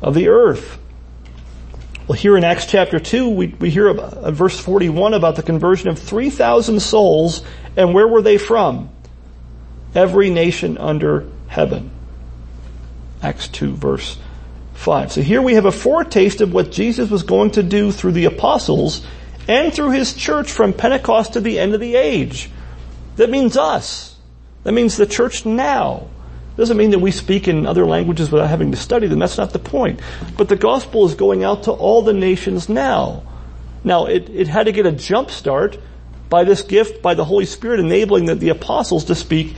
of 0.00 0.14
the 0.14 0.28
earth. 0.28 0.78
Well, 2.08 2.18
here 2.18 2.36
in 2.36 2.42
Acts 2.42 2.66
chapter 2.66 2.98
2, 2.98 3.28
we, 3.30 3.46
we 3.46 3.70
hear 3.70 3.88
about, 3.88 4.14
uh, 4.14 4.30
verse 4.32 4.58
41 4.58 5.14
about 5.14 5.36
the 5.36 5.42
conversion 5.42 5.88
of 5.88 5.98
3,000 5.98 6.80
souls, 6.80 7.42
and 7.76 7.94
where 7.94 8.08
were 8.08 8.22
they 8.22 8.38
from? 8.38 8.90
Every 9.94 10.30
nation 10.30 10.78
under 10.78 11.28
heaven. 11.46 11.90
Acts 13.22 13.46
2 13.48 13.76
verse 13.76 14.18
5. 14.74 15.12
So 15.12 15.22
here 15.22 15.40
we 15.40 15.54
have 15.54 15.64
a 15.64 15.72
foretaste 15.72 16.40
of 16.40 16.52
what 16.52 16.72
Jesus 16.72 17.08
was 17.08 17.22
going 17.22 17.52
to 17.52 17.62
do 17.62 17.92
through 17.92 18.12
the 18.12 18.24
apostles 18.24 19.06
and 19.48 19.72
through 19.72 19.90
his 19.90 20.14
church 20.14 20.50
from 20.50 20.72
Pentecost 20.72 21.34
to 21.34 21.40
the 21.40 21.58
end 21.58 21.74
of 21.74 21.80
the 21.80 21.96
age. 21.96 22.50
That 23.16 23.30
means 23.30 23.56
us. 23.56 24.16
That 24.64 24.72
means 24.72 24.96
the 24.96 25.06
church 25.06 25.44
now. 25.44 26.08
Doesn't 26.56 26.76
mean 26.76 26.90
that 26.90 26.98
we 26.98 27.10
speak 27.10 27.48
in 27.48 27.66
other 27.66 27.86
languages 27.86 28.30
without 28.30 28.50
having 28.50 28.72
to 28.72 28.76
study 28.76 29.06
them. 29.06 29.18
That's 29.18 29.38
not 29.38 29.52
the 29.52 29.58
point. 29.58 30.00
But 30.36 30.48
the 30.48 30.56
gospel 30.56 31.06
is 31.06 31.14
going 31.14 31.44
out 31.44 31.64
to 31.64 31.72
all 31.72 32.02
the 32.02 32.12
nations 32.12 32.68
now. 32.68 33.22
Now, 33.84 34.06
it, 34.06 34.28
it 34.28 34.48
had 34.48 34.66
to 34.66 34.72
get 34.72 34.86
a 34.86 34.92
jump 34.92 35.30
start 35.30 35.78
by 36.28 36.44
this 36.44 36.62
gift, 36.62 37.02
by 37.02 37.14
the 37.14 37.24
Holy 37.24 37.46
Spirit 37.46 37.80
enabling 37.80 38.26
the, 38.26 38.34
the 38.34 38.50
apostles 38.50 39.06
to 39.06 39.14
speak 39.14 39.54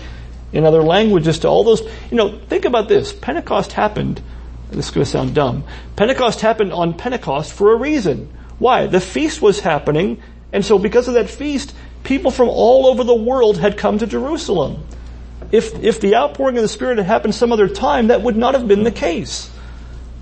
in 0.52 0.64
other 0.64 0.82
languages 0.82 1.40
to 1.40 1.48
all 1.48 1.64
those, 1.64 1.82
you 2.10 2.16
know, 2.16 2.38
think 2.48 2.64
about 2.64 2.88
this. 2.88 3.12
Pentecost 3.12 3.72
happened, 3.72 4.22
this 4.70 4.86
is 4.86 4.90
going 4.92 5.04
to 5.04 5.10
sound 5.10 5.34
dumb. 5.34 5.64
Pentecost 5.96 6.40
happened 6.40 6.72
on 6.72 6.94
Pentecost 6.94 7.52
for 7.52 7.72
a 7.72 7.76
reason. 7.76 8.32
Why? 8.58 8.86
The 8.86 9.00
feast 9.00 9.42
was 9.42 9.60
happening, 9.60 10.22
and 10.52 10.64
so 10.64 10.78
because 10.78 11.08
of 11.08 11.14
that 11.14 11.28
feast, 11.28 11.74
people 12.04 12.30
from 12.30 12.48
all 12.48 12.86
over 12.86 13.04
the 13.04 13.14
world 13.14 13.58
had 13.58 13.76
come 13.76 13.98
to 13.98 14.06
Jerusalem. 14.06 14.86
If, 15.50 15.82
if 15.82 16.00
the 16.00 16.16
outpouring 16.16 16.56
of 16.56 16.62
the 16.62 16.68
Spirit 16.68 16.98
had 16.98 17.06
happened 17.06 17.34
some 17.34 17.52
other 17.52 17.68
time, 17.68 18.08
that 18.08 18.22
would 18.22 18.36
not 18.36 18.54
have 18.54 18.66
been 18.66 18.84
the 18.84 18.90
case. 18.90 19.50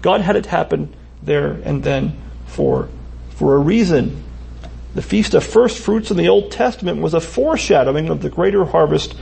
God 0.01 0.21
had 0.21 0.37
it 0.37 0.47
happen 0.47 0.95
there 1.23 1.53
and 1.53 1.83
then 1.83 2.17
for, 2.47 2.89
for 3.31 3.55
a 3.55 3.59
reason. 3.59 4.23
The 4.95 5.03
Feast 5.03 5.35
of 5.35 5.45
First 5.45 5.79
Fruits 5.79 6.11
in 6.11 6.17
the 6.17 6.29
Old 6.29 6.51
Testament 6.51 7.01
was 7.01 7.15
a 7.15 7.21
foreshadowing 7.21 8.11
of 8.11 8.21
the 8.21 8.29
greater 8.29 8.65
harvest 8.65 9.15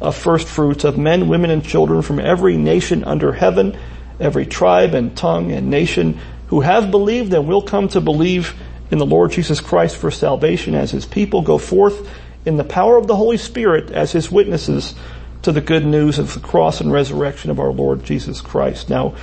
of 0.00 0.16
first 0.16 0.46
fruits 0.46 0.84
of 0.84 0.96
men, 0.96 1.28
women, 1.28 1.50
and 1.50 1.64
children 1.64 2.02
from 2.02 2.20
every 2.20 2.56
nation 2.56 3.04
under 3.04 3.32
heaven, 3.32 3.76
every 4.20 4.46
tribe 4.46 4.94
and 4.94 5.16
tongue 5.16 5.52
and 5.52 5.68
nation 5.68 6.20
who 6.48 6.60
have 6.60 6.90
believed 6.90 7.32
and 7.32 7.46
will 7.46 7.62
come 7.62 7.88
to 7.88 8.00
believe 8.00 8.54
in 8.90 8.98
the 8.98 9.06
Lord 9.06 9.30
Jesus 9.30 9.60
Christ 9.60 9.96
for 9.96 10.10
salvation 10.10 10.74
as 10.74 10.90
his 10.90 11.06
people 11.06 11.42
go 11.42 11.58
forth 11.58 12.08
in 12.44 12.56
the 12.56 12.64
power 12.64 12.96
of 12.96 13.06
the 13.06 13.16
Holy 13.16 13.36
Spirit 13.36 13.90
as 13.90 14.12
his 14.12 14.30
witnesses 14.30 14.94
to 15.42 15.52
the 15.52 15.60
good 15.60 15.84
news 15.84 16.18
of 16.18 16.34
the 16.34 16.40
cross 16.40 16.80
and 16.80 16.92
resurrection 16.92 17.50
of 17.50 17.60
our 17.60 17.70
Lord 17.70 18.04
Jesus 18.04 18.40
Christ. 18.40 18.88
Now, 18.88 19.14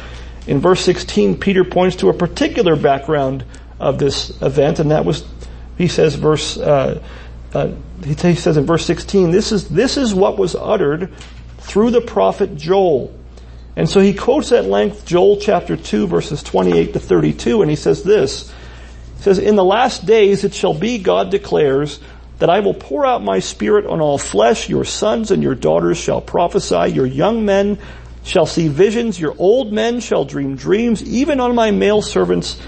in 0.47 0.59
verse 0.59 0.81
16, 0.81 1.39
Peter 1.39 1.63
points 1.63 1.97
to 1.97 2.09
a 2.09 2.13
particular 2.13 2.75
background 2.75 3.43
of 3.79 3.97
this 3.97 4.29
event, 4.41 4.79
and 4.79 4.91
that 4.91 5.03
was, 5.03 5.25
he 5.77 5.87
says, 5.87 6.15
verse, 6.15 6.57
uh, 6.57 7.03
uh, 7.53 7.71
he, 8.03 8.13
he 8.13 8.35
says 8.35 8.55
in 8.55 8.65
verse 8.65 8.85
16, 8.85 9.31
this 9.31 9.51
is, 9.51 9.67
this 9.69 9.97
is 9.97 10.13
what 10.13 10.37
was 10.37 10.55
uttered 10.55 11.11
through 11.57 11.89
the 11.89 12.01
prophet 12.01 12.55
Joel. 12.55 13.13
And 13.75 13.89
so 13.89 13.99
he 13.99 14.13
quotes 14.13 14.51
at 14.51 14.65
length 14.65 15.05
Joel 15.05 15.37
chapter 15.37 15.75
2 15.75 16.07
verses 16.07 16.41
28 16.43 16.93
to 16.93 16.99
32, 16.99 17.61
and 17.61 17.69
he 17.69 17.75
says 17.75 18.03
this, 18.03 18.51
he 19.17 19.23
says, 19.23 19.37
In 19.37 19.55
the 19.55 19.63
last 19.63 20.05
days 20.05 20.43
it 20.43 20.53
shall 20.53 20.73
be, 20.73 20.97
God 20.99 21.29
declares, 21.29 21.99
that 22.39 22.49
I 22.49 22.59
will 22.59 22.73
pour 22.73 23.05
out 23.05 23.23
my 23.23 23.39
spirit 23.39 23.85
on 23.85 24.01
all 24.01 24.17
flesh. 24.17 24.69
Your 24.69 24.83
sons 24.83 25.31
and 25.31 25.41
your 25.41 25.55
daughters 25.55 25.97
shall 25.97 26.21
prophesy. 26.21 26.91
Your 26.93 27.05
young 27.05 27.45
men 27.45 27.79
shall 28.23 28.45
see 28.45 28.67
visions. 28.67 29.19
Your 29.19 29.35
old 29.37 29.71
men 29.71 29.99
shall 30.01 30.25
dream 30.25 30.55
dreams, 30.55 31.01
even 31.03 31.39
on 31.39 31.55
my 31.55 31.71
male 31.71 32.01
servants 32.01 32.61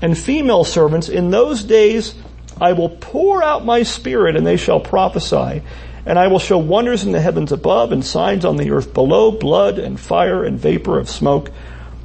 and 0.00 0.16
female 0.16 0.64
servants. 0.64 1.08
In 1.08 1.30
those 1.30 1.64
days 1.64 2.14
I 2.60 2.72
will 2.72 2.90
pour 2.90 3.42
out 3.42 3.64
my 3.64 3.82
spirit 3.82 4.36
and 4.36 4.46
they 4.46 4.56
shall 4.56 4.80
prophesy. 4.80 5.62
And 6.08 6.18
I 6.18 6.26
will 6.26 6.40
show 6.40 6.58
wonders 6.58 7.04
in 7.04 7.12
the 7.12 7.20
heavens 7.20 7.52
above 7.52 7.92
and 7.92 8.04
signs 8.04 8.44
on 8.44 8.56
the 8.56 8.72
earth 8.72 8.92
below, 8.94 9.30
blood 9.30 9.78
and 9.78 10.00
fire 10.00 10.42
and 10.42 10.58
vapor 10.58 10.98
of 10.98 11.08
smoke. 11.08 11.52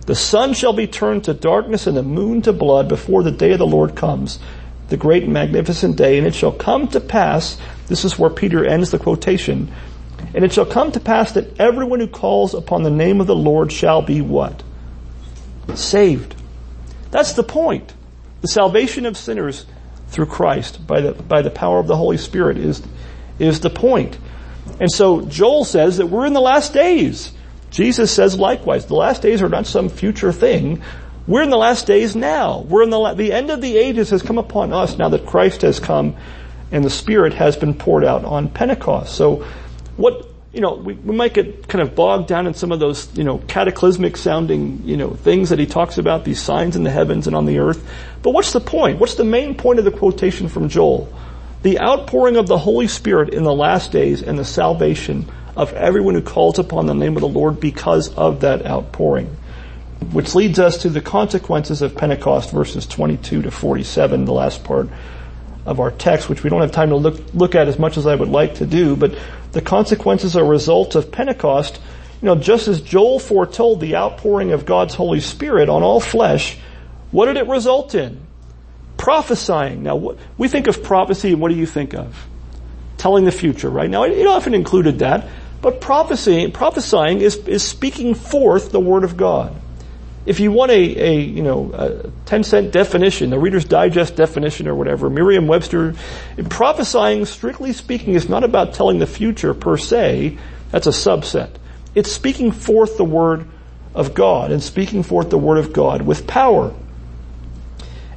The 0.06 0.14
sun 0.14 0.54
shall 0.54 0.74
be 0.74 0.86
turned 0.86 1.24
to 1.24 1.34
darkness 1.34 1.88
and 1.88 1.98
the 1.98 2.04
moon 2.04 2.44
to 2.44 2.54
blood 2.54 2.88
before 2.90 3.24
the 3.24 3.32
day 3.32 3.54
of 3.54 3.60
the 3.60 3.66
Lord 3.66 3.96
comes 3.96 4.38
the 4.94 4.98
great 4.98 5.24
and 5.24 5.34
magnificent 5.34 5.96
day, 5.96 6.20
and 6.20 6.28
it 6.28 6.36
shall 6.36 6.52
come 6.52 6.88
to 6.90 7.00
pass, 7.00 7.58
this 7.88 8.06
is 8.06 8.20
where 8.20 8.30
Peter 8.30 8.64
ends 8.64 8.92
the 8.92 9.00
quotation, 9.00 9.72
and 10.36 10.46
it 10.46 10.54
shall 10.54 10.68
come 10.68 10.92
to 10.92 11.00
pass 11.00 11.32
that 11.32 11.60
everyone 11.60 12.00
who 12.00 12.08
calls 12.08 12.54
upon 12.54 12.84
the 12.84 12.92
name 12.92 13.20
of 13.20 13.26
the 13.26 13.36
Lord 13.36 13.72
shall 13.72 14.04
be 14.04 14.22
what? 14.22 14.62
Saved. 15.74 16.36
That's 17.10 17.34
the 17.34 17.42
point. 17.42 17.92
The 18.42 18.48
salvation 18.48 19.08
of 19.08 19.18
sinners 19.18 19.66
through 20.10 20.28
Christ 20.28 20.86
by 20.86 21.02
the, 21.02 21.14
by 21.14 21.42
the 21.42 21.50
power 21.50 21.80
of 21.80 21.88
the 21.88 21.98
Holy 21.98 22.18
Spirit 22.18 22.58
is, 22.58 22.84
is 23.44 23.60
the 23.60 23.70
point. 23.70 24.18
And 24.80 24.92
so 24.92 25.22
Joel 25.22 25.66
says 25.66 25.98
that 25.98 26.08
we're 26.08 26.26
in 26.26 26.34
the 26.34 26.42
last 26.42 26.74
days. 26.74 27.32
Jesus 27.70 28.12
says 28.12 28.38
likewise, 28.38 28.86
the 28.86 28.96
last 28.96 29.22
days 29.22 29.42
are 29.42 29.50
not 29.50 29.66
some 29.66 29.90
future 29.90 30.32
thing. 30.32 30.82
We're 31.26 31.44
in 31.44 31.50
the 31.50 31.58
last 31.58 31.88
days 31.88 32.16
now. 32.16 32.62
We're 32.62 32.84
in 32.84 32.90
the, 32.90 33.14
the 33.14 33.34
end 33.34 33.50
of 33.50 33.62
the 33.62 33.78
ages 33.78 34.10
has 34.10 34.22
come 34.22 34.38
upon 34.38 34.74
us 34.74 34.98
now 34.98 35.10
that 35.10 35.26
Christ 35.26 35.62
has 35.62 35.80
come 35.80 36.16
and 36.72 36.84
the 36.84 36.90
Spirit 36.90 37.34
has 37.34 37.56
been 37.56 37.74
poured 37.74 38.04
out 38.04 38.26
on 38.26 38.50
Pentecost. 38.50 39.16
So 39.16 39.46
what, 39.96 40.28
you 40.52 40.60
know, 40.62 40.76
we, 40.76 40.94
we 40.94 41.16
might 41.16 41.34
get 41.34 41.68
kind 41.68 41.82
of 41.82 41.96
bogged 41.96 42.28
down 42.28 42.46
in 42.46 42.54
some 42.54 42.72
of 42.72 42.80
those, 42.80 43.16
you 43.16 43.24
know, 43.24 43.38
cataclysmic 43.38 44.18
sounding, 44.18 44.82
you 44.84 44.98
know, 44.98 45.12
things 45.12 45.50
that 45.50 45.60
he 45.60 45.66
talks 45.66 45.98
about, 45.98 46.26
these 46.26 46.42
signs 46.42 46.76
in 46.76 46.84
the 46.84 46.92
heavens 46.92 47.28
and 47.28 47.36
on 47.36 47.46
the 47.46 47.60
earth. 47.60 47.88
But 48.22 48.32
what's 48.32 48.54
the 48.54 48.60
point? 48.60 49.00
What's 49.00 49.16
the 49.16 49.24
main 49.24 49.56
point 49.56 49.80
of 49.80 49.86
the 49.86 49.92
quotation 49.92 50.50
from 50.50 50.68
Joel? 50.68 51.12
The 51.64 51.80
outpouring 51.80 52.38
of 52.38 52.48
the 52.48 52.58
Holy 52.58 52.88
Spirit 52.88 53.34
in 53.34 53.44
the 53.44 53.54
last 53.54 53.92
days 53.92 54.22
and 54.22 54.38
the 54.38 54.46
salvation 54.46 55.30
of 55.56 55.74
everyone 55.74 56.14
who 56.14 56.22
calls 56.22 56.60
upon 56.60 56.86
the 56.86 56.94
name 56.94 57.16
of 57.16 57.22
the 57.22 57.28
Lord 57.28 57.60
because 57.60 58.14
of 58.14 58.42
that 58.42 58.66
outpouring 58.66 59.36
which 60.12 60.36
leads 60.36 60.60
us 60.60 60.80
to 60.80 60.90
the 60.90 61.02
consequences 61.02 61.82
of 61.82 61.96
Pentecost, 61.96 62.52
verses 62.52 62.86
22 62.86 63.44
to 63.44 63.52
47, 63.52 64.26
the 64.26 64.34
last 64.34 64.64
part 64.64 64.90
of 65.66 65.80
our 65.80 65.92
text, 65.92 66.30
which 66.30 66.44
we 66.44 66.50
don't 66.50 66.62
have 66.62 66.72
time 66.72 66.90
to 66.90 66.96
look, 66.96 67.20
look 67.34 67.56
at 67.56 67.68
as 67.68 67.80
much 67.80 67.98
as 67.98 68.06
I 68.06 68.16
would 68.16 68.30
like 68.30 68.56
to 68.56 68.66
do, 68.66 68.96
but 68.96 69.18
the 69.54 69.62
consequences 69.62 70.36
are 70.36 70.44
results 70.44 70.96
of 70.96 71.12
Pentecost. 71.12 71.80
You 72.22 72.28
know, 72.28 72.36
just 72.36 72.68
as 72.68 72.82
Joel 72.82 73.20
foretold 73.20 73.80
the 73.80 73.96
outpouring 73.96 74.52
of 74.52 74.66
God's 74.66 74.94
Holy 74.94 75.20
Spirit 75.20 75.70
on 75.70 75.84
all 75.84 76.00
flesh, 76.00 76.58
what 77.12 77.28
did 77.28 77.38
it 77.38 77.48
result 77.48 77.96
in? 77.96 78.20
Prophesying. 79.04 79.84
Now, 79.84 80.16
we 80.38 80.48
think 80.48 80.68
of 80.68 80.82
prophecy, 80.82 81.34
and 81.34 81.42
what 81.42 81.50
do 81.50 81.56
you 81.56 81.66
think 81.66 81.94
of? 81.94 82.28
Telling 82.98 83.26
the 83.26 83.32
future, 83.32 83.70
right? 83.70 83.90
Now, 83.90 84.04
it 84.04 84.26
often 84.26 84.54
included 84.54 85.00
that, 85.00 85.28
but 85.62 85.82
prophecy, 85.82 86.50
prophesying 86.50 87.22
is, 87.22 87.36
is 87.48 87.64
speaking 87.64 88.16
forth 88.16 88.72
the 88.72 88.80
Word 88.80 89.04
of 89.04 89.18
God 89.18 89.60
if 90.26 90.40
you 90.40 90.52
want 90.52 90.72
a, 90.72 90.76
a 90.76 91.20
you 91.20 91.44
know 91.44 91.72
a 91.74 92.10
10 92.26 92.44
cent 92.44 92.72
definition, 92.72 93.30
the 93.30 93.40
Reader's 93.40 93.66
Digest 93.66 94.16
definition 94.16 94.68
or 94.68 94.76
whatever, 94.76 95.10
Merriam-Webster, 95.10 95.96
prophesying, 96.50 97.26
strictly 97.26 97.74
speaking, 97.74 98.14
is 98.14 98.30
not 98.30 98.44
about 98.44 98.74
telling 98.74 99.00
the 99.00 99.08
future 99.08 99.54
per 99.54 99.78
se. 99.78 100.38
That's 100.72 100.88
a 100.88 100.92
subset. 100.92 101.50
It's 101.94 102.12
speaking 102.12 102.52
forth 102.52 102.98
the 102.98 103.04
word 103.04 103.48
of 103.94 104.14
God 104.14 104.52
and 104.52 104.64
speaking 104.64 105.04
forth 105.04 105.30
the 105.30 105.38
word 105.38 105.58
of 105.58 105.74
God 105.74 106.02
with 106.02 106.26
power. 106.26 106.74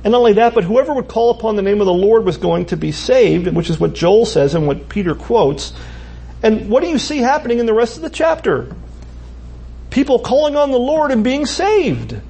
And 0.06 0.12
not 0.12 0.18
only 0.18 0.34
that, 0.34 0.54
but 0.54 0.62
whoever 0.62 0.94
would 0.94 1.08
call 1.08 1.30
upon 1.30 1.56
the 1.56 1.62
name 1.62 1.80
of 1.80 1.86
the 1.86 1.92
Lord 1.92 2.24
was 2.24 2.38
going 2.38 2.66
to 2.66 2.76
be 2.76 2.92
saved, 2.92 3.48
which 3.48 3.68
is 3.68 3.78
what 3.78 3.92
Joel 3.92 4.24
says 4.24 4.54
and 4.54 4.66
what 4.66 4.88
Peter 4.88 5.14
quotes. 5.14 5.72
And 6.42 6.70
what 6.70 6.82
do 6.82 6.88
you 6.88 6.98
see 6.98 7.18
happening 7.18 7.58
in 7.58 7.66
the 7.66 7.74
rest 7.74 7.96
of 7.96 8.02
the 8.02 8.10
chapter? 8.10 8.72
people 9.96 10.18
calling 10.18 10.56
on 10.56 10.72
the 10.72 10.78
Lord 10.78 11.10
and 11.10 11.24
being 11.24 11.46
saved. 11.46 12.20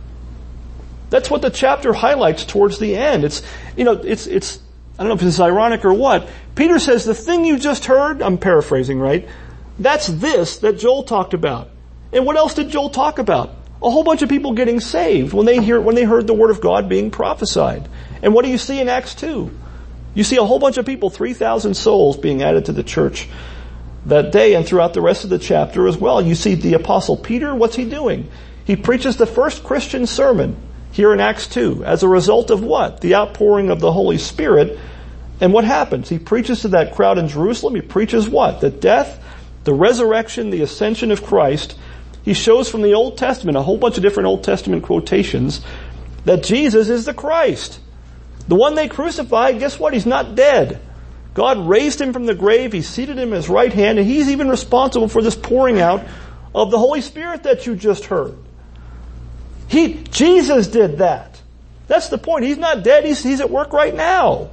That's 1.10 1.28
what 1.28 1.42
the 1.42 1.50
chapter 1.50 1.92
highlights 1.92 2.44
towards 2.44 2.78
the 2.78 2.94
end. 2.94 3.24
It's, 3.24 3.42
you 3.76 3.82
know, 3.82 3.92
it's, 3.92 4.28
it's, 4.28 4.60
I 4.96 5.02
don't 5.02 5.08
know 5.08 5.14
if 5.16 5.22
is 5.22 5.40
ironic 5.40 5.84
or 5.84 5.92
what. 5.92 6.28
Peter 6.54 6.78
says 6.78 7.04
the 7.04 7.12
thing 7.12 7.44
you 7.44 7.58
just 7.58 7.86
heard, 7.86 8.22
I'm 8.22 8.38
paraphrasing, 8.38 9.00
right? 9.00 9.28
That's 9.80 10.06
this 10.06 10.58
that 10.58 10.78
Joel 10.78 11.02
talked 11.02 11.34
about. 11.34 11.70
And 12.12 12.24
what 12.24 12.36
else 12.36 12.54
did 12.54 12.68
Joel 12.68 12.90
talk 12.90 13.18
about? 13.18 13.52
A 13.82 13.90
whole 13.90 14.04
bunch 14.04 14.22
of 14.22 14.28
people 14.28 14.52
getting 14.52 14.80
saved 14.80 15.32
when 15.32 15.46
they 15.46 15.62
hear, 15.62 15.80
when 15.80 15.94
they 15.94 16.04
heard 16.04 16.26
the 16.26 16.34
word 16.34 16.50
of 16.50 16.60
God 16.60 16.88
being 16.88 17.10
prophesied. 17.10 17.88
And 18.22 18.32
what 18.32 18.44
do 18.44 18.50
you 18.50 18.58
see 18.58 18.80
in 18.80 18.88
Acts 18.88 19.14
2? 19.14 19.50
You 20.14 20.24
see 20.24 20.36
a 20.36 20.44
whole 20.44 20.58
bunch 20.58 20.78
of 20.78 20.86
people, 20.86 21.10
3,000 21.10 21.74
souls 21.74 22.16
being 22.16 22.42
added 22.42 22.66
to 22.66 22.72
the 22.72 22.82
church 22.82 23.28
that 24.06 24.32
day 24.32 24.54
and 24.54 24.64
throughout 24.64 24.94
the 24.94 25.02
rest 25.02 25.24
of 25.24 25.30
the 25.30 25.38
chapter 25.38 25.86
as 25.86 25.98
well. 25.98 26.22
You 26.22 26.34
see 26.34 26.54
the 26.54 26.74
apostle 26.74 27.16
Peter, 27.16 27.54
what's 27.54 27.76
he 27.76 27.84
doing? 27.84 28.30
He 28.64 28.76
preaches 28.76 29.16
the 29.16 29.26
first 29.26 29.62
Christian 29.62 30.06
sermon 30.06 30.56
here 30.92 31.12
in 31.12 31.20
Acts 31.20 31.46
2 31.48 31.84
as 31.84 32.02
a 32.02 32.08
result 32.08 32.50
of 32.50 32.62
what? 32.62 33.00
The 33.00 33.14
outpouring 33.14 33.70
of 33.70 33.80
the 33.80 33.92
Holy 33.92 34.16
Spirit. 34.16 34.78
And 35.40 35.52
what 35.52 35.64
happens? 35.64 36.08
He 36.08 36.18
preaches 36.18 36.62
to 36.62 36.68
that 36.68 36.94
crowd 36.94 37.18
in 37.18 37.28
Jerusalem. 37.28 37.74
He 37.74 37.82
preaches 37.82 38.28
what? 38.28 38.62
The 38.62 38.70
death, 38.70 39.22
the 39.64 39.74
resurrection, 39.74 40.48
the 40.48 40.62
ascension 40.62 41.10
of 41.10 41.22
Christ. 41.22 41.76
He 42.26 42.34
shows 42.34 42.68
from 42.68 42.82
the 42.82 42.94
Old 42.94 43.16
Testament, 43.16 43.56
a 43.56 43.62
whole 43.62 43.78
bunch 43.78 43.96
of 43.96 44.02
different 44.02 44.26
Old 44.26 44.42
Testament 44.42 44.82
quotations, 44.82 45.64
that 46.24 46.42
Jesus 46.42 46.88
is 46.88 47.04
the 47.04 47.14
Christ. 47.14 47.78
The 48.48 48.56
one 48.56 48.74
they 48.74 48.88
crucified, 48.88 49.60
guess 49.60 49.78
what? 49.78 49.94
He's 49.94 50.06
not 50.06 50.34
dead. 50.34 50.80
God 51.34 51.68
raised 51.68 52.00
him 52.00 52.12
from 52.12 52.26
the 52.26 52.34
grave. 52.34 52.72
He 52.72 52.82
seated 52.82 53.16
him 53.16 53.32
at 53.32 53.36
his 53.36 53.48
right 53.48 53.72
hand, 53.72 54.00
and 54.00 54.08
he's 54.08 54.28
even 54.28 54.48
responsible 54.48 55.06
for 55.06 55.22
this 55.22 55.36
pouring 55.36 55.80
out 55.80 56.04
of 56.52 56.72
the 56.72 56.78
Holy 56.78 57.00
Spirit 57.00 57.44
that 57.44 57.64
you 57.64 57.76
just 57.76 58.06
heard. 58.06 58.36
He, 59.68 60.02
Jesus 60.10 60.66
did 60.66 60.98
that. 60.98 61.40
That's 61.86 62.08
the 62.08 62.18
point. 62.18 62.44
He's 62.44 62.58
not 62.58 62.82
dead. 62.82 63.04
He's, 63.04 63.22
he's 63.22 63.40
at 63.40 63.50
work 63.50 63.72
right 63.72 63.94
now. 63.94 64.50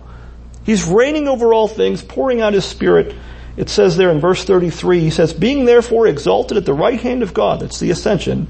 He's 0.64 0.86
reigning 0.86 1.28
over 1.28 1.56
all 1.56 1.68
things, 1.68 2.04
pouring 2.04 2.40
out 2.40 2.54
his 2.54 2.66
spirit. 2.66 3.16
It 3.56 3.70
says 3.70 3.98
there 3.98 4.12
in 4.12 4.20
verse 4.20 4.44
33, 4.44 5.00
he 5.00 5.10
says, 5.12 5.34
being 5.34 5.66
therefore 5.66 6.08
exalted 6.08 6.58
at 6.58 6.66
the 6.66 6.74
right 6.74 7.00
hand 7.00 7.22
of 7.22 7.34
God, 7.34 7.60
that's 7.60 7.80
the 7.80 7.92
ascension, 7.92 8.48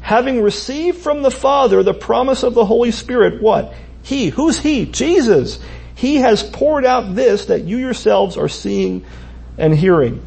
having 0.00 0.42
received 0.42 0.98
from 0.98 1.22
the 1.22 1.30
Father 1.30 1.82
the 1.82 1.94
promise 1.94 2.42
of 2.42 2.54
the 2.54 2.64
Holy 2.64 2.90
Spirit, 2.90 3.40
what? 3.40 3.72
He, 4.02 4.28
who's 4.28 4.58
he? 4.58 4.86
Jesus. 4.86 5.58
He 5.94 6.16
has 6.16 6.42
poured 6.42 6.84
out 6.84 7.14
this 7.14 7.46
that 7.46 7.64
you 7.64 7.76
yourselves 7.78 8.36
are 8.36 8.48
seeing 8.48 9.04
and 9.56 9.74
hearing. 9.74 10.22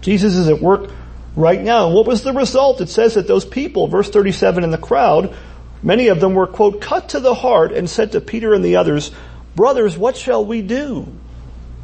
Jesus 0.00 0.34
is 0.34 0.48
at 0.48 0.60
work 0.60 0.90
right 1.36 1.60
now. 1.60 1.86
And 1.86 1.94
what 1.94 2.06
was 2.06 2.22
the 2.22 2.32
result? 2.32 2.80
It 2.80 2.88
says 2.88 3.14
that 3.14 3.26
those 3.26 3.44
people, 3.44 3.86
verse 3.86 4.08
37 4.08 4.64
in 4.64 4.70
the 4.70 4.78
crowd, 4.78 5.34
many 5.82 6.08
of 6.08 6.20
them 6.20 6.34
were, 6.34 6.46
quote, 6.46 6.80
cut 6.80 7.10
to 7.10 7.20
the 7.20 7.34
heart 7.34 7.72
and 7.72 7.88
said 7.88 8.12
to 8.12 8.20
Peter 8.20 8.54
and 8.54 8.64
the 8.64 8.76
others, 8.76 9.10
brothers, 9.54 9.96
what 9.96 10.16
shall 10.16 10.44
we 10.44 10.62
do? 10.62 11.06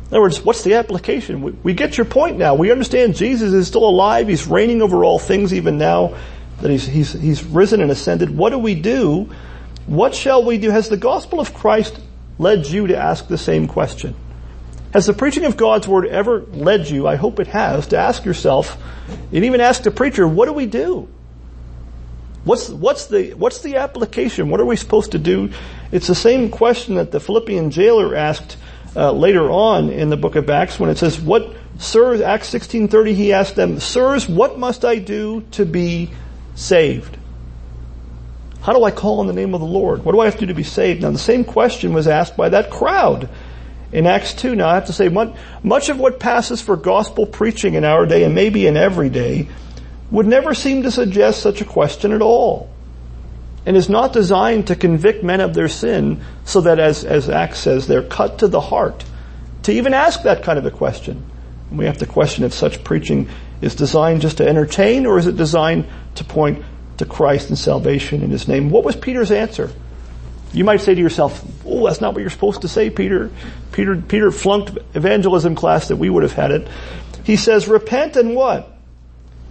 In 0.07 0.13
other 0.13 0.21
words, 0.21 0.41
what's 0.41 0.63
the 0.63 0.75
application? 0.75 1.43
We, 1.43 1.53
we, 1.53 1.75
get 1.75 1.97
your 1.97 2.05
point 2.05 2.39
now. 2.39 2.55
We 2.55 2.71
understand 2.71 3.17
Jesus 3.17 3.53
is 3.53 3.67
still 3.67 3.89
alive. 3.89 4.29
He's 4.29 4.47
reigning 4.47 4.81
over 4.81 5.05
all 5.05 5.19
things 5.19 5.53
even 5.53 5.79
now 5.79 6.17
that 6.61 6.71
he's, 6.71 6.87
he's, 6.87 7.13
he's 7.13 7.43
risen 7.43 7.81
and 7.81 7.91
ascended. 7.91 8.31
What 8.31 8.51
do 8.51 8.59
we 8.59 8.77
do? 8.77 9.29
What 9.87 10.15
shall 10.15 10.45
we 10.45 10.59
do? 10.59 10.71
Has 10.71 10.89
the 10.89 10.97
gospel 10.97 11.41
of 11.41 11.53
Christ 11.53 11.99
led 12.39 12.67
you 12.67 12.87
to 12.87 12.97
ask 12.97 13.27
the 13.27 13.39
same 13.39 13.67
question? 13.67 14.15
Has 14.93 15.07
the 15.07 15.13
preaching 15.13 15.45
of 15.45 15.57
God's 15.57 15.89
word 15.89 16.07
ever 16.07 16.41
led 16.41 16.89
you, 16.89 17.09
I 17.09 17.17
hope 17.17 17.41
it 17.41 17.49
has, 17.49 17.89
to 17.89 17.99
ask 17.99 18.25
yourself, 18.25 18.81
and 19.09 19.45
even 19.45 19.61
ask 19.61 19.83
the 19.83 19.91
preacher, 19.91 20.27
what 20.27 20.47
do 20.47 20.53
we 20.53 20.67
do? 20.67 21.09
What's, 22.45 22.69
what's 22.69 23.07
the, 23.07 23.35
what's 23.35 23.61
the 23.63 23.77
application? 23.77 24.51
What 24.51 24.61
are 24.61 24.65
we 24.65 24.77
supposed 24.77 25.13
to 25.13 25.19
do? 25.19 25.51
It's 25.91 26.07
the 26.07 26.15
same 26.15 26.49
question 26.49 26.95
that 26.95 27.11
the 27.11 27.19
Philippian 27.19 27.73
jailer 27.73 28.15
asked 28.15 28.57
uh, 28.97 29.13
later 29.13 29.51
on 29.51 29.91
in 29.91 30.09
the 30.09 30.17
book 30.17 30.37
of 30.37 30.49
Acts 30.49 30.81
when 30.81 30.89
it 30.89 30.97
says, 30.97 31.21
what, 31.21 31.55
sirs, 31.79 32.21
Acts 32.21 32.53
16.30, 32.53 33.15
he 33.15 33.33
asked 33.33 33.55
them, 33.55 33.79
sirs, 33.79 34.29
what 34.29 34.59
must 34.59 34.85
I 34.85 34.97
do 34.97 35.43
to 35.53 35.67
be 35.67 36.11
saved? 36.55 37.17
How 38.63 38.73
do 38.73 38.83
I 38.83 38.91
call 38.91 39.21
on 39.21 39.27
the 39.27 39.33
name 39.33 39.55
of 39.55 39.61
the 39.61 39.67
Lord? 39.67 40.05
What 40.05 40.13
do 40.13 40.21
I 40.21 40.25
have 40.25 40.35
to 40.35 40.41
do 40.41 40.47
to 40.47 40.55
be 40.55 40.63
saved? 40.63 41.03
Now 41.03 41.11
the 41.11 41.19
same 41.19 41.45
question 41.45 41.93
was 41.93 42.09
asked 42.09 42.37
by 42.37 42.49
that 42.49 42.71
crowd 42.71 43.29
in 43.93 44.07
Acts 44.07 44.33
2. 44.35 44.57
Now 44.57 44.71
I 44.71 44.75
have 44.75 44.87
to 44.87 44.93
say, 44.93 45.09
much, 45.09 45.37
much 45.63 45.89
of 45.89 45.99
what 45.99 46.19
passes 46.19 46.63
for 46.63 46.77
gospel 46.77 47.27
preaching 47.27 47.75
in 47.75 47.85
our 47.85 48.07
day 48.07 48.25
and 48.25 48.35
maybe 48.35 48.67
in 48.67 48.77
every 48.77 49.11
day 49.11 49.49
would 50.11 50.27
never 50.27 50.55
seem 50.55 50.83
to 50.85 50.91
suggest 50.91 51.43
such 51.43 51.61
a 51.61 51.65
question 51.65 52.13
at 52.13 52.23
all. 52.23 52.71
And 53.67 53.77
is 53.77 53.89
not 53.89 54.13
designed 54.13 54.69
to 54.69 54.77
convict 54.77 55.25
men 55.25 55.41
of 55.41 55.53
their 55.53 55.69
sin 55.69 56.23
so 56.45 56.61
that 56.63 56.79
as, 56.79 57.05
as 57.05 57.29
Acts 57.29 57.59
says, 57.59 57.87
they're 57.87 58.03
cut 58.03 58.39
to 58.39 58.49
the 58.49 58.61
heart 58.61 59.05
to 59.65 59.73
even 59.73 59.93
ask 59.93 60.23
that 60.23 60.45
kind 60.45 60.59
of 60.59 60.65
a 60.65 60.71
question. 60.71 61.29
And 61.71 61.79
we 61.79 61.87
have 61.87 61.99
to 61.99 62.07
question 62.07 62.45
if 62.45 62.55
such 62.55 62.85
preaching 62.85 63.29
is 63.61 63.75
designed 63.75 64.21
just 64.21 64.37
to 64.37 64.49
entertain 64.49 65.05
or 65.05 65.19
is 65.19 65.27
it 65.27 65.37
designed 65.37 65.87
to 66.15 66.25
point 66.25 66.65
to 66.99 67.05
Christ 67.05 67.49
and 67.49 67.59
salvation 67.59 68.23
in 68.23 68.31
His 68.31 68.49
name. 68.49 68.71
What 68.71 68.85
was 68.85 68.97
Peter's 68.97 69.31
answer? 69.31 69.71
You 70.53 70.65
might 70.65 70.81
say 70.81 70.95
to 70.95 71.01
yourself, 71.01 71.45
oh, 71.67 71.87
that's 71.87 72.01
not 72.01 72.15
what 72.15 72.21
you're 72.21 72.31
supposed 72.31 72.63
to 72.63 72.69
say, 72.69 72.89
Peter. 72.89 73.31
Peter, 73.73 73.97
Peter 73.97 74.31
flunked 74.31 74.79
evangelism 74.95 75.55
class 75.55 75.89
that 75.89 75.97
we 75.97 76.09
would 76.09 76.23
have 76.23 76.33
had 76.33 76.51
it. 76.51 76.69
He 77.25 77.37
says, 77.37 77.69
repent 77.69 78.17
and 78.17 78.35
what? 78.35 78.73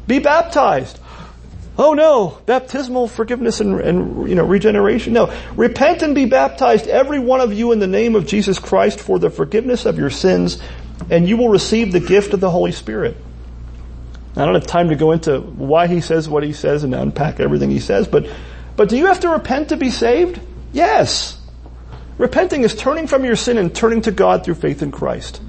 Be 0.08 0.20
baptized. 0.20 1.00
Oh 1.78 1.94
no, 1.94 2.42
baptismal 2.46 3.10
forgiveness 3.10 3.60
and, 3.60 3.80
and, 3.82 4.30
you 4.30 4.36
know, 4.36 4.46
regeneration. 4.46 5.14
No, 5.14 5.34
repent 5.56 6.02
and 6.04 6.16
be 6.16 6.26
baptized, 6.26 6.88
every 6.88 7.20
one 7.20 7.42
of 7.42 7.52
you 7.52 7.74
in 7.74 7.80
the 7.80 7.88
name 7.88 8.16
of 8.16 8.26
Jesus 8.26 8.60
Christ 8.60 9.00
for 9.00 9.20
the 9.20 9.30
forgiveness 9.30 9.86
of 9.86 9.98
your 9.98 10.10
sins, 10.10 10.62
and 11.10 11.28
you 11.28 11.36
will 11.36 11.50
receive 11.50 11.92
the 11.92 12.00
gift 12.00 12.34
of 12.34 12.40
the 12.40 12.50
Holy 12.50 12.72
Spirit. 12.72 13.18
I 14.38 14.46
don't 14.46 14.54
have 14.54 14.68
time 14.68 14.90
to 14.90 14.96
go 14.96 15.12
into 15.12 15.40
why 15.40 15.88
he 15.88 16.02
says 16.02 16.28
what 16.30 16.44
he 16.44 16.54
says 16.54 16.84
and 16.84 16.96
unpack 16.96 17.40
everything 17.40 17.72
he 17.72 17.80
says, 17.80 18.08
but, 18.08 18.30
but 18.76 18.90
do 18.90 18.98
you 18.98 19.08
have 19.08 19.22
to 19.22 19.30
repent 19.30 19.70
to 19.70 19.78
be 19.78 19.90
saved? 19.90 20.40
Yes. 20.72 21.42
Repenting 22.18 22.64
is 22.64 22.76
turning 22.76 23.08
from 23.08 23.26
your 23.26 23.36
sin 23.36 23.58
and 23.58 23.76
turning 23.76 24.02
to 24.04 24.12
God 24.12 24.46
through 24.46 24.56
faith 24.56 24.82
in 24.82 24.92
Christ. 24.92 25.42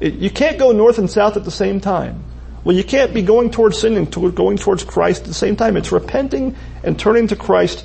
It, 0.00 0.14
you 0.14 0.28
can't 0.28 0.58
go 0.58 0.72
north 0.72 0.98
and 0.98 1.10
south 1.10 1.36
at 1.36 1.44
the 1.44 1.50
same 1.50 1.80
time. 1.80 2.24
Well, 2.64 2.74
you 2.74 2.84
can't 2.84 3.12
be 3.12 3.22
going 3.22 3.50
towards 3.50 3.78
sin 3.78 3.96
and 3.96 4.10
to, 4.14 4.32
going 4.32 4.56
towards 4.56 4.84
Christ 4.84 5.22
at 5.22 5.28
the 5.28 5.34
same 5.34 5.54
time. 5.54 5.76
It's 5.76 5.92
repenting 5.92 6.56
and 6.82 6.98
turning 6.98 7.28
to 7.28 7.36
Christ 7.36 7.84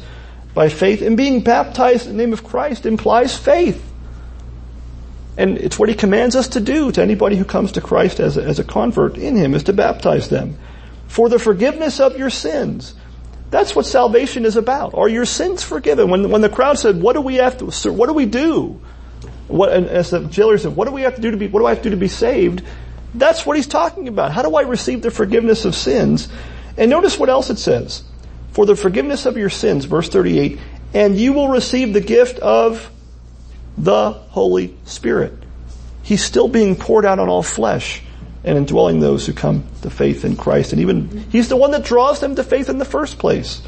by 0.54 0.70
faith 0.70 1.02
and 1.02 1.18
being 1.18 1.42
baptized 1.44 2.08
in 2.08 2.14
the 2.14 2.24
name 2.24 2.34
of 2.34 2.44
Christ 2.44 2.86
implies 2.86 3.38
faith. 3.38 3.86
And 5.38 5.58
it's 5.58 5.78
what 5.78 5.90
he 5.90 5.96
commands 5.96 6.36
us 6.36 6.50
to 6.50 6.60
do 6.60 6.92
to 6.92 7.02
anybody 7.02 7.36
who 7.36 7.46
comes 7.46 7.74
to 7.74 7.82
Christ 7.82 8.20
as 8.20 8.38
a, 8.38 8.44
as 8.44 8.60
a 8.60 8.64
convert 8.64 9.18
in 9.18 9.36
him 9.36 9.54
is 9.54 9.64
to 9.64 9.74
baptize 9.74 10.30
them 10.30 10.58
for 11.08 11.30
the 11.30 11.40
forgiveness 11.40 12.00
of 12.00 12.18
your 12.18 12.30
sins. 12.30 12.94
That's 13.50 13.76
what 13.76 13.86
salvation 13.86 14.46
is 14.46 14.56
about. 14.56 14.94
Are 14.94 15.10
your 15.10 15.26
sins 15.26 15.64
forgiven? 15.64 16.10
When, 16.10 16.30
when 16.30 16.42
the 16.42 16.50
crowd 16.50 16.78
said, 16.78 17.02
what 17.02 17.14
do 17.14 17.22
we 17.22 17.36
have 17.36 17.58
to, 17.60 17.72
sir, 17.72 17.92
what 17.92 18.08
do 18.08 18.14
we 18.14 18.26
do? 18.26 18.82
What, 19.48 19.74
and 19.74 19.88
as 19.88 20.12
the 20.12 20.26
jailer 20.26 20.58
said, 20.58 20.76
what 20.76 20.88
do 20.88 20.94
we 20.94 21.02
have 21.02 21.16
to 21.16 21.22
do 21.22 21.32
to 21.32 21.38
be, 21.38 21.48
what 21.48 21.62
do 21.62 21.66
I 21.66 21.70
have 21.70 21.80
to 21.80 21.84
do 21.86 21.90
to 21.92 21.98
be 21.98 22.08
saved? 22.08 22.64
That's 23.14 23.46
what 23.46 23.58
he's 23.58 23.68
talking 23.68 24.08
about. 24.08 24.32
How 24.32 24.42
do 24.42 24.56
I 24.56 24.62
receive 24.62 25.02
the 25.02 25.12
forgiveness 25.12 25.66
of 25.66 25.76
sins? 25.76 26.28
And 26.78 26.90
notice 26.90 27.18
what 27.18 27.30
else 27.30 27.50
it 27.50 27.58
says. 27.58 28.04
For 28.52 28.66
the 28.66 28.76
forgiveness 28.76 29.26
of 29.26 29.38
your 29.38 29.50
sins, 29.50 29.86
verse 29.86 30.10
38, 30.10 30.60
and 30.94 31.18
you 31.18 31.34
will 31.34 31.50
receive 31.50 31.94
the 31.94 32.02
gift 32.02 32.40
of 32.40 32.92
the 33.78 34.12
Holy 34.12 34.76
Spirit. 34.86 35.34
He's 36.04 36.24
still 36.24 36.48
being 36.48 36.76
poured 36.76 37.06
out 37.06 37.20
on 37.20 37.30
all 37.30 37.44
flesh 37.44 38.02
and 38.44 38.58
indwelling 38.58 39.00
those 39.00 39.26
who 39.26 39.34
come 39.34 39.64
to 39.82 39.90
faith 39.90 40.26
in 40.26 40.36
Christ. 40.36 40.74
And 40.74 40.82
even, 40.82 41.26
He's 41.30 41.50
the 41.50 41.56
one 41.56 41.72
that 41.72 41.84
draws 41.84 42.20
them 42.20 42.36
to 42.36 42.44
faith 42.44 42.70
in 42.70 42.78
the 42.78 42.86
first 42.86 43.20
place. 43.20 43.62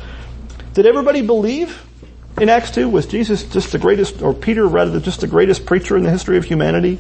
Did 0.74 0.86
everybody 0.86 1.22
believe 1.22 1.86
in 2.40 2.50
Acts 2.50 2.72
2? 2.72 2.88
Was 2.90 3.06
Jesus 3.06 3.44
just 3.44 3.72
the 3.72 3.78
greatest, 3.78 4.22
or 4.22 4.34
Peter 4.34 4.66
rather, 4.66 5.00
just 5.00 5.22
the 5.22 5.28
greatest 5.28 5.66
preacher 5.66 5.98
in 5.98 6.04
the 6.04 6.10
history 6.10 6.38
of 6.38 6.46
humanity? 6.46 7.00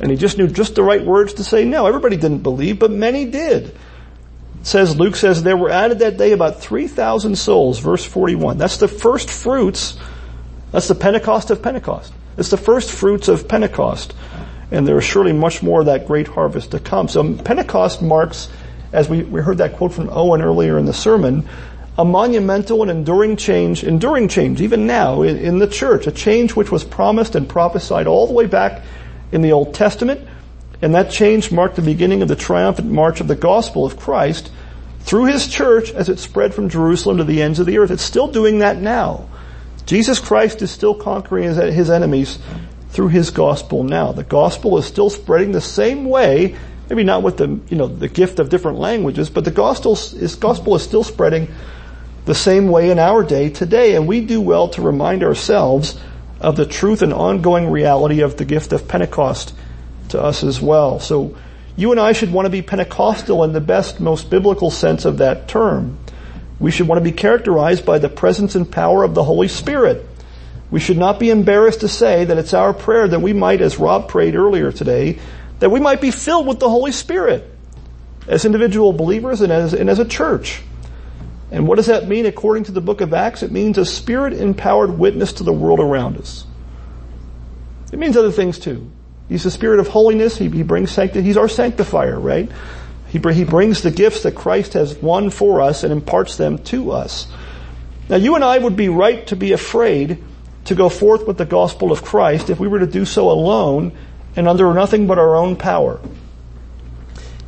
And 0.00 0.10
he 0.10 0.16
just 0.16 0.38
knew 0.38 0.48
just 0.48 0.74
the 0.74 0.82
right 0.82 1.04
words 1.04 1.34
to 1.34 1.44
say? 1.44 1.64
No, 1.64 1.86
everybody 1.86 2.16
didn't 2.16 2.42
believe, 2.42 2.78
but 2.78 2.90
many 2.90 3.26
did. 3.26 3.66
It 3.66 4.66
says, 4.66 4.96
Luke 4.96 5.16
says, 5.16 5.42
there 5.42 5.56
were 5.56 5.70
added 5.70 6.00
that 6.00 6.16
day 6.16 6.32
about 6.32 6.60
3,000 6.60 7.36
souls, 7.36 7.78
verse 7.78 8.04
41. 8.04 8.58
That's 8.58 8.78
the 8.78 8.88
first 8.88 9.30
fruits, 9.30 9.98
that's 10.70 10.88
the 10.88 10.94
Pentecost 10.94 11.50
of 11.50 11.62
Pentecost. 11.62 12.12
It's 12.36 12.48
the 12.48 12.56
first 12.56 12.90
fruits 12.90 13.28
of 13.28 13.48
Pentecost 13.48 14.14
and 14.72 14.88
there 14.88 14.98
is 14.98 15.04
surely 15.04 15.32
much 15.32 15.62
more 15.62 15.80
of 15.80 15.86
that 15.86 16.06
great 16.06 16.26
harvest 16.26 16.70
to 16.70 16.80
come. 16.80 17.06
So 17.06 17.34
Pentecost 17.34 18.00
marks, 18.00 18.48
as 18.92 19.08
we, 19.08 19.22
we 19.22 19.42
heard 19.42 19.58
that 19.58 19.74
quote 19.74 19.92
from 19.92 20.08
Owen 20.10 20.40
earlier 20.40 20.78
in 20.78 20.86
the 20.86 20.94
sermon, 20.94 21.46
a 21.98 22.06
monumental 22.06 22.80
and 22.80 22.90
enduring 22.90 23.36
change, 23.36 23.84
enduring 23.84 24.28
change, 24.28 24.62
even 24.62 24.86
now 24.86 25.22
in, 25.22 25.36
in 25.36 25.58
the 25.58 25.66
church, 25.66 26.06
a 26.06 26.10
change 26.10 26.56
which 26.56 26.72
was 26.72 26.84
promised 26.84 27.34
and 27.34 27.46
prophesied 27.46 28.06
all 28.06 28.26
the 28.26 28.32
way 28.32 28.46
back 28.46 28.82
in 29.32 29.42
the 29.42 29.52
Old 29.52 29.74
Testament, 29.74 30.20
and 30.80 30.94
that 30.94 31.10
change 31.10 31.50
marked 31.50 31.76
the 31.76 31.82
beginning 31.82 32.22
of 32.22 32.28
the 32.28 32.36
triumphant 32.36 32.90
march 32.90 33.20
of 33.20 33.28
the 33.28 33.34
gospel 33.34 33.84
of 33.84 33.96
Christ 33.96 34.50
through 35.00 35.24
his 35.24 35.48
church 35.48 35.90
as 35.90 36.08
it 36.08 36.18
spread 36.18 36.54
from 36.54 36.68
Jerusalem 36.68 37.18
to 37.18 37.24
the 37.24 37.42
ends 37.42 37.58
of 37.58 37.66
the 37.66 37.78
earth. 37.78 37.90
It's 37.90 38.02
still 38.02 38.28
doing 38.28 38.60
that 38.60 38.76
now. 38.76 39.28
Jesus 39.86 40.20
Christ 40.20 40.62
is 40.62 40.70
still 40.70 40.94
conquering 40.94 41.44
his, 41.54 41.90
enemies 41.90 42.38
through 42.90 43.08
his 43.08 43.30
gospel 43.30 43.82
now. 43.82 44.12
The 44.12 44.22
gospel 44.22 44.78
is 44.78 44.86
still 44.86 45.10
spreading 45.10 45.52
the 45.52 45.60
same 45.60 46.04
way, 46.04 46.56
maybe 46.88 47.04
not 47.04 47.22
with 47.22 47.36
the, 47.36 47.60
you 47.68 47.76
know, 47.76 47.88
the 47.88 48.08
gift 48.08 48.38
of 48.38 48.48
different 48.48 48.78
languages, 48.78 49.28
but 49.28 49.44
the 49.44 49.50
gospel 49.50 49.94
is, 49.94 50.36
gospel 50.36 50.76
is 50.76 50.82
still 50.82 51.02
spreading 51.02 51.48
the 52.24 52.34
same 52.34 52.68
way 52.68 52.90
in 52.90 52.98
our 52.98 53.24
day 53.24 53.50
today, 53.50 53.96
and 53.96 54.06
we 54.06 54.20
do 54.20 54.40
well 54.40 54.68
to 54.68 54.82
remind 54.82 55.24
ourselves 55.24 55.98
of 56.42 56.56
the 56.56 56.66
truth 56.66 57.02
and 57.02 57.14
ongoing 57.14 57.70
reality 57.70 58.20
of 58.20 58.36
the 58.36 58.44
gift 58.44 58.72
of 58.72 58.88
Pentecost 58.88 59.54
to 60.08 60.20
us 60.20 60.42
as 60.42 60.60
well. 60.60 61.00
So 61.00 61.36
you 61.76 61.92
and 61.92 62.00
I 62.00 62.12
should 62.12 62.32
want 62.32 62.46
to 62.46 62.50
be 62.50 62.62
Pentecostal 62.62 63.44
in 63.44 63.52
the 63.52 63.60
best, 63.60 64.00
most 64.00 64.28
biblical 64.28 64.70
sense 64.70 65.04
of 65.04 65.18
that 65.18 65.48
term. 65.48 65.98
We 66.58 66.70
should 66.70 66.88
want 66.88 66.98
to 66.98 67.04
be 67.04 67.12
characterized 67.12 67.86
by 67.86 67.98
the 67.98 68.08
presence 68.08 68.54
and 68.54 68.70
power 68.70 69.04
of 69.04 69.14
the 69.14 69.24
Holy 69.24 69.48
Spirit. 69.48 70.06
We 70.70 70.80
should 70.80 70.98
not 70.98 71.18
be 71.18 71.30
embarrassed 71.30 71.80
to 71.80 71.88
say 71.88 72.24
that 72.24 72.38
it's 72.38 72.54
our 72.54 72.72
prayer 72.72 73.06
that 73.08 73.20
we 73.20 73.32
might, 73.32 73.60
as 73.60 73.78
Rob 73.78 74.08
prayed 74.08 74.34
earlier 74.34 74.72
today, 74.72 75.18
that 75.60 75.70
we 75.70 75.80
might 75.80 76.00
be 76.00 76.10
filled 76.10 76.46
with 76.46 76.60
the 76.60 76.68
Holy 76.68 76.92
Spirit 76.92 77.48
as 78.26 78.44
individual 78.44 78.92
believers 78.92 79.40
and 79.40 79.52
as, 79.52 79.74
and 79.74 79.88
as 79.88 79.98
a 79.98 80.04
church. 80.04 80.62
And 81.52 81.68
what 81.68 81.76
does 81.76 81.86
that 81.86 82.08
mean 82.08 82.24
according 82.24 82.64
to 82.64 82.72
the 82.72 82.80
book 82.80 83.02
of 83.02 83.12
Acts? 83.12 83.42
It 83.42 83.52
means 83.52 83.76
a 83.76 83.84
spirit 83.84 84.32
empowered 84.32 84.98
witness 84.98 85.34
to 85.34 85.44
the 85.44 85.52
world 85.52 85.80
around 85.80 86.16
us. 86.16 86.46
It 87.92 87.98
means 87.98 88.16
other 88.16 88.32
things 88.32 88.58
too. 88.58 88.90
He's 89.28 89.44
the 89.44 89.50
spirit 89.50 89.78
of 89.78 89.88
holiness. 89.88 90.38
He, 90.38 90.48
he 90.48 90.62
brings 90.62 90.90
sanctity. 90.90 91.22
He's 91.26 91.36
our 91.36 91.48
sanctifier, 91.48 92.18
right? 92.18 92.50
He, 93.08 93.18
he 93.18 93.44
brings 93.44 93.82
the 93.82 93.90
gifts 93.90 94.22
that 94.22 94.34
Christ 94.34 94.72
has 94.72 94.96
won 94.96 95.28
for 95.28 95.60
us 95.60 95.84
and 95.84 95.92
imparts 95.92 96.38
them 96.38 96.56
to 96.64 96.92
us. 96.92 97.28
Now 98.08 98.16
you 98.16 98.34
and 98.34 98.42
I 98.42 98.56
would 98.56 98.74
be 98.74 98.88
right 98.88 99.26
to 99.26 99.36
be 99.36 99.52
afraid 99.52 100.24
to 100.64 100.74
go 100.74 100.88
forth 100.88 101.26
with 101.26 101.36
the 101.36 101.44
gospel 101.44 101.92
of 101.92 102.02
Christ 102.02 102.48
if 102.48 102.58
we 102.58 102.66
were 102.66 102.78
to 102.78 102.86
do 102.86 103.04
so 103.04 103.30
alone 103.30 103.92
and 104.36 104.48
under 104.48 104.72
nothing 104.72 105.06
but 105.06 105.18
our 105.18 105.36
own 105.36 105.56
power. 105.56 106.00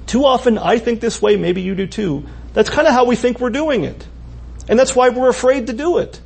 Too 0.07 0.27
often 0.27 0.59
I 0.59 0.79
think 0.79 1.01
this 1.01 1.23
way, 1.23 1.37
maybe 1.37 1.63
you 1.63 1.75
do 1.75 1.87
too. 1.87 2.27
That's 2.55 2.71
kind 2.71 2.89
of 2.89 2.95
how 2.95 3.05
we 3.05 3.17
think 3.17 3.41
we're 3.41 3.51
doing 3.51 3.85
it. 3.85 4.07
And 4.69 4.79
that's 4.79 4.97
why 4.97 5.11
we're 5.11 5.29
afraid 5.29 5.67
to 5.67 5.73
do 5.73 5.99
it. 5.99 6.21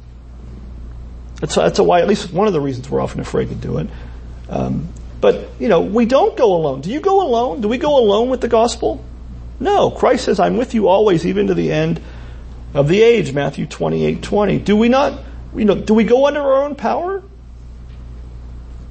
That's, 1.41 1.55
that's 1.55 1.81
why, 1.81 2.01
at 2.01 2.07
least 2.07 2.33
one 2.33 2.47
of 2.47 2.53
the 2.53 2.61
reasons 2.61 2.89
we're 2.89 3.01
often 3.01 3.21
afraid 3.21 3.49
to 3.49 3.55
do 3.55 3.79
it. 3.79 3.89
Um, 4.49 4.89
but, 5.21 5.49
you 5.59 5.69
know, 5.69 5.81
we 5.81 6.05
don't 6.05 6.37
go 6.37 6.55
alone. 6.55 6.81
Do 6.81 6.91
you 6.91 7.01
go 7.01 7.23
alone? 7.23 7.61
Do 7.61 7.69
we 7.69 7.79
go 7.79 7.99
alone 7.99 8.29
with 8.29 8.41
the 8.41 8.49
gospel? 8.49 9.05
No, 9.61 9.91
Christ 9.91 10.25
says, 10.25 10.39
I'm 10.39 10.57
with 10.57 10.75
you 10.75 10.89
always, 10.89 11.27
even 11.27 11.49
to 11.49 11.55
the 11.55 11.73
end 11.73 12.01
of 12.75 12.89
the 12.89 13.03
age, 13.03 13.33
Matthew 13.33 13.67
28, 13.67 14.23
20. 14.23 14.59
Do 14.61 14.77
we 14.77 14.89
not, 14.89 15.21
you 15.55 15.65
know, 15.65 15.75
do 15.75 15.95
we 15.95 16.05
go 16.05 16.27
under 16.27 16.41
our 16.41 16.65
own 16.65 16.77
power? 16.77 17.23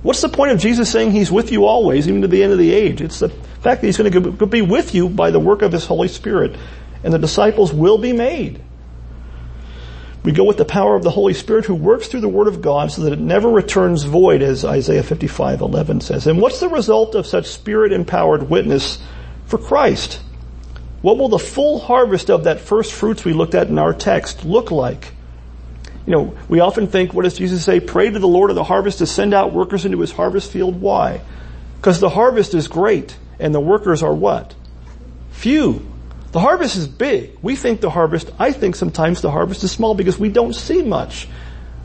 What's 0.04 0.22
the 0.22 0.30
point 0.30 0.52
of 0.52 0.60
Jesus 0.60 0.92
saying 0.92 1.12
he's 1.12 1.32
with 1.32 1.52
you 1.52 1.66
always, 1.66 2.08
even 2.08 2.22
to 2.22 2.28
the 2.28 2.44
end 2.44 2.52
of 2.52 2.60
the 2.60 2.74
age? 2.74 3.02
It's 3.02 3.20
the 3.20 3.30
fact 3.30 3.82
that 3.82 3.88
he's 3.88 3.98
going 3.98 4.12
to 4.12 4.46
be 4.46 4.62
with 4.62 4.94
you 4.94 5.10
by 5.10 5.32
the 5.32 5.40
work 5.40 5.62
of 5.62 5.72
his 5.72 5.86
Holy 5.86 6.08
Spirit, 6.08 6.56
and 7.04 7.14
the 7.14 7.20
disciples 7.20 7.74
will 7.74 7.98
be 7.98 8.14
made. 8.14 8.62
We 10.24 10.34
go 10.34 10.44
with 10.44 10.58
the 10.58 10.66
power 10.66 10.96
of 10.96 11.04
the 11.04 11.10
Holy 11.10 11.34
Spirit 11.34 11.66
who 11.66 11.76
works 11.76 12.08
through 12.08 12.20
the 12.20 12.28
Word 12.28 12.48
of 12.48 12.62
God 12.62 12.92
so 12.92 13.04
that 13.04 13.14
it 13.14 13.20
never 13.20 13.50
returns 13.50 14.04
void, 14.04 14.42
as 14.42 14.66
Isaiah 14.66 15.04
55, 15.04 15.62
11 15.62 16.02
says. 16.02 16.28
And 16.28 16.42
what's 16.42 16.60
the 16.60 16.68
result 16.68 17.16
of 17.16 17.26
such 17.26 17.46
Spirit 17.46 17.94
empowered 17.94 18.50
witness 18.50 19.00
for 19.46 19.58
Christ? 19.58 20.22
What 21.02 21.18
will 21.18 21.30
the 21.30 21.40
full 21.40 21.80
harvest 21.80 22.30
of 22.30 22.44
that 22.44 22.60
first 22.60 22.92
fruits 22.92 23.24
we 23.24 23.32
looked 23.32 23.56
at 23.56 23.68
in 23.68 23.80
our 23.80 23.94
text 23.94 24.44
look 24.44 24.70
like? 24.70 25.14
You 26.06 26.14
know, 26.14 26.38
we 26.50 26.60
often 26.60 26.88
think, 26.88 27.14
what 27.14 27.24
does 27.24 27.38
Jesus 27.38 27.64
say? 27.64 27.80
Pray 27.80 28.10
to 28.10 28.20
the 28.20 28.28
Lord 28.28 28.50
of 28.50 28.56
the 28.56 28.64
harvest 28.64 28.98
to 28.98 29.06
send 29.06 29.34
out 29.34 29.54
workers 29.54 29.86
into 29.86 30.00
his 30.00 30.12
harvest 30.12 30.52
field. 30.52 30.82
Why? 30.82 31.22
Because 31.78 32.00
the 32.00 32.10
harvest 32.10 32.54
is 32.54 32.68
great 32.68 33.16
and 33.40 33.54
the 33.54 33.62
workers 33.62 34.04
are 34.04 34.14
what? 34.14 34.56
Few. 35.32 35.86
The 36.32 36.40
harvest 36.40 36.76
is 36.76 36.88
big. 36.88 37.38
We 37.42 37.56
think 37.56 37.82
the 37.82 37.90
harvest, 37.90 38.32
I 38.38 38.52
think 38.52 38.76
sometimes 38.76 39.22
the 39.22 39.32
harvest 39.32 39.64
is 39.64 39.72
small 39.72 39.96
because 39.96 40.20
we 40.20 40.30
don't 40.30 40.54
see 40.54 40.84
much. 40.84 41.28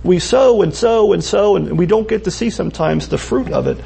We 0.03 0.19
sow 0.19 0.63
and 0.63 0.75
sow 0.75 1.13
and 1.13 1.23
sow 1.23 1.57
and 1.57 1.79
we 1.79 1.87
don't 1.87 2.09
get 2.09 2.25
to 2.25 2.31
see 2.31 2.51
sometimes 2.51 3.09
the 3.09 3.19
fruit 3.19 3.53
of 3.53 3.67
it. 3.69 3.79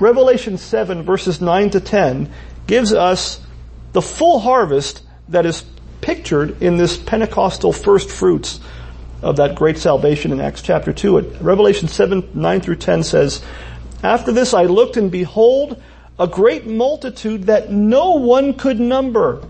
Revelation 0.00 0.58
7 0.58 1.02
verses 1.02 1.40
9 1.40 1.70
to 1.70 1.80
10 1.80 2.30
gives 2.66 2.92
us 2.92 3.40
the 3.92 4.02
full 4.02 4.40
harvest 4.40 5.02
that 5.28 5.46
is 5.46 5.64
pictured 6.00 6.60
in 6.62 6.76
this 6.76 6.96
Pentecostal 6.96 7.72
first 7.72 8.10
fruits 8.10 8.60
of 9.22 9.36
that 9.36 9.54
great 9.54 9.78
salvation 9.78 10.32
in 10.32 10.40
Acts 10.40 10.62
chapter 10.62 10.92
2. 10.92 11.20
Revelation 11.40 11.88
7, 11.88 12.30
9 12.34 12.60
through 12.60 12.76
10 12.76 13.02
says, 13.04 13.42
After 14.02 14.32
this 14.32 14.54
I 14.54 14.64
looked 14.64 14.96
and 14.96 15.10
behold 15.10 15.80
a 16.18 16.26
great 16.26 16.66
multitude 16.66 17.44
that 17.44 17.70
no 17.70 18.12
one 18.12 18.54
could 18.54 18.80
number. 18.80 19.42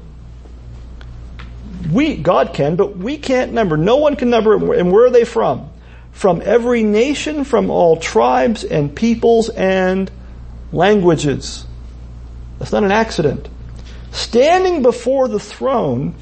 We, 1.93 2.17
God 2.17 2.55
can, 2.55 2.77
but 2.77 2.97
we 2.97 3.19
can't 3.19 3.53
number. 3.53 3.77
No 3.77 3.97
one 3.97 4.17
can 4.17 4.31
number. 4.31 4.75
And 4.75 4.93
where 4.93 5.07
are 5.07 5.11
they 5.11 5.25
from? 5.25 5.71
From 6.13 6.43
every 6.45 6.83
nation, 6.83 7.45
from 7.45 7.71
all 7.71 7.97
tribes 7.97 8.65
and 8.65 8.95
peoples 8.95 9.49
and 9.49 10.11
languages. 10.73 11.65
That's 12.59 12.73
not 12.73 12.85
an 12.85 12.93
accident 12.93 13.49
standing 14.13 14.83
before 14.83 15.29
the 15.29 15.41
throne 15.41 16.15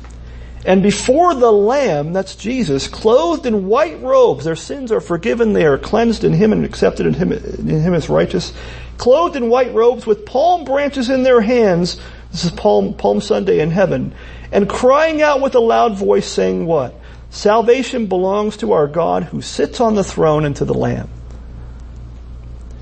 and 0.65 0.83
before 0.83 1.35
the 1.35 1.53
Lamb, 1.53 2.13
that's 2.13 2.35
Jesus, 2.35 2.89
clothed 2.89 3.47
in 3.47 3.69
white 3.69 4.03
robes, 4.03 4.45
their 4.45 4.57
sins 4.57 4.91
are 4.91 5.01
forgiven, 5.01 5.53
they 5.53 5.65
are 5.65 5.79
cleansed 5.79 6.25
in 6.25 6.33
Him 6.33 6.53
and 6.53 6.65
accepted 6.65 7.07
in 7.07 7.15
Him, 7.15 7.31
in 7.31 7.81
Him 7.81 7.95
as 7.95 8.09
righteous, 8.09 8.53
clothed 8.99 9.37
in 9.37 9.49
white 9.49 9.73
robes 9.75 10.07
with 10.07 10.27
palm 10.27 10.65
branches 10.65 11.09
in 11.09 11.23
their 11.23 11.41
hands, 11.41 12.01
this 12.33 12.45
is 12.45 12.51
Palm, 12.51 12.95
Palm 12.95 13.21
Sunday 13.21 13.61
in 13.61 13.71
heaven, 13.71 14.13
and 14.53 14.69
crying 14.69 15.23
out 15.23 15.41
with 15.41 15.55
a 15.55 15.61
loud 15.61 15.97
voice 15.97 16.27
saying 16.27 16.67
what? 16.67 16.95
Salvation 17.31 18.07
belongs 18.07 18.59
to 18.59 18.73
our 18.73 18.87
God 18.87 19.25
who 19.25 19.43
sits 19.43 19.81
on 19.81 19.95
the 19.95 20.05
throne 20.05 20.45
and 20.45 20.57
to 20.57 20.65
the 20.65 20.75
Lamb. 20.75 21.09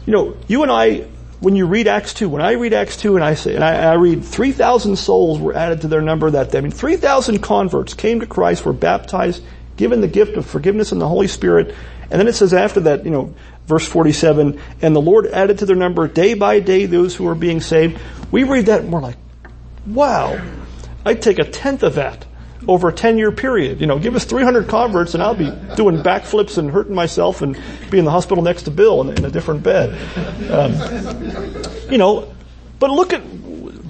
You 0.07 0.13
know, 0.13 0.37
you 0.47 0.63
and 0.63 0.71
I 0.71 1.07
when 1.45 1.57
you 1.57 1.67
read 1.67 1.87
Acts 1.87 2.15
2, 2.15 2.29
when 2.29 2.41
I 2.41 2.53
read 2.53 2.73
Acts 2.73 2.97
2 2.97 3.17
and 3.17 3.25
I 3.25 3.35
say, 3.35 3.55
and 3.55 3.63
I, 3.63 3.93
I 3.93 3.95
read 3.95 4.25
3,000 4.25 4.97
souls 4.97 5.39
were 5.39 5.55
added 5.55 5.83
to 5.83 5.89
their 5.89 6.01
number 6.01 6.31
that 6.31 6.51
day. 6.51 6.59
I 6.59 6.61
mean, 6.63 6.71
3,000 6.71 7.41
converts 7.41 7.93
came 7.93 8.21
to 8.21 8.27
Christ, 8.27 8.65
were 8.65 8.73
baptized, 8.73 9.43
given 9.77 10.01
the 10.01 10.09
gift 10.09 10.39
of 10.39 10.47
forgiveness 10.47 10.91
and 10.91 11.01
the 11.01 11.09
Holy 11.09 11.29
Spirit. 11.29 11.75
And 12.11 12.19
then 12.19 12.29
it 12.29 12.35
says 12.35 12.55
after 12.55 12.81
that, 12.81 13.05
you 13.05 13.11
know, 13.11 13.35
verse 13.67 13.87
47, 13.87 14.59
and 14.81 14.97
the 14.97 15.01
Lord 15.01 15.27
added 15.27 15.59
to 15.59 15.67
their 15.67 15.77
number 15.77 16.09
day 16.09 16.33
by 16.33 16.61
day 16.61 16.87
those 16.87 17.15
who 17.15 17.25
were 17.25 17.35
being 17.35 17.61
saved. 17.61 18.01
We 18.31 18.45
read 18.45 18.67
that 18.67 18.81
and 18.81 18.93
we're 18.93 19.01
like, 19.01 19.19
wow, 19.87 20.43
I'd 21.05 21.23
take 21.23 21.39
a 21.39 21.45
tenth 21.45 21.83
of 21.83 21.97
that 21.97 22.27
over 22.67 22.89
a 22.89 22.93
10 22.93 23.19
year 23.19 23.33
period. 23.33 23.81
You 23.81 23.87
know, 23.87 23.99
give 23.99 24.15
us 24.15 24.25
300 24.25 24.69
converts 24.69 25.15
and 25.15 25.23
I'll 25.23 25.35
be 25.35 25.53
doing 25.77 25.99
backflips 25.99 26.59
and 26.59 26.71
hurting 26.71 26.95
myself 26.95 27.43
and 27.43 27.59
be 27.91 27.99
in 27.99 28.05
the 28.05 28.11
hospital 28.11 28.43
next 28.43 28.63
to 28.65 28.71
Bill 28.71 29.03
in, 29.03 29.19
in 29.19 29.25
a 29.25 29.31
different 29.31 29.63
bed. 29.63 29.91
Um, 30.51 31.91
you 31.91 31.99
know, 31.99 32.33
but 32.79 32.91
look 32.91 33.13
at, 33.13 33.23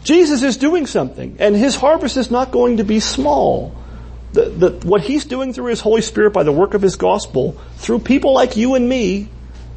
Jesus 0.03 0.43
is 0.43 0.57
doing 0.57 0.87
something 0.87 1.37
and 1.39 1.55
his 1.55 1.77
harvest 1.77 2.17
is 2.17 2.31
not 2.31 2.51
going 2.51 2.79
to 2.79 2.85
be 2.85 3.01
small. 3.01 3.75
The, 4.33 4.49
the, 4.49 4.71
what 4.87 5.01
he's 5.01 5.25
doing 5.25 5.53
through 5.53 5.67
his 5.67 5.81
Holy 5.81 6.03
Spirit 6.03 6.33
by 6.33 6.43
the 6.43 6.53
work 6.53 6.75
of 6.75 6.83
his 6.83 6.97
gospel, 6.97 7.53
through 7.77 8.01
people 8.01 8.35
like 8.35 8.57
you 8.57 8.75
and 8.75 8.89
me, 8.89 9.29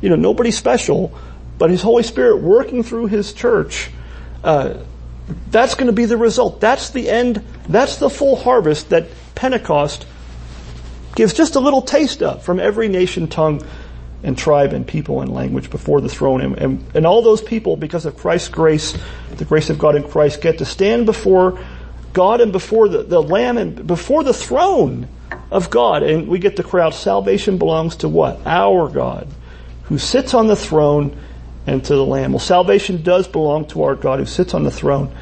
you 0.01 0.09
know, 0.09 0.15
nobody 0.15 0.49
special, 0.49 1.15
but 1.59 1.69
his 1.69 1.83
Holy 1.83 2.03
Spirit 2.03 2.37
working 2.37 2.81
through 2.81 3.07
his 3.07 3.33
church, 3.33 3.91
uh, 4.43 4.75
that's 5.51 5.75
going 5.75 5.87
to 5.87 5.93
be 5.93 6.05
the 6.05 6.17
result. 6.17 6.61
That's 6.61 6.89
the 6.91 7.09
end. 7.09 7.43
That's 7.67 7.97
the 7.97 8.09
full 8.09 8.35
harvest 8.35 8.89
that 8.89 9.07
Pentecost 9.35 10.05
gives 11.15 11.33
just 11.33 11.55
a 11.55 11.59
little 11.59 11.81
taste 11.81 12.21
of 12.21 12.43
from 12.43 12.59
every 12.59 12.87
nation, 12.87 13.27
tongue, 13.27 13.65
and 14.23 14.37
tribe 14.37 14.73
and 14.73 14.87
people 14.87 15.21
and 15.21 15.33
language 15.33 15.69
before 15.69 16.01
the 16.01 16.09
throne. 16.09 16.41
And, 16.41 16.57
and, 16.57 16.85
and, 16.95 17.05
all 17.05 17.21
those 17.21 17.41
people, 17.41 17.75
because 17.75 18.05
of 18.05 18.17
Christ's 18.17 18.49
grace, 18.49 18.97
the 19.35 19.45
grace 19.45 19.69
of 19.69 19.77
God 19.77 19.95
in 19.95 20.07
Christ, 20.07 20.41
get 20.41 20.59
to 20.59 20.65
stand 20.65 21.05
before 21.05 21.59
God 22.13 22.41
and 22.41 22.51
before 22.51 22.87
the, 22.87 23.03
the 23.03 23.21
Lamb 23.21 23.57
and 23.57 23.85
before 23.85 24.23
the 24.23 24.33
throne 24.33 25.07
of 25.51 25.69
God. 25.69 26.03
And 26.03 26.27
we 26.27 26.39
get 26.39 26.55
the 26.55 26.63
crowd, 26.63 26.93
salvation 26.93 27.57
belongs 27.57 27.97
to 27.97 28.09
what? 28.09 28.45
Our 28.45 28.89
God, 28.89 29.27
who 29.83 29.97
sits 29.97 30.33
on 30.33 30.47
the 30.47 30.55
throne 30.55 31.17
and 31.67 31.83
to 31.83 31.95
the 31.95 32.05
Lamb. 32.05 32.31
Well, 32.31 32.39
salvation 32.39 33.03
does 33.03 33.27
belong 33.27 33.67
to 33.67 33.83
our 33.83 33.95
God 33.95 34.19
who 34.19 34.25
sits 34.25 34.53
on 34.53 34.63
the 34.63 34.71
throne 34.71 35.13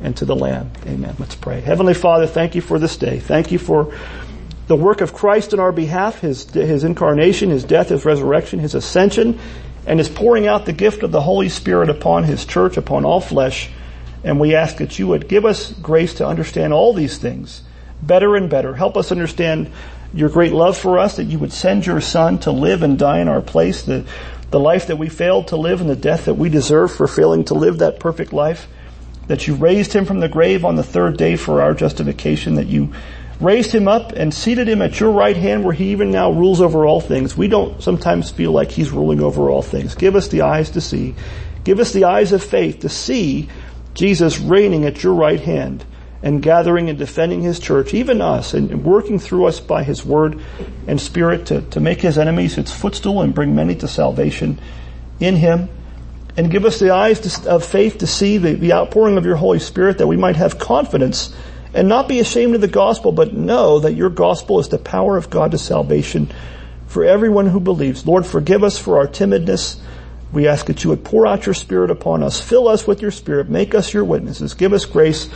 and 0.00 0.16
to 0.18 0.26
the 0.26 0.36
Lamb. 0.36 0.70
Amen. 0.86 1.16
Let's 1.18 1.34
pray. 1.34 1.60
Heavenly 1.60 1.94
Father, 1.94 2.26
thank 2.26 2.54
you 2.54 2.60
for 2.60 2.78
this 2.78 2.96
day. 2.98 3.18
Thank 3.18 3.50
you 3.50 3.58
for 3.58 3.96
the 4.66 4.76
work 4.76 5.00
of 5.00 5.14
Christ 5.14 5.54
in 5.54 5.60
our 5.60 5.72
behalf, 5.72 6.20
His, 6.20 6.48
His 6.50 6.84
incarnation, 6.84 7.50
His 7.50 7.64
death, 7.64 7.88
His 7.88 8.04
resurrection, 8.04 8.58
His 8.58 8.74
ascension, 8.74 9.40
and 9.86 9.98
His 9.98 10.08
pouring 10.08 10.46
out 10.46 10.66
the 10.66 10.72
gift 10.72 11.02
of 11.02 11.10
the 11.10 11.22
Holy 11.22 11.48
Spirit 11.48 11.88
upon 11.88 12.24
His 12.24 12.44
church, 12.44 12.76
upon 12.76 13.04
all 13.04 13.20
flesh. 13.20 13.70
And 14.22 14.38
we 14.38 14.54
ask 14.54 14.76
that 14.78 14.98
you 14.98 15.08
would 15.08 15.26
give 15.28 15.44
us 15.44 15.72
grace 15.72 16.14
to 16.14 16.26
understand 16.26 16.72
all 16.72 16.92
these 16.92 17.18
things 17.18 17.62
better 18.02 18.36
and 18.36 18.50
better. 18.50 18.74
Help 18.74 18.96
us 18.96 19.10
understand 19.10 19.70
your 20.12 20.28
great 20.28 20.52
love 20.52 20.76
for 20.76 20.98
us, 20.98 21.16
that 21.16 21.24
you 21.24 21.38
would 21.38 21.52
send 21.52 21.86
your 21.86 22.00
Son 22.00 22.38
to 22.40 22.50
live 22.50 22.82
and 22.82 22.98
die 22.98 23.20
in 23.20 23.28
our 23.28 23.40
place, 23.40 23.82
that 23.82 24.06
the 24.54 24.60
life 24.60 24.86
that 24.86 24.98
we 24.98 25.08
failed 25.08 25.48
to 25.48 25.56
live 25.56 25.80
and 25.80 25.90
the 25.90 25.96
death 25.96 26.26
that 26.26 26.34
we 26.34 26.48
deserve 26.48 26.92
for 26.92 27.08
failing 27.08 27.42
to 27.42 27.54
live 27.54 27.78
that 27.78 27.98
perfect 27.98 28.32
life, 28.32 28.68
that 29.26 29.48
you 29.48 29.56
raised 29.56 29.92
him 29.92 30.04
from 30.04 30.20
the 30.20 30.28
grave 30.28 30.64
on 30.64 30.76
the 30.76 30.82
third 30.84 31.16
day 31.16 31.34
for 31.34 31.60
our 31.60 31.74
justification, 31.74 32.54
that 32.54 32.68
you 32.68 32.92
raised 33.40 33.72
him 33.72 33.88
up 33.88 34.12
and 34.12 34.32
seated 34.32 34.68
him 34.68 34.80
at 34.80 35.00
your 35.00 35.10
right 35.10 35.36
hand 35.36 35.64
where 35.64 35.74
he 35.74 35.90
even 35.90 36.12
now 36.12 36.30
rules 36.30 36.60
over 36.60 36.86
all 36.86 37.00
things. 37.00 37.36
We 37.36 37.48
don't 37.48 37.82
sometimes 37.82 38.30
feel 38.30 38.52
like 38.52 38.70
he's 38.70 38.92
ruling 38.92 39.20
over 39.20 39.50
all 39.50 39.60
things. 39.60 39.96
Give 39.96 40.14
us 40.14 40.28
the 40.28 40.42
eyes 40.42 40.70
to 40.70 40.80
see. 40.80 41.16
Give 41.64 41.80
us 41.80 41.92
the 41.92 42.04
eyes 42.04 42.30
of 42.30 42.40
faith 42.40 42.78
to 42.82 42.88
see 42.88 43.48
Jesus 43.94 44.38
reigning 44.38 44.84
at 44.84 45.02
your 45.02 45.14
right 45.14 45.40
hand 45.40 45.84
and 46.24 46.42
gathering 46.42 46.88
and 46.88 46.98
defending 46.98 47.42
his 47.42 47.60
church, 47.60 47.92
even 47.92 48.22
us, 48.22 48.54
and 48.54 48.82
working 48.82 49.18
through 49.18 49.44
us 49.44 49.60
by 49.60 49.84
his 49.84 50.06
word 50.06 50.40
and 50.86 50.98
spirit 50.98 51.44
to, 51.44 51.60
to 51.60 51.80
make 51.80 52.00
his 52.00 52.16
enemies 52.16 52.56
its 52.56 52.72
footstool 52.72 53.20
and 53.20 53.34
bring 53.34 53.54
many 53.54 53.74
to 53.74 53.86
salvation 53.86 54.58
in 55.20 55.36
him. 55.36 55.68
And 56.34 56.50
give 56.50 56.64
us 56.64 56.80
the 56.80 56.94
eyes 56.94 57.20
to, 57.20 57.50
of 57.50 57.62
faith 57.62 57.98
to 57.98 58.06
see 58.06 58.38
the, 58.38 58.54
the 58.54 58.72
outpouring 58.72 59.18
of 59.18 59.26
your 59.26 59.36
Holy 59.36 59.58
Spirit 59.58 59.98
that 59.98 60.06
we 60.06 60.16
might 60.16 60.36
have 60.36 60.58
confidence 60.58 61.36
and 61.74 61.90
not 61.90 62.08
be 62.08 62.20
ashamed 62.20 62.54
of 62.54 62.62
the 62.62 62.68
gospel, 62.68 63.12
but 63.12 63.34
know 63.34 63.80
that 63.80 63.92
your 63.92 64.08
gospel 64.08 64.58
is 64.60 64.68
the 64.70 64.78
power 64.78 65.18
of 65.18 65.28
God 65.28 65.50
to 65.50 65.58
salvation 65.58 66.32
for 66.86 67.04
everyone 67.04 67.48
who 67.48 67.60
believes. 67.60 68.06
Lord, 68.06 68.24
forgive 68.24 68.64
us 68.64 68.78
for 68.78 68.96
our 68.96 69.06
timidness. 69.06 69.78
We 70.32 70.48
ask 70.48 70.66
that 70.66 70.84
you 70.84 70.90
would 70.90 71.04
pour 71.04 71.26
out 71.26 71.44
your 71.44 71.54
spirit 71.54 71.90
upon 71.90 72.22
us. 72.22 72.40
Fill 72.40 72.66
us 72.66 72.86
with 72.86 73.02
your 73.02 73.10
spirit. 73.10 73.50
Make 73.50 73.74
us 73.74 73.92
your 73.92 74.04
witnesses. 74.04 74.54
Give 74.54 74.72
us 74.72 74.86
grace 74.86 75.28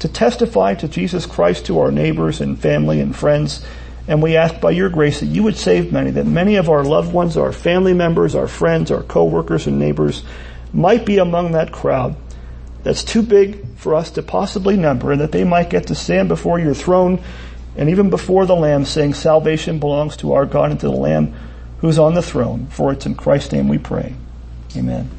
to 0.00 0.08
testify 0.08 0.74
to 0.74 0.88
Jesus 0.88 1.26
Christ 1.26 1.66
to 1.66 1.78
our 1.80 1.90
neighbors 1.90 2.40
and 2.40 2.58
family 2.58 3.00
and 3.00 3.14
friends. 3.14 3.64
And 4.06 4.22
we 4.22 4.36
ask 4.36 4.60
by 4.60 4.72
your 4.72 4.90
grace 4.90 5.20
that 5.20 5.26
you 5.26 5.42
would 5.42 5.56
save 5.56 5.92
many, 5.92 6.10
that 6.10 6.26
many 6.26 6.56
of 6.56 6.68
our 6.68 6.84
loved 6.84 7.12
ones, 7.12 7.36
our 7.36 7.52
family 7.52 7.94
members, 7.94 8.34
our 8.34 8.48
friends, 8.48 8.90
our 8.90 9.02
co-workers 9.02 9.66
and 9.66 9.78
neighbors 9.78 10.24
might 10.72 11.06
be 11.06 11.18
among 11.18 11.52
that 11.52 11.72
crowd 11.72 12.16
that's 12.82 13.02
too 13.02 13.22
big 13.22 13.66
for 13.76 13.94
us 13.94 14.10
to 14.12 14.22
possibly 14.22 14.76
number 14.76 15.10
and 15.10 15.20
that 15.20 15.32
they 15.32 15.44
might 15.44 15.70
get 15.70 15.86
to 15.88 15.94
stand 15.94 16.28
before 16.28 16.60
your 16.60 16.74
throne 16.74 17.20
and 17.76 17.90
even 17.90 18.10
before 18.10 18.46
the 18.46 18.54
Lamb 18.54 18.84
saying 18.84 19.14
salvation 19.14 19.78
belongs 19.78 20.16
to 20.18 20.34
our 20.34 20.46
God 20.46 20.70
and 20.70 20.80
to 20.80 20.86
the 20.86 20.92
Lamb 20.92 21.34
who's 21.80 21.98
on 21.98 22.14
the 22.14 22.22
throne. 22.22 22.66
For 22.68 22.92
it's 22.92 23.06
in 23.06 23.14
Christ's 23.14 23.52
name 23.52 23.68
we 23.68 23.78
pray. 23.78 24.14
Amen. 24.76 25.10